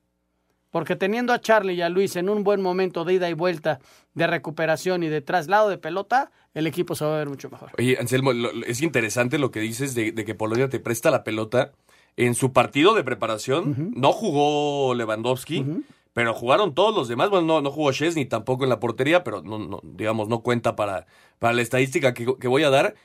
Porque 0.77 0.95
teniendo 0.95 1.33
a 1.33 1.41
Charlie 1.41 1.73
y 1.73 1.81
a 1.81 1.89
Luis 1.89 2.17
en 2.17 2.29
un 2.29 2.45
buen 2.45 2.61
momento 2.61 3.07
de 3.07 3.15
ida 3.15 3.31
y 3.31 3.33
vuelta, 3.33 3.81
de 4.13 4.27
recuperación 4.27 5.03
y 5.03 5.09
de 5.09 5.23
traslado 5.23 5.71
de 5.71 5.79
pelota, 5.79 6.31
el 6.53 6.67
equipo 6.67 6.95
se 6.95 7.07
va 7.07 7.15
a 7.15 7.19
ver 7.19 7.31
mucho 7.31 7.49
mejor. 7.49 7.71
Oye, 7.79 7.97
Anselmo, 7.99 8.35
lo- 8.35 8.51
es 8.67 8.83
interesante 8.83 9.39
lo 9.39 9.51
que 9.51 9.61
dices 9.61 9.95
de, 9.95 10.13
de 10.13 10.25
que 10.27 10.35
Polonia 10.35 10.69
te 10.69 10.79
presta 10.79 11.11
la 11.11 11.25
pelota. 11.25 11.73
En 12.19 12.35
su 12.35 12.53
partido 12.53 12.93
de 12.93 13.03
preparación 13.05 13.91
no 13.97 14.13
jugó 14.13 14.95
Lewandowski, 14.95 15.65
pero 16.13 16.35
jugaron 16.35 16.75
todos 16.75 16.95
los 16.95 17.09
demás. 17.09 17.31
Bueno, 17.31 17.47
no, 17.47 17.63
no 17.63 17.71
jugó 17.71 17.91
Chesney 17.93 18.27
tampoco 18.27 18.65
en 18.65 18.69
la 18.69 18.79
portería, 18.79 19.25
pero 19.25 19.41
no, 19.41 19.59
no, 19.59 19.81
digamos, 19.83 20.29
no 20.29 20.41
cuenta 20.41 20.77
para, 20.77 21.07
para 21.39 21.55
la 21.55 21.63
estadística 21.63 22.13
que, 22.13 22.27
que 22.39 22.49
voy 22.49 22.65
a 22.65 22.69
dar. 22.71 22.97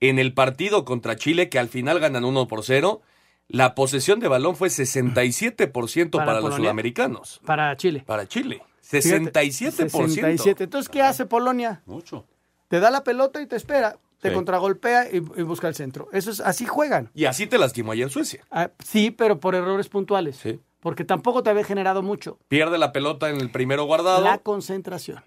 En 0.00 0.18
el 0.18 0.32
partido 0.32 0.86
contra 0.86 1.14
Chile, 1.16 1.50
que 1.50 1.58
al 1.58 1.68
final 1.68 2.00
ganan 2.00 2.24
1 2.24 2.48
por 2.48 2.64
0, 2.64 3.02
la 3.48 3.74
posesión 3.74 4.20
de 4.20 4.28
balón 4.28 4.56
fue 4.56 4.68
67% 4.68 6.10
para, 6.10 6.24
Para 6.26 6.32
los 6.40 6.42
Polonia. 6.50 6.64
sudamericanos. 6.66 7.40
Para 7.44 7.76
Chile. 7.76 8.04
Para 8.06 8.26
Chile. 8.26 8.62
Fíjate, 8.82 9.32
67%. 9.50 9.88
67. 9.90 10.64
Entonces, 10.64 10.88
¿qué 10.88 11.02
hace 11.02 11.26
Polonia? 11.26 11.82
Mucho. 11.86 12.26
Te 12.68 12.80
da 12.80 12.90
la 12.90 13.04
pelota 13.04 13.40
y 13.42 13.46
te 13.46 13.56
espera. 13.56 13.98
Te 14.20 14.30
Sí. 14.30 14.34
contragolpea 14.34 15.08
y, 15.12 15.16
y 15.18 15.42
busca 15.42 15.68
el 15.68 15.74
centro. 15.74 16.08
Eso 16.12 16.30
es, 16.30 16.40
así 16.40 16.66
juegan. 16.66 17.10
Y 17.14 17.26
así 17.26 17.46
te 17.46 17.56
lastimó 17.58 17.92
allá 17.92 18.04
en 18.04 18.10
Suecia. 18.10 18.44
Ah, 18.50 18.70
sí, 18.84 19.10
pero 19.12 19.38
por 19.38 19.54
errores 19.54 19.88
puntuales. 19.88 20.36
Sí. 20.36 20.58
Porque 20.80 21.04
tampoco 21.04 21.42
te 21.42 21.50
había 21.50 21.64
generado 21.64 22.02
mucho. 22.02 22.38
Pierde 22.48 22.78
la 22.78 22.92
pelota 22.92 23.30
en 23.30 23.36
el 23.40 23.50
primero 23.50 23.84
guardado. 23.84 24.24
La 24.24 24.38
concentración. 24.38 25.22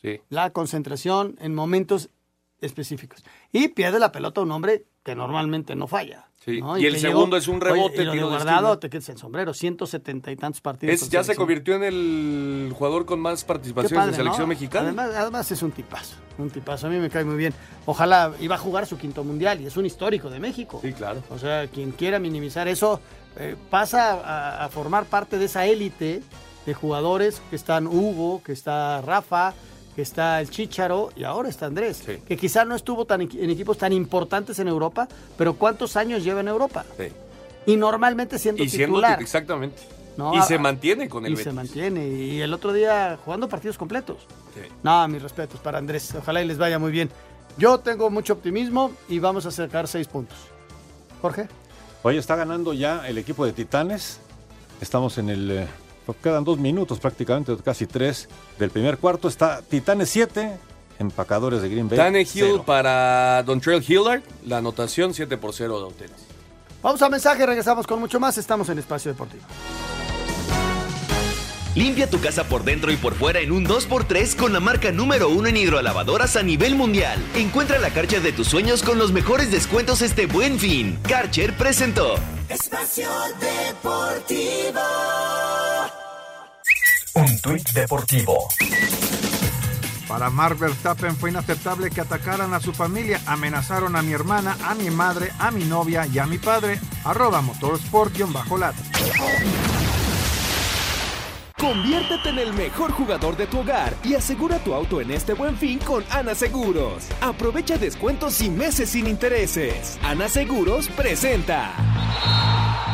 Sí. 0.00 0.20
La 0.28 0.50
concentración 0.50 1.36
en 1.40 1.54
momentos 1.54 2.10
específicos. 2.60 3.24
Y 3.52 3.68
pierde 3.68 3.98
la 3.98 4.12
pelota 4.12 4.40
un 4.42 4.52
hombre 4.52 4.84
que 5.02 5.14
normalmente 5.14 5.74
no 5.74 5.86
falla. 5.88 6.28
Sí. 6.46 6.60
¿no? 6.60 6.78
Y 6.78 6.86
el 6.86 6.98
segundo 6.98 7.36
es 7.36 7.48
un 7.48 7.56
oye, 7.56 7.64
rebote, 7.64 8.02
y 8.02 8.04
lo 8.04 8.12
tiro 8.12 8.30
de 8.30 8.36
guardado, 8.36 8.78
te 8.78 8.88
quedas 8.88 9.08
el 9.08 9.18
sombrero. 9.18 9.52
170 9.52 10.30
y 10.30 10.36
tantos 10.36 10.60
partidos. 10.60 11.02
Es, 11.02 11.10
ya 11.10 11.24
se 11.24 11.34
convirtió 11.34 11.74
en 11.74 11.82
el 11.82 12.72
jugador 12.72 13.04
con 13.04 13.18
más 13.18 13.44
participaciones 13.44 13.92
padre, 13.98 14.10
en 14.10 14.16
selección 14.16 14.44
¿no? 14.44 14.46
mexicana. 14.46 14.86
Además, 14.86 15.10
además 15.16 15.50
es 15.50 15.62
un 15.62 15.72
tipazo, 15.72 16.16
un 16.38 16.50
tipazo. 16.50 16.86
A 16.86 16.90
mí 16.90 16.98
me 16.98 17.10
cae 17.10 17.24
muy 17.24 17.36
bien. 17.36 17.52
Ojalá 17.84 18.32
iba 18.40 18.54
a 18.54 18.58
jugar 18.58 18.86
su 18.86 18.96
quinto 18.96 19.24
mundial 19.24 19.60
y 19.60 19.66
es 19.66 19.76
un 19.76 19.86
histórico 19.86 20.30
de 20.30 20.38
México. 20.38 20.78
Sí, 20.80 20.92
claro. 20.92 21.20
O 21.30 21.38
sea, 21.38 21.66
quien 21.66 21.90
quiera 21.90 22.20
minimizar 22.20 22.68
eso 22.68 23.00
eh, 23.38 23.56
pasa 23.68 24.12
a, 24.12 24.64
a 24.64 24.68
formar 24.68 25.06
parte 25.06 25.38
de 25.38 25.46
esa 25.46 25.66
élite 25.66 26.22
de 26.64 26.74
jugadores 26.74 27.42
que 27.50 27.56
están 27.56 27.86
Hugo, 27.86 28.42
que 28.44 28.52
está 28.52 29.00
Rafa, 29.00 29.52
que 29.96 30.02
está 30.02 30.40
el 30.42 30.50
Chícharo 30.50 31.08
y 31.16 31.24
ahora 31.24 31.48
está 31.48 31.66
Andrés, 31.66 32.02
que 32.28 32.36
quizá 32.36 32.64
no 32.66 32.76
estuvo 32.76 33.06
tan, 33.06 33.22
en 33.22 33.50
equipos 33.50 33.78
tan 33.78 33.92
importantes 33.94 34.58
en 34.58 34.68
Europa, 34.68 35.08
pero 35.38 35.54
¿cuántos 35.54 35.96
años 35.96 36.22
lleva 36.22 36.40
en 36.40 36.48
Europa? 36.48 36.84
Sí. 36.98 37.08
Y 37.64 37.76
normalmente 37.76 38.38
siendo 38.38 38.62
Y 38.62 38.68
siendo 38.68 38.96
titular. 38.98 39.18
tit- 39.18 39.22
exactamente. 39.22 39.82
No, 40.18 40.34
y 40.34 40.38
a- 40.38 40.42
se 40.42 40.58
mantiene 40.58 41.08
con 41.08 41.26
el 41.26 41.32
y 41.32 41.36
se 41.36 41.50
mantiene. 41.50 42.06
Y 42.08 42.40
el 42.40 42.52
otro 42.54 42.72
día 42.72 43.18
jugando 43.24 43.48
partidos 43.48 43.76
completos. 43.78 44.18
Sí. 44.54 44.60
No, 44.82 45.08
mis 45.08 45.20
respetos 45.22 45.60
para 45.60 45.78
Andrés. 45.78 46.14
Ojalá 46.14 46.42
y 46.42 46.46
les 46.46 46.58
vaya 46.58 46.78
muy 46.78 46.92
bien. 46.92 47.10
Yo 47.58 47.80
tengo 47.80 48.08
mucho 48.10 48.34
optimismo 48.34 48.92
y 49.08 49.18
vamos 49.18 49.46
a 49.46 49.50
sacar 49.50 49.88
seis 49.88 50.06
puntos. 50.08 50.36
Jorge. 51.22 51.48
Hoy 52.02 52.18
está 52.18 52.36
ganando 52.36 52.72
ya 52.74 53.08
el 53.08 53.18
equipo 53.18 53.44
de 53.46 53.52
Titanes. 53.52 54.20
Estamos 54.80 55.16
en 55.18 55.30
el. 55.30 55.66
Pues 56.06 56.16
quedan 56.22 56.44
dos 56.44 56.58
minutos 56.58 57.00
prácticamente, 57.00 57.54
casi 57.64 57.86
tres 57.86 58.28
del 58.58 58.70
primer 58.70 58.96
cuarto. 58.98 59.26
Está 59.26 59.60
Titanes 59.60 60.08
7, 60.10 60.56
empacadores 61.00 61.60
de 61.62 61.68
Green 61.68 61.88
Bay. 61.88 61.98
Tannehill 61.98 62.28
cero. 62.32 62.62
para 62.64 63.42
Dontrell 63.42 63.84
Hillard. 63.86 64.22
La 64.46 64.58
anotación 64.58 65.12
7 65.12 65.36
por 65.36 65.52
0 65.52 65.78
de 65.80 65.84
Hoteles. 65.86 66.16
Vamos 66.82 67.02
a 67.02 67.08
mensaje, 67.08 67.44
regresamos 67.44 67.86
con 67.86 67.98
mucho 67.98 68.20
más. 68.20 68.38
Estamos 68.38 68.68
en 68.68 68.78
Espacio 68.78 69.10
Deportivo. 69.10 69.42
Limpia 71.74 72.08
tu 72.08 72.18
casa 72.20 72.44
por 72.44 72.64
dentro 72.64 72.90
y 72.90 72.96
por 72.96 73.14
fuera 73.14 73.40
en 73.40 73.52
un 73.52 73.66
2x3 73.66 74.36
con 74.36 74.54
la 74.54 74.60
marca 74.60 74.92
número 74.92 75.28
uno 75.28 75.48
en 75.48 75.58
hidrolavadoras 75.58 76.36
a 76.36 76.42
nivel 76.42 76.74
mundial. 76.74 77.22
Encuentra 77.34 77.78
la 77.78 77.90
Karcher 77.90 78.22
de 78.22 78.32
tus 78.32 78.46
sueños 78.46 78.82
con 78.82 78.96
los 78.98 79.12
mejores 79.12 79.50
descuentos 79.50 80.00
este 80.00 80.26
buen 80.26 80.58
fin. 80.58 80.98
Karcher 81.06 81.54
presentó. 81.54 82.14
Espacio 82.48 83.10
Deportivo. 83.40 84.80
Tuit 87.46 87.70
deportivo. 87.74 88.48
Para 90.08 90.30
Mark 90.30 90.58
Verstappen 90.58 91.14
fue 91.14 91.30
inaceptable 91.30 91.90
que 91.90 92.00
atacaran 92.00 92.52
a 92.52 92.58
su 92.58 92.72
familia, 92.72 93.20
amenazaron 93.24 93.94
a 93.94 94.02
mi 94.02 94.12
hermana, 94.12 94.56
a 94.64 94.74
mi 94.74 94.90
madre, 94.90 95.30
a 95.38 95.52
mi 95.52 95.62
novia 95.62 96.08
y 96.08 96.18
a 96.18 96.26
mi 96.26 96.38
padre. 96.38 96.80
Arroba 97.04 97.42
motorsport-lat. 97.42 98.74
Conviértete 101.56 102.30
en 102.30 102.38
el 102.40 102.52
mejor 102.52 102.90
jugador 102.90 103.36
de 103.36 103.46
tu 103.46 103.60
hogar 103.60 103.94
y 104.02 104.14
asegura 104.14 104.58
tu 104.58 104.74
auto 104.74 105.00
en 105.00 105.12
este 105.12 105.34
buen 105.34 105.56
fin 105.56 105.78
con 105.78 106.04
Ana 106.10 106.34
Seguros. 106.34 107.06
Aprovecha 107.20 107.78
descuentos 107.78 108.40
y 108.40 108.50
meses 108.50 108.90
sin 108.90 109.06
intereses. 109.06 110.00
Ana 110.02 110.28
Seguros 110.28 110.88
presenta. 110.88 111.70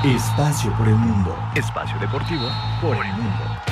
Espacio 0.05 0.76
por 0.76 0.88
el 0.88 0.96
mundo. 0.96 1.34
Espacio 1.55 1.98
deportivo 1.98 2.50
por 2.82 2.94
el 2.94 3.12
mundo. 3.14 3.72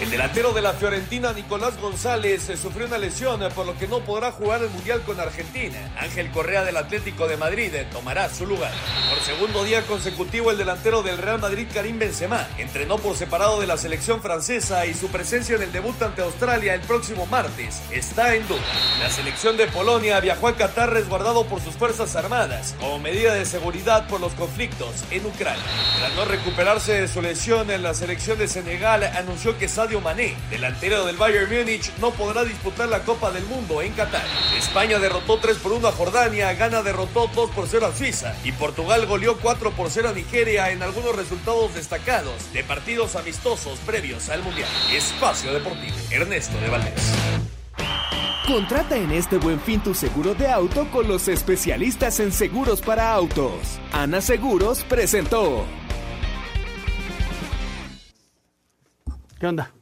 El 0.00 0.10
delantero 0.10 0.52
de 0.52 0.60
la 0.60 0.72
Fiorentina, 0.72 1.32
Nicolás 1.32 1.80
González, 1.80 2.50
sufrió 2.60 2.86
una 2.86 2.98
lesión, 2.98 3.40
por 3.54 3.64
lo 3.64 3.78
que 3.78 3.86
no 3.86 4.00
podrá 4.00 4.32
jugar 4.32 4.60
el 4.62 4.68
Mundial 4.70 5.00
con 5.02 5.20
Argentina. 5.20 5.78
Ángel 5.98 6.30
Correa 6.32 6.64
del 6.64 6.76
Atlético 6.76 7.28
de 7.28 7.36
Madrid 7.36 7.72
tomará 7.92 8.28
su 8.28 8.44
lugar. 8.44 8.72
Por 9.08 9.20
segundo 9.20 9.62
día 9.62 9.82
consecutivo, 9.82 10.50
el 10.50 10.58
delantero 10.58 11.02
del 11.02 11.18
Real 11.18 11.38
Madrid, 11.38 11.68
Karim 11.72 11.98
Benzema, 12.00 12.46
entrenó 12.58 12.98
por 12.98 13.16
separado 13.16 13.60
de 13.60 13.68
la 13.68 13.76
selección 13.76 14.20
francesa 14.20 14.84
y 14.84 14.94
su 14.94 15.08
presencia 15.08 15.56
en 15.56 15.62
el 15.62 15.72
debut 15.72 16.00
ante 16.02 16.22
Australia 16.22 16.74
el 16.74 16.80
próximo 16.80 17.26
martes 17.26 17.80
está 17.90 18.34
en 18.34 18.46
duda. 18.48 18.60
La 19.00 19.10
selección 19.10 19.56
de 19.56 19.68
Polonia 19.68 20.18
viajó 20.18 20.48
a 20.48 20.56
Qatar 20.56 20.92
resguardado 20.92 21.46
por 21.46 21.60
sus 21.62 21.76
fuerzas 21.76 22.16
armadas 22.16 22.74
como 22.80 22.98
medida 22.98 23.32
de 23.32 23.46
seguridad 23.46 24.08
por 24.08 24.20
los 24.20 24.32
conflictos 24.34 25.04
en 25.12 25.24
Ucrania. 25.24 25.62
Tras 25.98 26.14
no 26.14 26.24
recuperarse 26.24 27.00
de 27.00 27.08
su 27.08 27.22
lesión, 27.22 27.70
en 27.70 27.82
la 27.82 27.94
selección 27.94 28.38
de 28.38 28.48
Senegal 28.48 29.04
anunció 29.04 29.56
que 29.56 29.68
Sadio 29.68 29.93
Mané, 30.00 30.36
delantero 30.50 31.04
del 31.04 31.16
Bayern 31.16 31.52
Múnich, 31.52 31.92
no 31.98 32.10
podrá 32.10 32.44
disputar 32.44 32.88
la 32.88 33.00
Copa 33.00 33.30
del 33.30 33.44
Mundo 33.44 33.82
en 33.82 33.92
Qatar. 33.92 34.24
España 34.56 34.98
derrotó 34.98 35.38
3 35.38 35.58
por 35.58 35.72
1 35.72 35.88
a 35.88 35.92
Jordania, 35.92 36.52
Ghana 36.54 36.82
derrotó 36.82 37.28
2 37.34 37.50
por 37.50 37.66
0 37.68 37.86
a 37.86 37.96
Suiza 37.96 38.34
y 38.44 38.52
Portugal 38.52 39.06
goleó 39.06 39.36
4 39.38 39.72
por 39.72 39.90
0 39.90 40.10
a 40.10 40.12
Nigeria 40.12 40.70
en 40.70 40.82
algunos 40.82 41.16
resultados 41.16 41.74
destacados 41.74 42.52
de 42.52 42.64
partidos 42.64 43.16
amistosos 43.16 43.78
previos 43.80 44.28
al 44.28 44.42
Mundial. 44.42 44.68
Espacio 44.92 45.52
Deportivo, 45.52 45.96
Ernesto 46.10 46.58
de 46.60 46.68
Valdés. 46.68 47.12
Contrata 48.46 48.98
en 48.98 49.10
este 49.10 49.38
buen 49.38 49.58
fin 49.58 49.82
tu 49.82 49.94
seguro 49.94 50.34
de 50.34 50.48
auto 50.48 50.90
con 50.90 51.08
los 51.08 51.28
especialistas 51.28 52.20
en 52.20 52.30
seguros 52.30 52.82
para 52.82 53.10
autos. 53.12 53.80
Ana 53.90 54.20
Seguros 54.20 54.84
presentó. 54.84 55.64
¿Qué 59.40 59.46
onda? 59.46 59.72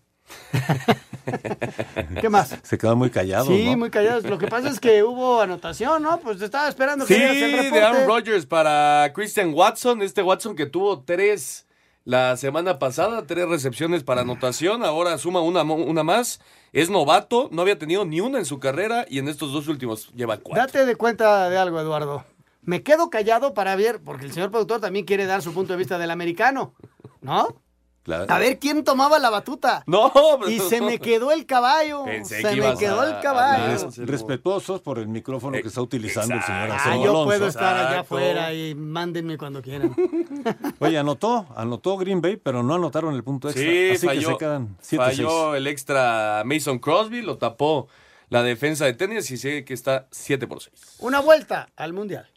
¿Qué 2.21 2.29
más? 2.29 2.59
Se 2.63 2.79
quedó 2.79 2.97
muy 2.97 3.11
callado. 3.11 3.47
Sí, 3.47 3.71
¿no? 3.71 3.79
muy 3.79 3.91
callados. 3.91 4.25
Lo 4.25 4.39
que 4.39 4.49
pasa 4.49 4.69
es 4.69 4.81
que 4.81 5.03
hubo 5.03 5.41
anotación, 5.41 6.03
¿no? 6.03 6.19
Pues 6.21 6.41
estaba 6.41 6.69
esperando 6.69 7.07
que 7.07 7.15
Sí, 7.15 7.23
el 7.23 7.53
reporte. 7.53 7.71
de 7.71 7.83
Aaron 7.83 8.07
Rodgers 8.07 8.47
para 8.47 9.13
Christian 9.15 9.53
Watson. 9.55 10.03
Este 10.03 10.23
Watson 10.23 10.57
que 10.57 10.67
tuvo 10.67 11.01
tres 11.01 11.67
la 12.05 12.37
semana 12.37 12.79
pasada, 12.79 13.27
tres 13.27 13.49
recepciones 13.49 14.03
para 14.03 14.23
anotación. 14.23 14.85
Ahora 14.85 15.17
suma 15.19 15.41
una, 15.41 15.63
una 15.63 16.03
más. 16.03 16.41
Es 16.73 16.91
novato, 16.91 17.49
no 17.53 17.63
había 17.63 17.79
tenido 17.79 18.05
ni 18.05 18.21
una 18.21 18.39
en 18.39 18.45
su 18.47 18.59
carrera 18.59 19.05
y 19.09 19.19
en 19.19 19.29
estos 19.29 19.53
dos 19.53 19.69
últimos 19.69 20.09
lleva 20.15 20.39
cuatro. 20.39 20.65
Date 20.65 20.87
de 20.87 20.97
cuenta 20.97 21.49
de 21.51 21.59
algo, 21.59 21.79
Eduardo. 21.81 22.25
Me 22.63 22.83
quedo 22.83 23.11
callado 23.11 23.55
para 23.55 23.77
ver, 23.77 24.01
porque 24.03 24.25
el 24.25 24.33
señor 24.33 24.51
productor 24.51 24.81
también 24.81 25.05
quiere 25.05 25.27
dar 25.27 25.43
su 25.43 25.53
punto 25.53 25.73
de 25.73 25.79
vista 25.79 25.99
del 25.99 26.11
americano, 26.11 26.73
¿no? 27.21 27.57
Claro. 28.03 28.27
A 28.29 28.39
ver 28.41 28.59
quién 28.59 28.83
tomaba 28.83 29.21
la 29.21 29.31
batuta. 29.31 29.85
No, 29.87 30.13
pero- 30.13 30.51
Y 30.51 30.59
se 30.59 30.81
me 30.81 30.99
quedó 30.99 31.31
el 31.31 31.47
caballo. 31.47 32.05
Pensé 32.05 32.37
se 32.37 32.43
que 32.43 32.49
me 32.49 32.57
ibas 32.57 32.79
quedó 32.79 33.01
a 33.01 33.07
el 33.17 33.21
caballo. 33.23 33.67
Res- 33.87 33.97
respetuosos 33.99 34.81
por 34.81 34.99
el 34.99 35.07
micrófono 35.07 35.53
que 35.63 35.69
está 35.69 35.81
utilizando 35.81 36.35
el 36.35 36.43
señor 36.43 36.71
Ah, 36.71 36.75
Anselmo 36.75 37.05
yo 37.05 37.11
Alonso. 37.11 37.25
puedo 37.27 37.47
estar 37.47 37.77
allá 37.87 38.01
afuera 38.01 38.53
y 38.53 38.75
mándenme 38.75 39.39
cuando 39.39 39.63
quieran. 39.63 39.95
Oye, 40.81 40.99
anotó, 40.99 41.47
anotó 41.57 41.97
Green 41.97 42.21
Bay, 42.21 42.37
pero 42.37 42.63
no 42.65 42.75
anotaron 42.75 43.15
el 43.15 43.23
punto 43.23 43.49
extra. 43.49 43.65
Sí, 43.65 43.91
así 43.93 44.07
falló, 44.07 44.29
que 44.29 44.35
se 44.35 44.39
quedan 44.39 44.77
7 44.81 45.05
falló 45.05 45.55
el 45.55 45.67
extra 45.69 46.43
Mason 46.45 46.81
Crosby, 46.81 47.23
lo 47.23 47.39
tapó 47.39 47.87
la 48.31 48.43
defensa 48.43 48.85
de 48.85 48.95
tenis 48.95 49.31
y 49.31 49.37
sigue 49.37 49.65
que 49.65 49.75
está 49.75 50.09
7 50.11 50.47
por 50.49 50.61
6. 50.61 50.97
Una 50.99 51.21
vuelta 51.21 51.69
al 51.77 51.93
mundial. 51.93 52.29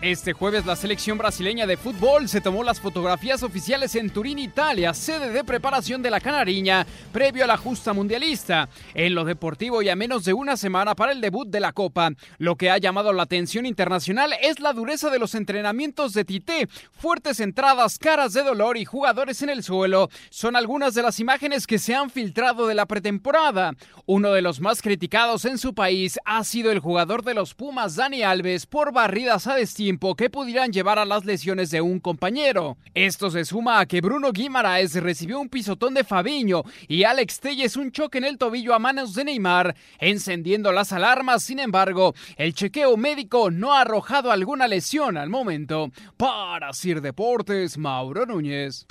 Este 0.00 0.32
jueves 0.32 0.64
la 0.64 0.76
selección 0.76 1.18
brasileña 1.18 1.66
de 1.66 1.76
fútbol 1.76 2.28
se 2.28 2.40
tomó 2.40 2.62
las 2.62 2.80
fotografías 2.80 3.42
oficiales 3.42 3.96
en 3.96 4.10
Turín, 4.10 4.38
Italia, 4.38 4.94
sede 4.94 5.32
de 5.32 5.42
preparación 5.42 6.02
de 6.02 6.10
la 6.12 6.20
Canariña, 6.20 6.86
previo 7.12 7.42
a 7.42 7.48
la 7.48 7.56
justa 7.56 7.92
mundialista. 7.92 8.68
En 8.94 9.16
lo 9.16 9.24
deportivo 9.24 9.82
y 9.82 9.88
a 9.88 9.96
menos 9.96 10.24
de 10.24 10.34
una 10.34 10.56
semana 10.56 10.94
para 10.94 11.10
el 11.10 11.20
debut 11.20 11.48
de 11.48 11.58
la 11.58 11.72
Copa, 11.72 12.12
lo 12.38 12.54
que 12.54 12.70
ha 12.70 12.78
llamado 12.78 13.12
la 13.12 13.24
atención 13.24 13.66
internacional 13.66 14.34
es 14.40 14.60
la 14.60 14.72
dureza 14.72 15.10
de 15.10 15.18
los 15.18 15.34
entrenamientos 15.34 16.12
de 16.12 16.24
Tite. 16.24 16.68
Fuertes 16.92 17.40
entradas, 17.40 17.98
caras 17.98 18.32
de 18.34 18.44
dolor 18.44 18.76
y 18.76 18.84
jugadores 18.84 19.42
en 19.42 19.50
el 19.50 19.64
suelo 19.64 20.10
son 20.30 20.54
algunas 20.54 20.94
de 20.94 21.02
las 21.02 21.18
imágenes 21.18 21.66
que 21.66 21.80
se 21.80 21.96
han 21.96 22.10
filtrado 22.10 22.68
de 22.68 22.76
la 22.76 22.86
pretemporada. 22.86 23.72
Uno 24.06 24.30
de 24.30 24.42
los 24.42 24.60
más 24.60 24.80
criticados 24.80 25.44
en 25.44 25.58
su 25.58 25.74
país 25.74 26.20
ha 26.24 26.44
sido 26.44 26.70
el 26.70 26.78
jugador 26.78 27.24
de 27.24 27.34
los 27.34 27.54
Pumas, 27.54 27.96
Dani 27.96 28.22
Alves, 28.22 28.64
por 28.64 28.92
barridas 28.92 29.48
a 29.48 29.56
destiempo 29.88 30.14
que 30.14 30.28
pudieran 30.28 30.70
llevar 30.70 30.98
a 30.98 31.06
las 31.06 31.24
lesiones 31.24 31.70
de 31.70 31.80
un 31.80 31.98
compañero. 31.98 32.76
Esto 32.92 33.30
se 33.30 33.46
suma 33.46 33.80
a 33.80 33.86
que 33.86 34.02
Bruno 34.02 34.32
Guimaraes 34.32 34.94
recibió 35.02 35.40
un 35.40 35.48
pisotón 35.48 35.94
de 35.94 36.04
Fabiño 36.04 36.62
y 36.88 37.04
Alex 37.04 37.40
Telles 37.40 37.74
un 37.74 37.90
choque 37.90 38.18
en 38.18 38.24
el 38.24 38.36
tobillo 38.36 38.74
a 38.74 38.78
manos 38.78 39.14
de 39.14 39.24
Neymar, 39.24 39.74
encendiendo 39.98 40.72
las 40.72 40.92
alarmas. 40.92 41.42
Sin 41.42 41.58
embargo, 41.58 42.14
el 42.36 42.52
chequeo 42.52 42.98
médico 42.98 43.50
no 43.50 43.72
ha 43.72 43.80
arrojado 43.80 44.30
alguna 44.30 44.68
lesión 44.68 45.16
al 45.16 45.30
momento. 45.30 45.90
Para 46.18 46.74
Sir 46.74 47.00
Deportes, 47.00 47.78
Mauro 47.78 48.26
Núñez. 48.26 48.86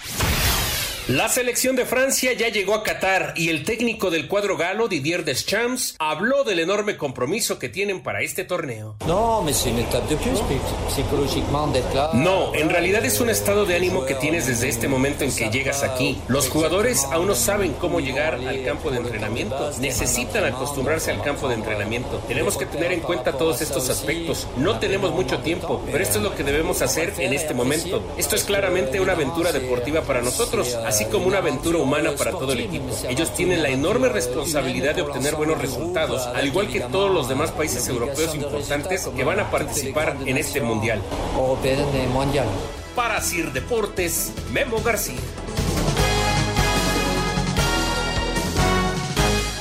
La 1.08 1.30
selección 1.30 1.78
de 1.78 1.86
Francia 1.86 2.34
ya 2.34 2.50
llegó 2.50 2.74
a 2.76 2.84
Qatar 2.84 3.32
y 3.38 3.48
el 3.48 3.64
técnico 3.64 4.12
del 4.12 4.28
cuadro 4.28 4.58
galo, 4.58 4.90
Didier 4.90 5.24
Deschamps, 5.24 5.96
habló 6.00 6.44
del 6.44 6.60
enorme 6.60 6.98
compromiso 6.98 7.60
que 7.60 7.70
tienen 7.70 8.04
para 8.04 8.22
este 8.24 8.44
torneo. 8.44 8.98
Là. 11.94 12.10
No, 12.12 12.54
en 12.54 12.70
realidad 12.70 13.06
es 13.06 13.22
un 13.22 13.30
estado 13.30 13.66
de 13.66 13.78
ánimo 13.78 14.06
que 14.06 14.16
tienes 14.16 14.48
desde 14.48 14.68
este 14.68 14.90
momento 14.90 15.24
en 15.24 15.34
que 15.34 15.50
llegas 15.50 15.82
aquí. 15.84 16.20
Los 16.28 16.50
jugadores 16.50 17.06
aún 17.06 17.28
no 17.28 17.36
saben 17.36 17.72
cómo 17.72 18.02
llegar 18.02 18.34
al 18.34 18.66
campo 18.66 18.92
de 18.92 18.98
entrenamiento. 18.98 19.72
Necesitan 19.80 20.44
acostumbrarse 20.44 21.12
al 21.12 21.24
campo 21.24 21.48
de 21.48 21.56
entrenamiento. 21.56 22.22
Tenemos 22.28 22.58
que 22.58 22.66
tener 22.66 22.92
en 22.92 23.00
cuenta 23.00 23.32
todos 23.32 23.62
estos 23.62 23.90
aspectos. 23.90 24.46
No 24.58 24.78
tenemos 24.80 25.12
mucho 25.12 25.40
tiempo, 25.40 25.82
pero 25.90 26.04
esto 26.04 26.18
es 26.18 26.24
lo 26.26 26.36
que 26.36 26.44
debemos 26.44 26.82
hacer 26.82 27.14
en 27.18 27.32
este 27.32 27.54
momento. 27.54 28.04
Esto 28.18 28.36
es 28.36 28.44
claramente 28.44 29.00
una 29.00 29.14
aventura 29.14 29.54
deportiva 29.54 30.02
para 30.02 30.22
nosotros, 30.22 30.76
así 30.86 30.97
como 31.06 31.28
una 31.28 31.40
aventura 31.40 31.78
humana 31.80 32.12
para 32.18 32.32
todo 32.32 32.52
el 32.52 32.62
equipo. 32.62 32.86
Ellos 33.08 33.34
tienen 33.34 33.62
la 33.62 33.70
enorme 33.70 34.10
responsabilidad 34.10 34.96
de 34.96 35.02
obtener 35.02 35.36
buenos 35.36 35.60
resultados, 35.60 36.26
al 36.28 36.48
igual 36.48 36.68
que 36.68 36.82
todos 36.82 37.12
los 37.12 37.30
demás 37.30 37.52
países 37.52 37.88
europeos 37.88 38.36
importantes 38.36 39.08
que 39.08 39.24
van 39.24 39.40
a 39.40 39.52
participar 39.52 40.18
en 40.26 40.38
este 40.38 40.62
mundial. 40.62 41.02
Para 42.96 43.22
Sir 43.22 43.52
Deportes, 43.52 44.32
Memo 44.52 44.82
García. 44.82 45.20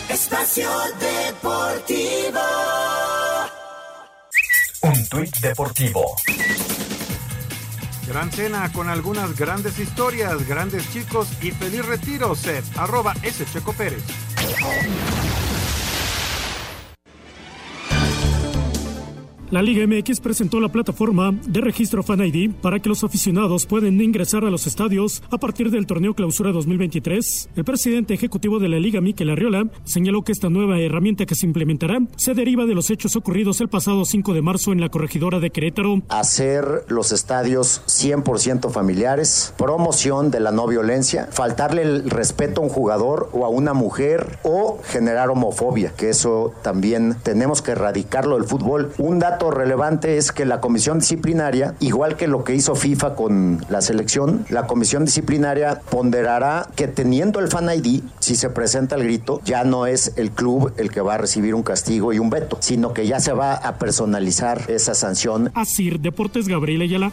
Espacio 0.09 0.71
Deportivo. 0.99 2.41
Un 4.83 5.09
tuit 5.09 5.37
deportivo. 5.39 6.17
Gran 8.07 8.31
cena 8.31 8.71
con 8.73 8.89
algunas 8.89 9.37
grandes 9.37 9.79
historias, 9.79 10.47
grandes 10.47 10.89
chicos 10.93 11.29
y 11.43 11.51
feliz 11.51 11.85
retiro, 11.85 12.35
Seth. 12.35 12.65
Arroba 12.77 13.15
S. 13.23 13.45
Checo 13.53 13.73
Pérez. 13.73 14.05
La 19.53 19.63
Liga 19.63 19.87
MX 19.87 20.19
presentó 20.19 20.59
la 20.59 20.71
plataforma 20.71 21.31
de 21.47 21.61
registro 21.61 22.03
Fan 22.03 22.21
ID 22.21 22.51
para 22.61 22.81
que 22.81 22.89
los 22.89 23.05
aficionados 23.05 23.65
puedan 23.65 24.01
ingresar 24.01 24.45
a 24.45 24.51
los 24.51 24.67
estadios 24.67 25.23
a 25.31 25.39
partir 25.39 25.71
del 25.71 25.87
torneo 25.87 26.15
Clausura 26.15 26.51
2023. 26.51 27.51
El 27.55 27.65
presidente 27.65 28.13
ejecutivo 28.13 28.59
de 28.59 28.69
la 28.69 28.81
Liga, 28.81 29.01
Miquel 29.01 29.31
Arriola, 29.31 29.69
señaló 29.85 30.23
que 30.23 30.33
esta 30.33 30.51
nueva 30.51 30.81
herramienta 30.81 31.27
que 31.27 31.37
se 31.37 31.47
implementará 31.47 32.01
se 32.17 32.35
deriva 32.35 32.67
de 32.67 32.75
los 32.75 32.91
hechos 32.91 33.15
ocurridos 33.15 33.61
el 33.61 33.69
pasado 33.69 34.05
5 34.05 34.35
de 34.35 34.43
marzo 34.43 34.73
en 34.73 34.81
la 34.81 34.89
corregidora 34.89 35.39
de 35.39 35.51
Querétaro. 35.51 36.03
hacer 36.09 36.85
los 36.89 37.13
estadios 37.13 37.83
100% 37.87 38.73
familiares, 38.73 39.55
promoción 39.57 40.33
de 40.33 40.41
la 40.41 40.51
no 40.51 40.67
violencia, 40.67 41.29
faltarle 41.31 41.83
el 41.83 42.11
respeto 42.11 42.63
a 42.63 42.65
un 42.65 42.71
jugador 42.71 43.31
o 43.33 43.45
a 43.45 43.49
una 43.49 43.75
mujer 43.75 44.41
o 44.43 44.81
generar 44.83 45.31
homofobia, 45.31 45.93
que 45.97 46.11
eso 46.11 46.53
también 46.63 47.17
tenemos 47.23 47.63
que 47.63 47.71
erradicarlo 47.71 48.35
del 48.35 48.49
fútbol. 48.49 48.91
Un 48.99 49.21
dato 49.21 49.36
relevante 49.51 50.17
es 50.17 50.33
que 50.33 50.45
la 50.45 50.61
comisión 50.61 50.99
disciplinaria, 50.99 51.75
igual 51.81 52.17
que 52.17 52.27
lo 52.27 52.45
que 52.45 52.55
hizo 52.55 52.75
FIFA 52.75 53.15
con 53.15 53.65
la 53.69 53.81
selección, 53.81 54.45
la 54.49 54.67
comisión 54.67 55.05
disciplinaria 55.05 55.81
ponderará 55.91 56.69
que 56.75 56.89
teniendo 56.89 57.41
el 57.41 57.49
fan 57.49 57.69
ID, 57.69 58.03
si 58.19 58.37
se 58.37 58.51
presenta 58.51 58.97
el 58.97 59.05
grito, 59.05 59.41
ya 59.45 59.65
no 59.65 59.87
es 59.87 60.13
el 60.17 60.31
club 60.31 60.73
el 60.77 60.91
que 60.91 61.01
va 61.01 61.15
a 61.15 61.19
recibir 61.19 61.55
un 61.55 61.63
castigo 61.63 62.13
y 62.13 62.19
un 62.19 62.31
veto, 62.31 62.59
sino 62.61 62.93
que 62.93 63.07
ya 63.07 63.21
se 63.21 63.33
va 63.33 63.55
a 63.55 63.79
personalizar 63.79 64.63
esa 64.69 64.95
sanción 64.95 65.51
Asir 65.55 66.01
Deportes 66.01 66.49
Gabriel 66.49 66.83
Ayala. 66.83 67.13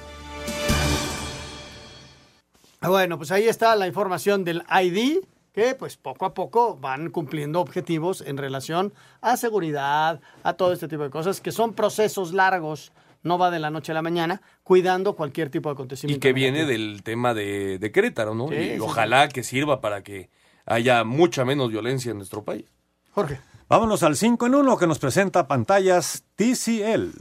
Bueno, 2.82 3.18
pues 3.18 3.32
ahí 3.32 3.48
está 3.48 3.76
la 3.76 3.88
información 3.88 4.44
del 4.44 4.64
ID, 4.70 5.20
que 5.54 5.76
pues 5.76 5.97
poco 5.97 6.26
a 6.26 6.34
poco 6.34 6.76
van 6.78 7.10
cumpliendo 7.12 7.62
objetivos 7.62 8.22
en 8.22 8.38
relación 8.38 8.91
a 9.22 9.38
seguridad, 9.38 10.20
a 10.43 10.54
todo 10.54 10.74
este 10.74 10.88
tipo 10.88 11.04
de 11.04 11.10
cosas, 11.10 11.39
que 11.41 11.51
son 11.51 11.74
procesos 11.74 12.34
largos, 12.34 12.91
no 13.22 13.38
va 13.38 13.51
de 13.51 13.60
la 13.60 13.70
noche 13.70 13.91
a 13.91 13.95
la 13.95 14.01
mañana, 14.01 14.41
cuidando 14.64 15.16
cualquier 15.16 15.49
tipo 15.49 15.70
de 15.70 15.74
Y 15.74 15.76
acontecimiento. 15.76 16.20
que 16.22 16.34
viene 16.34 16.66
del 16.66 17.04
tema 17.04 17.34
de, 17.34 17.78
de 17.80 17.91
Querétaro, 17.91 18.34
¿no? 18.36 18.49
Sí, 18.49 18.56
y 18.56 18.74
sí, 18.74 18.80
ojalá 18.80 19.30
que 19.30 19.43
sirva 19.43 19.80
para 19.80 20.01
que 20.04 20.30
haya 20.66 21.04
mucha 21.04 21.45
menos 21.45 21.70
violencia 21.70 22.12
en 22.12 22.18
nuestro 22.18 22.43
país. 22.43 22.66
Jorge. 23.12 23.39
Vámonos 23.70 24.04
al 24.04 24.16
5 24.18 24.47
en 24.47 24.56
1 24.56 24.78
que 24.78 24.88
nos 24.88 24.99
presenta 24.99 25.47
pantallas 25.47 26.24
TCL. 26.36 27.12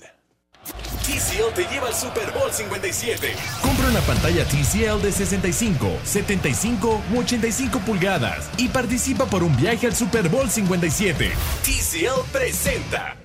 TCL 1.33 1.55
te 1.55 1.65
lleva 1.73 1.89
al 1.89 1.95
Super 1.95 2.31
Bowl 2.33 2.53
57. 2.53 3.35
Compra 3.63 3.89
una 3.89 4.01
pantalla 4.01 4.45
TCL 4.45 5.01
de 5.01 5.13
65, 5.13 5.99
75 6.05 7.03
u 7.11 7.19
85 7.19 7.79
pulgadas 7.81 8.51
y 8.59 8.69
participa 8.69 9.25
por 9.25 9.43
un 9.43 9.57
viaje 9.57 9.87
al 9.87 9.95
Super 9.95 10.29
Bowl 10.29 10.51
57. 10.51 11.33
TCL 11.63 12.31
presenta. 12.31 13.17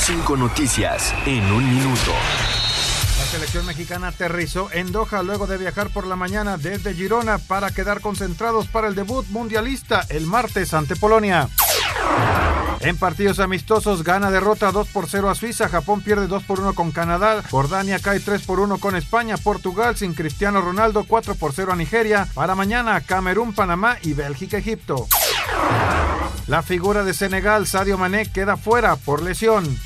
Cinco 0.00 0.36
noticias 0.36 1.14
en 1.24 1.44
un 1.52 1.74
minuto. 1.74 2.12
Selección 3.26 3.66
mexicana 3.66 4.08
aterrizó 4.08 4.70
en 4.72 4.92
Doha 4.92 5.22
luego 5.22 5.46
de 5.46 5.58
viajar 5.58 5.90
por 5.90 6.06
la 6.06 6.16
mañana 6.16 6.56
desde 6.56 6.94
Girona 6.94 7.38
para 7.38 7.70
quedar 7.70 8.00
concentrados 8.00 8.68
para 8.68 8.88
el 8.88 8.94
debut 8.94 9.26
mundialista 9.28 10.06
el 10.08 10.26
martes 10.26 10.72
ante 10.72 10.96
Polonia. 10.96 11.48
En 12.80 12.96
partidos 12.96 13.40
amistosos, 13.40 14.04
Gana 14.04 14.30
derrota 14.30 14.70
2 14.70 14.88
por 14.88 15.08
0 15.08 15.28
a 15.28 15.34
Suiza, 15.34 15.68
Japón 15.68 16.02
pierde 16.02 16.28
2 16.28 16.44
por 16.44 16.60
1 16.60 16.74
con 16.74 16.92
Canadá, 16.92 17.42
Jordania 17.50 17.98
cae 17.98 18.20
3 18.20 18.42
por 18.42 18.60
1 18.60 18.78
con 18.78 18.94
España, 18.94 19.36
Portugal 19.36 19.96
sin 19.96 20.14
Cristiano 20.14 20.60
Ronaldo 20.60 21.04
4 21.04 21.34
por 21.34 21.52
0 21.52 21.72
a 21.72 21.76
Nigeria, 21.76 22.28
para 22.34 22.54
mañana 22.54 23.00
Camerún, 23.00 23.54
Panamá 23.54 23.98
y 24.02 24.12
Bélgica, 24.12 24.58
Egipto. 24.58 25.08
La 26.46 26.62
figura 26.62 27.02
de 27.02 27.12
Senegal, 27.12 27.66
Sadio 27.66 27.98
Mané, 27.98 28.30
queda 28.30 28.56
fuera 28.56 28.94
por 28.96 29.20
lesión. 29.20 29.78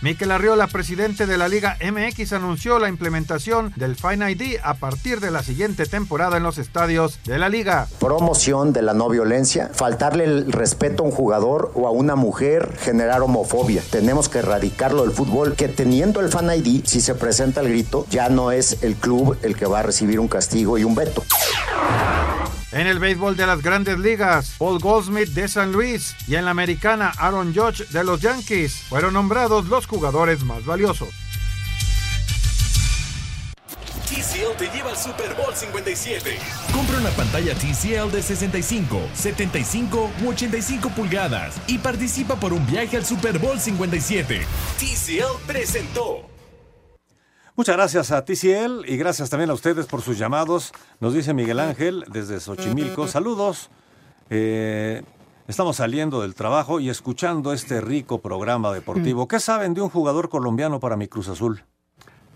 Miquel 0.00 0.30
Arriola, 0.30 0.68
presidente 0.68 1.26
de 1.26 1.36
la 1.36 1.48
Liga 1.48 1.76
MX, 1.82 2.32
anunció 2.32 2.78
la 2.78 2.88
implementación 2.88 3.72
del 3.74 3.96
Fine 3.96 4.30
ID 4.30 4.58
a 4.62 4.74
partir 4.74 5.18
de 5.18 5.32
la 5.32 5.42
siguiente 5.42 5.86
temporada 5.86 6.36
en 6.36 6.44
los 6.44 6.58
estadios 6.58 7.18
de 7.24 7.36
la 7.36 7.48
liga. 7.48 7.88
Promoción 7.98 8.72
de 8.72 8.82
la 8.82 8.94
no 8.94 9.08
violencia, 9.08 9.70
faltarle 9.74 10.22
el 10.22 10.52
respeto 10.52 11.02
a 11.02 11.06
un 11.06 11.10
jugador 11.10 11.72
o 11.74 11.88
a 11.88 11.90
una 11.90 12.14
mujer, 12.14 12.76
generar 12.78 13.22
homofobia. 13.22 13.82
Tenemos 13.90 14.28
que 14.28 14.38
erradicarlo 14.38 15.02
del 15.02 15.10
fútbol, 15.10 15.56
que 15.56 15.66
teniendo 15.66 16.20
el 16.20 16.28
Fan 16.28 16.48
ID, 16.54 16.84
si 16.84 17.00
se 17.00 17.16
presenta 17.16 17.60
el 17.60 17.68
grito, 17.68 18.06
ya 18.08 18.28
no 18.28 18.52
es 18.52 18.84
el 18.84 18.94
club 18.94 19.36
el 19.42 19.56
que 19.56 19.66
va 19.66 19.80
a 19.80 19.82
recibir 19.82 20.20
un 20.20 20.28
castigo 20.28 20.78
y 20.78 20.84
un 20.84 20.94
veto. 20.94 21.24
En 22.70 22.86
el 22.86 22.98
béisbol 22.98 23.34
de 23.34 23.46
las 23.46 23.62
grandes 23.62 23.98
ligas, 23.98 24.54
Paul 24.58 24.78
Goldsmith 24.78 25.30
de 25.30 25.48
San 25.48 25.72
Luis 25.72 26.14
y 26.26 26.34
en 26.34 26.44
la 26.44 26.50
americana 26.50 27.12
Aaron 27.16 27.54
Judge 27.54 27.88
de 27.88 28.04
los 28.04 28.20
Yankees 28.20 28.82
fueron 28.88 29.14
nombrados 29.14 29.66
los 29.68 29.86
jugadores 29.86 30.44
más 30.44 30.66
valiosos. 30.66 31.08
TCL 34.06 34.56
te 34.58 34.66
lleva 34.68 34.90
al 34.90 34.96
Super 34.98 35.34
Bowl 35.34 35.54
57. 35.54 36.38
Compra 36.72 36.98
una 36.98 37.10
pantalla 37.10 37.54
TCL 37.54 38.10
de 38.10 38.22
65, 38.22 39.00
75 39.14 40.10
u 40.22 40.28
85 40.28 40.90
pulgadas 40.90 41.54
y 41.66 41.78
participa 41.78 42.36
por 42.36 42.52
un 42.52 42.66
viaje 42.66 42.98
al 42.98 43.06
Super 43.06 43.38
Bowl 43.38 43.58
57. 43.58 44.40
TCL 44.78 45.46
presentó. 45.46 46.37
Muchas 47.58 47.74
gracias 47.76 48.12
a 48.12 48.24
TCL 48.24 48.84
y 48.86 48.96
gracias 48.96 49.30
también 49.30 49.50
a 49.50 49.52
ustedes 49.52 49.86
por 49.86 50.00
sus 50.00 50.16
llamados. 50.16 50.70
Nos 51.00 51.12
dice 51.12 51.34
Miguel 51.34 51.58
Ángel 51.58 52.04
desde 52.06 52.38
Xochimilco. 52.38 53.08
Saludos. 53.08 53.68
Eh, 54.30 55.02
estamos 55.48 55.74
saliendo 55.74 56.22
del 56.22 56.36
trabajo 56.36 56.78
y 56.78 56.88
escuchando 56.88 57.52
este 57.52 57.80
rico 57.80 58.20
programa 58.20 58.72
deportivo. 58.72 59.26
¿Qué 59.26 59.40
saben 59.40 59.74
de 59.74 59.80
un 59.80 59.88
jugador 59.88 60.28
colombiano 60.28 60.78
para 60.78 60.96
mi 60.96 61.08
Cruz 61.08 61.26
Azul? 61.26 61.64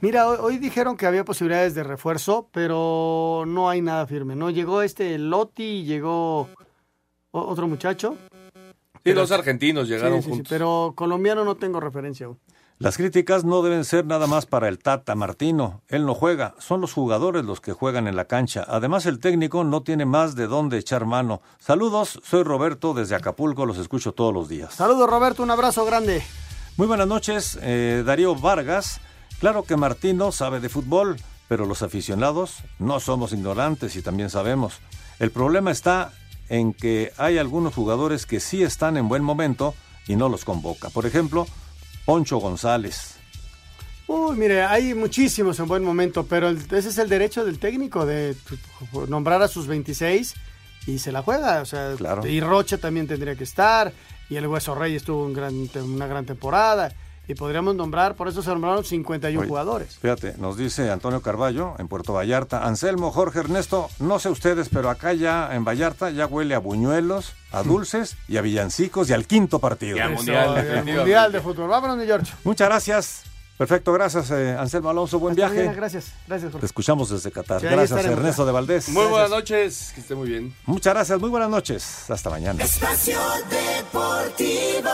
Mira, 0.01 0.27
hoy, 0.29 0.39
hoy 0.41 0.59
dijeron 0.59 0.97
que 0.97 1.07
había 1.07 1.25
posibilidades 1.25 1.77
de 1.77 1.85
refuerzo, 1.85 2.49
pero 2.51 3.45
no 3.47 3.71
hay 3.71 3.81
nada 3.81 4.05
firme. 4.09 4.35
No 4.35 4.51
llegó 4.51 4.83
este 4.83 5.17
Lotti 5.19 5.63
y 5.63 5.85
llegó 5.85 6.49
otro 7.31 7.69
muchacho. 7.69 8.17
Sí, 9.05 9.13
los 9.13 9.31
argentinos 9.31 9.87
llegaron 9.89 10.15
Sí, 10.19 10.23
sí, 10.23 10.25
sí, 10.25 10.31
juntos. 10.31 10.51
pero 10.51 10.95
colombiano 10.97 11.45
no 11.45 11.55
tengo 11.55 11.79
referencia 11.79 12.27
aún. 12.27 12.39
Las 12.79 12.97
críticas 12.97 13.45
no 13.45 13.63
deben 13.63 13.85
ser 13.85 14.07
nada 14.07 14.27
más 14.27 14.47
para 14.47 14.69
el 14.69 14.79
Tata 14.79 15.15
Martino. 15.15 15.83
Él 15.89 16.05
no 16.05 16.15
juega, 16.15 16.55
son 16.59 16.81
los 16.81 16.93
jugadores 16.93 17.45
los 17.45 17.61
que 17.61 17.73
juegan 17.73 18.09
en 18.09 18.17
la 18.17 18.25
cancha. 18.25 18.65
Además, 18.67 19.07
el 19.07 19.21
técnico 19.21 19.63
no 19.63 19.83
tiene 19.83 20.05
más 20.05 20.35
de 20.35 20.49
dónde 20.49 20.79
echar 20.79 21.05
mano. 21.05 21.43
Saludos, 21.59 22.21
soy 22.25 22.43
Roberto 22.43 22.93
desde 22.93 23.15
Acapulco, 23.15 23.67
los 23.67 23.79
escucho 23.79 24.13
todos 24.13 24.35
los 24.35 24.49
días. 24.49 24.75
Saludos 24.75 25.09
Roberto, 25.09 25.43
un 25.43 25.51
abrazo 25.51 25.85
grande. 25.85 26.23
Muy 26.77 26.87
buenas 26.87 27.07
noches, 27.07 27.59
eh, 27.63 28.03
Darío 28.05 28.35
Vargas. 28.35 29.01
Claro 29.39 29.63
que 29.63 29.77
Martino 29.77 30.33
sabe 30.33 30.59
de 30.59 30.69
fútbol, 30.69 31.17
pero 31.49 31.67
los 31.67 31.83
aficionados 31.83 32.59
no 32.79 32.99
somos 32.99 33.33
ignorantes 33.33 33.95
y 33.95 34.03
también 34.03 34.31
sabemos. 34.31 34.81
El 35.19 35.31
problema 35.31 35.71
está 35.71 36.13
en 36.49 36.73
que 36.73 37.13
hay 37.17 37.39
algunos 37.39 37.75
jugadores 37.75 38.27
que 38.27 38.41
sí 38.41 38.63
están 38.63 38.97
en 38.97 39.09
buen 39.09 39.23
momento 39.23 39.75
y 40.09 40.17
no 40.17 40.29
los 40.29 40.45
convoca. 40.45 40.91
Por 40.91 41.07
ejemplo, 41.07 41.47
Poncho 42.05 42.39
González. 42.39 43.17
Uy, 44.09 44.37
mire, 44.37 44.63
hay 44.65 44.95
muchísimos 44.95 45.59
en 45.61 45.69
buen 45.69 45.85
momento, 45.85 46.27
pero 46.27 46.49
el- 46.49 46.59
ese 46.59 46.89
es 46.89 46.99
el 46.99 47.09
derecho 47.09 47.45
del 47.45 47.59
técnico 47.59 48.05
de 48.05 48.37
nombrar 49.09 49.41
a 49.43 49.49
sus 49.49 49.67
26 49.67 50.35
y 50.87 50.99
se 50.99 51.13
la 51.13 51.23
juega. 51.23 51.61
O 51.63 51.65
sea, 51.67 51.95
Claro. 51.97 52.27
y 52.27 52.41
Rocha 52.41 52.79
también 52.79 53.07
tendría 53.07 53.37
que 53.37 53.45
estar, 53.45 53.93
y 54.29 54.37
el 54.37 54.47
Hueso 54.49 54.75
Reyes 54.75 55.05
tuvo 55.05 55.25
un 55.25 55.33
gran, 55.33 55.55
una 55.85 56.07
gran 56.07 56.27
temporada, 56.27 56.93
y 57.29 57.35
podríamos 57.35 57.77
nombrar, 57.77 58.17
por 58.17 58.27
eso 58.29 58.43
se 58.43 58.51
nombraron 58.51 58.85
51 58.85 59.41
Oye, 59.43 59.49
jugadores. 59.49 59.97
Fíjate, 60.01 60.35
nos 60.39 60.57
dice 60.57 60.91
Antonio 60.91 61.23
Carballo 61.23 61.77
en 61.79 61.87
Puerto 61.87 62.13
Vallarta. 62.13 62.67
Anselmo, 62.67 63.13
Jorge, 63.13 63.39
Ernesto, 63.39 63.89
no 64.01 64.19
sé 64.19 64.29
ustedes, 64.29 64.69
pero 64.69 64.91
acá 64.91 65.13
ya 65.13 65.55
en 65.55 65.65
Vallarta 65.65 66.11
ya 66.11 66.27
huele 66.27 66.57
a 66.57 66.59
buñuelos, 66.59 67.33
a 67.53 67.63
dulces 67.63 68.17
y 68.29 68.37
a 68.37 68.41
villancicos 68.43 69.11
y 69.11 69.13
al 69.13 69.27
quinto 69.27 69.59
partido. 69.59 69.97
Eso, 69.99 70.05
el 70.07 70.85
Mundial 70.85 71.33
de 71.33 71.41
Fútbol. 71.41 71.69
Vámonos, 71.69 71.97
mi 71.97 72.07
George. 72.07 72.33
Muchas 72.45 72.69
gracias. 72.69 73.23
Perfecto, 73.59 73.93
gracias 73.93 74.31
eh, 74.33 74.57
Anselmo 74.59 74.91
Alonso, 74.91 75.19
buen 75.21 75.33
Hasta 75.33 75.43
viaje. 75.43 75.57
mañana, 75.59 75.77
gracias, 75.77 76.07
gracias, 76.27 76.49
Te 76.49 76.53
Jorge. 76.53 76.67
escuchamos 76.67 77.11
desde 77.11 77.31
Qatar. 77.31 77.61
Sí, 77.61 77.67
gracias 77.69 78.05
Ernesto 78.07 78.45
de 78.45 78.51
Valdés. 78.51 78.89
Muy 78.89 79.05
buenas 79.07 79.31
noches, 79.31 79.93
que 79.95 80.01
esté 80.01 80.15
muy 80.17 80.29
bien. 80.29 80.53
Muchas 80.67 80.95
gracias, 80.95 81.21
muy 81.21 81.31
buenas 81.31 81.51
noches. 81.51 82.11
Hasta 82.11 82.31
mañana. 82.31 82.65
Espacio 82.65 83.21
Deportivo. 83.49 84.91